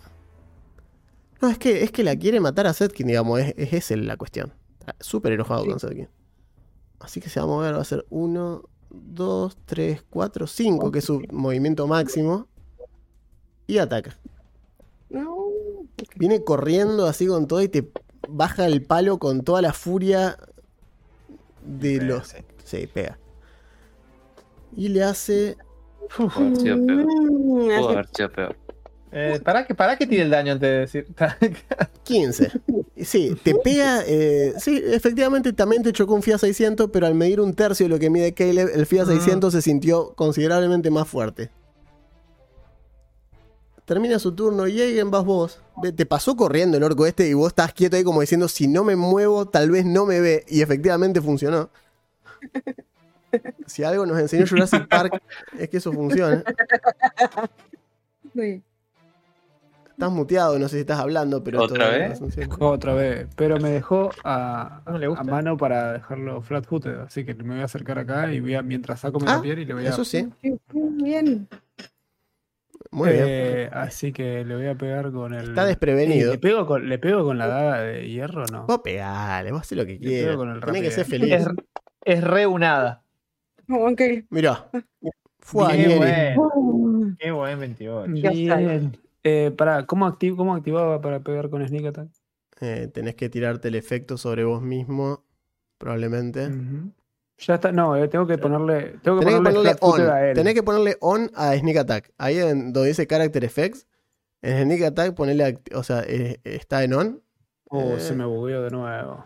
[1.41, 3.39] No, es que, es que la quiere matar a Setkin, digamos.
[3.39, 4.53] Es, es esa la cuestión.
[4.79, 5.69] Está súper enojado Sí.
[5.69, 6.09] con Setkin.
[6.99, 10.99] Así que se va a mover, va a ser 1, 2, 3, 4, 5, que
[10.99, 12.47] es su movimiento máximo.
[13.67, 14.17] Y ataca.
[15.09, 15.35] No.
[16.15, 17.91] Viene corriendo así con todo y te
[18.27, 20.37] baja el palo con toda la furia
[21.65, 22.27] de Sí, los.
[22.27, 22.37] sí.
[22.63, 23.17] Sí, pega.
[24.75, 25.57] Y le hace.
[26.15, 27.05] Pudo haber sido peor.
[27.05, 28.55] Mm, Pudo haber sido peor.
[29.11, 31.07] Eh, para que, para que tire el daño antes de decir.
[32.03, 32.51] 15.
[32.95, 34.03] Y Sí, te pega.
[34.05, 37.89] eh, sí, efectivamente también te chocó un FIA 600, pero al medir un tercio de
[37.89, 39.07] lo que mide Caleb, el FIA Mm.
[39.07, 41.49] 600 se sintió considerablemente más fuerte.
[43.85, 45.59] termina su turno y Eigen vas vos.
[45.81, 48.67] Ve, Te pasó corriendo el orco este y vos estás quieto ahí como diciendo, si
[48.67, 50.45] no me muevo, tal vez no me ve.
[50.47, 51.69] Y efectivamente funcionó.
[53.67, 55.21] Si algo nos enseñó Jurassic Park
[55.59, 56.43] es que eso funciona.
[58.33, 58.63] Sí.
[59.99, 62.21] Estás muteado, no sé si estás hablando, pero ¿Otra vez?
[62.57, 63.27] Otra vez.
[63.35, 65.19] Pero me dejó a, No le gusta.
[65.23, 66.99] a mano para dejarlo flat footed.
[67.01, 69.65] Así que me voy a acercar acá y voy a, mientras saco mi Ah, y
[69.65, 69.89] le voy a.
[69.89, 70.25] Eso sí,
[70.71, 71.49] Muy bien.
[72.91, 73.25] muy bien.
[73.27, 75.49] Eh, así que le voy a pegar con el.
[75.49, 76.31] Está desprevenido.
[76.31, 78.67] ¿Le pego con, ¿Le pego con la daga de hierro o no?
[78.67, 80.37] Vos pegale, vos haces lo que quieras.
[80.63, 81.33] Tenés que ser feliz.
[81.33, 81.47] Es,
[82.05, 83.03] es re unada.
[83.69, 84.01] Ok.
[84.29, 84.69] Mirá.
[85.39, 88.13] Fue Qué buen, qué buen 28.
[88.15, 88.55] Ya está.
[88.55, 88.97] Bien.
[89.23, 92.09] Eh, pará, ¿cómo, acti- ¿cómo activaba para pegar con Sneak Attack?
[92.61, 95.23] Eh, tenés que tirarte el efecto sobre vos mismo,
[95.77, 96.49] probablemente.
[97.37, 98.97] Ya está, no, eh, tengo que ponerle.
[99.01, 100.11] Tengo que Tenés que ponerle, ponerle on.
[100.13, 100.35] a él.
[100.35, 102.11] Tenés que ponerle on a Sneak Attack.
[102.17, 103.87] Ahí en donde dice Character Effects.
[104.41, 107.21] En Sneak Attack ponele, act- o sea, eh, está en on.
[107.69, 109.23] Oh, se me bugueó de nuevo.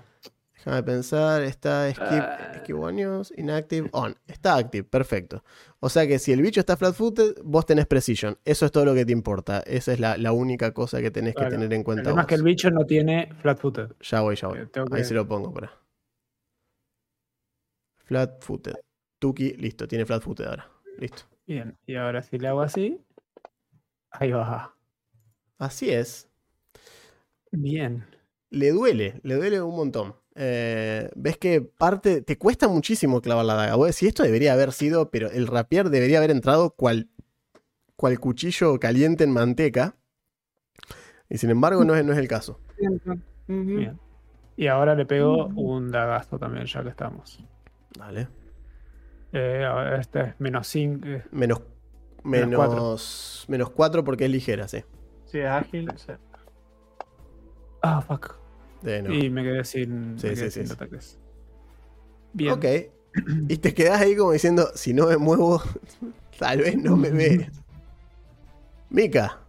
[0.65, 2.53] Déjame pensar, está skip, Ah.
[2.59, 4.15] skip one use, inactive, on.
[4.27, 5.43] Está active, perfecto.
[5.81, 8.37] O sea que si el bicho está flat footed, vos tenés precision.
[8.45, 9.59] Eso es todo lo que te importa.
[9.67, 11.49] Esa es la, la única cosa que tenés Claro.
[11.49, 12.11] que tener en cuenta.
[12.17, 13.89] es que el bicho no tiene flat footed.
[14.01, 14.59] Ya voy, ya voy.
[14.59, 15.71] Eh, Ahí que- se lo pongo, para.
[18.05, 18.75] Flat footed.
[19.19, 20.69] Tuki, listo, tiene flat footed ahora.
[20.97, 21.23] Listo.
[21.45, 23.01] Bien, y ahora si le hago así.
[24.11, 24.75] Ahí va.
[25.57, 26.29] Así es.
[27.51, 28.05] Bien.
[28.49, 30.15] Le duele, le duele un montón.
[30.35, 33.75] Eh, ves que parte, te cuesta muchísimo clavar la daga.
[33.75, 37.09] Vos decís, esto debería haber sido, pero el rapier debería haber entrado cual,
[37.95, 39.95] cual cuchillo caliente en manteca.
[41.29, 42.59] Y sin embargo, no es, no es el caso.
[43.47, 43.99] Bien.
[44.55, 47.43] Y ahora le pego un dagazo también, ya que estamos.
[47.97, 48.27] Dale.
[49.31, 49.67] Eh,
[49.99, 51.07] este es menos 5.
[51.31, 51.61] Menos,
[52.23, 54.83] Menos menos, menos 4 porque es ligera, sí.
[55.25, 55.91] Sí, es ágil.
[55.95, 56.13] sí.
[57.81, 58.42] Ah, fuck.
[58.83, 59.13] No.
[59.13, 60.73] Y me quedé sin, Sí, me quedé sí, sin sí.
[60.73, 61.17] ataques.
[62.33, 62.53] Bien.
[62.53, 62.65] Ok.
[63.47, 65.61] Y te quedás ahí como diciendo, si no me muevo,
[66.39, 67.49] tal vez no me ve.
[68.89, 69.39] Mika.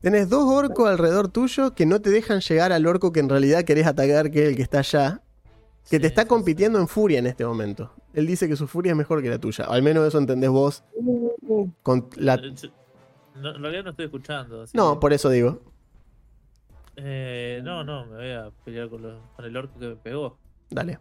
[0.00, 3.64] Tenés dos orcos alrededor tuyo que no te dejan llegar al orco que en realidad
[3.64, 5.20] querés atacar, que es el que está allá.
[5.90, 6.28] Que te está sí, sí.
[6.28, 7.92] compitiendo en furia en este momento.
[8.14, 9.64] Él dice que su furia es mejor que la tuya.
[9.66, 10.82] Al menos eso entendés vos.
[10.94, 12.34] Uh, Con la...
[12.36, 12.68] Eh, yo-
[13.36, 14.62] No, en realidad no estoy escuchando.
[14.62, 15.60] así No, que- por eso digo.
[16.96, 20.38] Eh, no, no, me voy a pelear con, los- con el orco que me pegó.
[20.70, 20.98] Dale.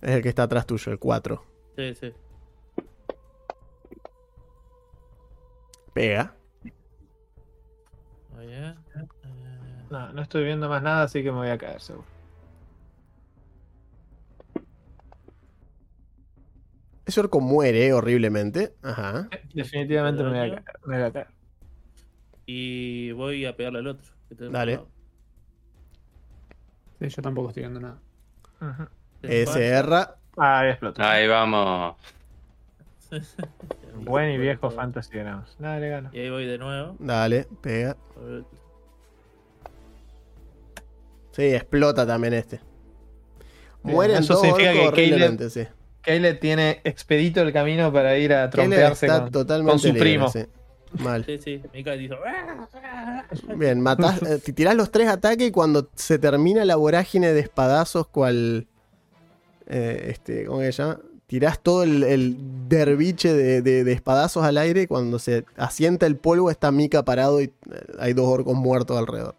[0.00, 1.42] Es el que está atrás tuyo, el 4.
[1.76, 2.12] Sí, sí.
[5.92, 6.34] Pega.
[8.34, 8.64] Muy bien.
[8.94, 9.06] Eh,
[9.90, 12.06] No, no estoy viendo más nada, así que me voy a caer seguro.
[17.06, 18.74] Ese orco muere horriblemente.
[18.82, 19.28] Ajá.
[19.54, 20.64] Definitivamente me voy a caer.
[20.86, 21.26] Me voy a caer.
[22.48, 24.12] y voy a pegarle al otro.
[24.30, 24.80] Dale.
[27.00, 27.98] Sí, yo tampoco estoy viendo nada.
[28.60, 28.88] Ujú.
[29.22, 30.08] SR.
[30.36, 31.02] Ahí explotó.
[31.02, 31.96] Ahí vamos.
[33.94, 35.56] Buen y viejo Fantasy Grounds.
[35.58, 36.10] Nada, le gano.
[36.12, 36.96] Y ahí voy de nuevo.
[36.98, 37.96] Dale, pega.
[41.32, 42.60] Sí, explota también este.
[43.82, 45.66] Mueren eso significa que Caleb- sí.
[46.00, 50.00] Caleb tiene expedito el camino para ir a trompearse está con, totalmente con su libre,
[50.00, 50.28] primo.
[50.28, 50.44] sí.
[51.02, 51.24] Mal.
[51.24, 51.62] Sí, sí.
[51.74, 52.14] Mika dijo.
[53.56, 58.06] Bien, matás, eh, tirás los tres ataques y cuando se termina la vorágine de espadazos,
[58.08, 58.66] cual.
[59.66, 60.98] eh, este, ¿Cómo se llama?
[61.26, 62.36] Tirás todo el, el
[62.68, 67.04] derviche de, de- de espadazos al aire y cuando se asienta el polvo está Mika
[67.04, 67.52] parado y eh,
[67.98, 69.34] hay dos orcos muertos alrededor.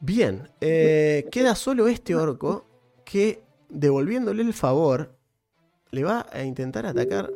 [0.00, 2.64] Bien, eh, queda solo este orco
[3.04, 5.12] que, devolviéndole el favor,
[5.90, 7.30] le va a intentar atacar.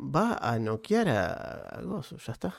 [0.00, 1.32] Va a noquear a,
[1.78, 2.54] a Gozo, ya está.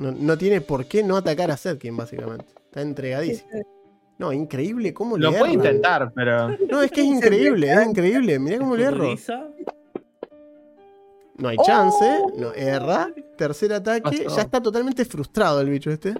[0.00, 2.46] No, no tiene por qué no atacar a Setkin, básicamente.
[2.66, 3.50] Está entregadísimo.
[4.18, 6.56] No, increíble cómo le Lo puede intentar, pero.
[6.70, 8.38] No, es que es increíble, es increíble.
[8.38, 9.14] Mirá cómo le erro.
[11.36, 13.12] No hay chance, no erra.
[13.36, 16.14] Tercer ataque, ya está totalmente frustrado el bicho este.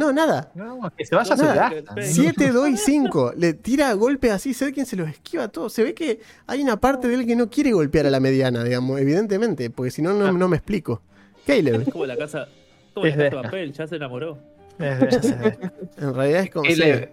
[0.00, 0.50] No, nada.
[0.54, 1.70] No, que se vaya a su Nada.
[1.70, 1.94] casa.
[2.02, 3.34] 7, 2 y 5.
[3.36, 5.68] Le tira golpes así, Setkin se los esquiva todo.
[5.68, 8.64] Se ve que hay una parte de él que no quiere golpear a la mediana,
[8.64, 11.02] digamos, evidentemente, porque si no, no, no me explico.
[11.46, 12.48] Caleb, Es como la casa.
[12.94, 14.38] Como Es la casa de papel, ya se enamoró.
[14.78, 16.64] Es de- es de- en realidad es como.
[16.68, 17.12] Le-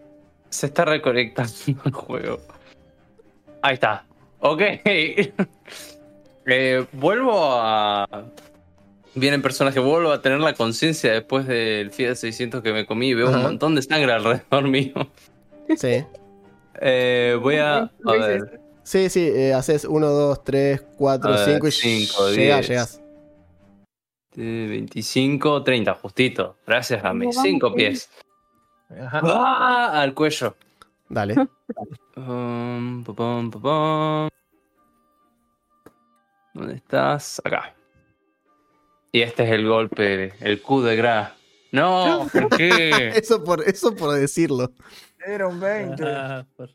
[0.49, 1.51] se está reconectando
[1.83, 2.37] el juego.
[3.61, 4.05] Ahí está.
[4.39, 4.61] Ok.
[6.49, 8.07] Eh, vuelvo a.
[9.19, 13.13] Viene personaje, vuelvo a tener la conciencia después del Fiat 600 que me comí y
[13.15, 13.37] veo Ajá.
[13.37, 14.93] un montón de sangre alrededor mío.
[15.75, 16.05] Sí.
[16.79, 17.77] Eh, voy a.
[17.79, 18.61] A ver.
[18.83, 22.67] Sí, sí, eh, haces 1, 2, 3, 4, A ver, 5 y cinco, llegás, diez.
[22.69, 23.01] llegás.
[24.37, 26.55] Eh, 25, 30, justito.
[26.67, 27.75] Gracias a mis Vamos, 5 sí.
[27.75, 28.09] pies.
[29.01, 29.21] Ajá.
[29.23, 30.01] ¡Ah!
[30.01, 30.55] Al cuello.
[31.09, 31.35] Dale.
[32.15, 33.03] Um.
[33.03, 34.29] ¿Dónde
[36.73, 37.39] estás?
[37.45, 37.75] Acá.
[39.11, 41.31] Y este es el golpe, el coup de gras.
[41.71, 43.09] No, ¿por qué?
[43.15, 44.71] Eso por, eso por decirlo.
[45.25, 46.03] Era un 20.
[46.05, 46.69] Ah, por-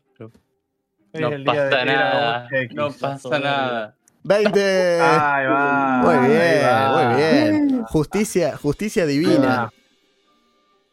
[1.15, 2.49] Hoy No pasa nada.
[2.71, 3.95] No pasa nada.
[4.23, 4.99] 20.
[5.01, 6.01] Ahí va.
[6.03, 6.91] Muy ahí bien, va.
[7.07, 7.83] muy bien.
[7.83, 9.69] Justicia, justicia divina.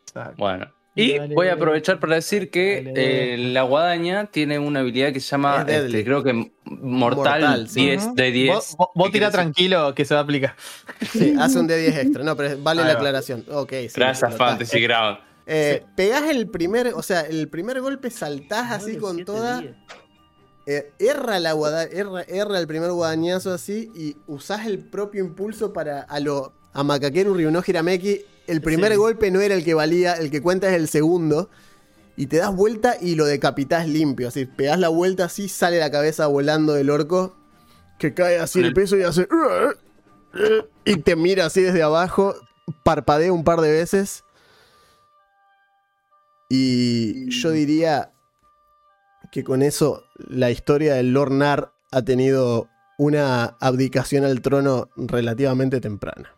[0.06, 0.34] Exacto.
[0.36, 0.70] Bueno.
[1.02, 1.34] Y Dale.
[1.34, 3.34] voy a aprovechar para decir que Dale.
[3.34, 6.32] eh, la guadaña tiene una habilidad que se llama, este, creo que
[6.64, 7.86] mortal, Mortal, sí.
[7.86, 8.14] 10 Ujú.
[8.14, 8.54] de 10.
[8.76, 10.54] Vos, vos- tranquilo que se va a aplicar.
[11.12, 12.22] Sí, hace un D10 extra.
[12.24, 13.44] No, pero vale la aclaración.
[13.50, 15.18] Ok, sí, Gracias, Fantasy Ground.
[15.46, 19.62] Eh, Pegás el primer, o sea, el primer golpe saltás así con toda.
[20.66, 25.72] eh, erra, la guada- erra, erra el primer guadañazo así y usás el propio impulso
[25.72, 28.20] para a lo a Makakeru Ryuno Hirameki.
[28.46, 28.98] El primer Sí.
[28.98, 31.50] golpe no era el que valía, el que cuenta es el segundo.
[32.16, 34.28] Y te das vuelta y lo decapitás limpio.
[34.28, 37.36] Así, pegás la vuelta así, sale la cabeza volando del orco.
[37.98, 39.26] Que cae así el el- peso y hace.
[40.84, 42.34] Y te mira así desde abajo.
[42.84, 44.24] Parpadea un par de veces.
[46.48, 48.12] Y yo diría
[49.30, 52.68] que con eso la historia del Lord Nar ha tenido
[52.98, 56.34] una abdicación al trono relativamente temprana.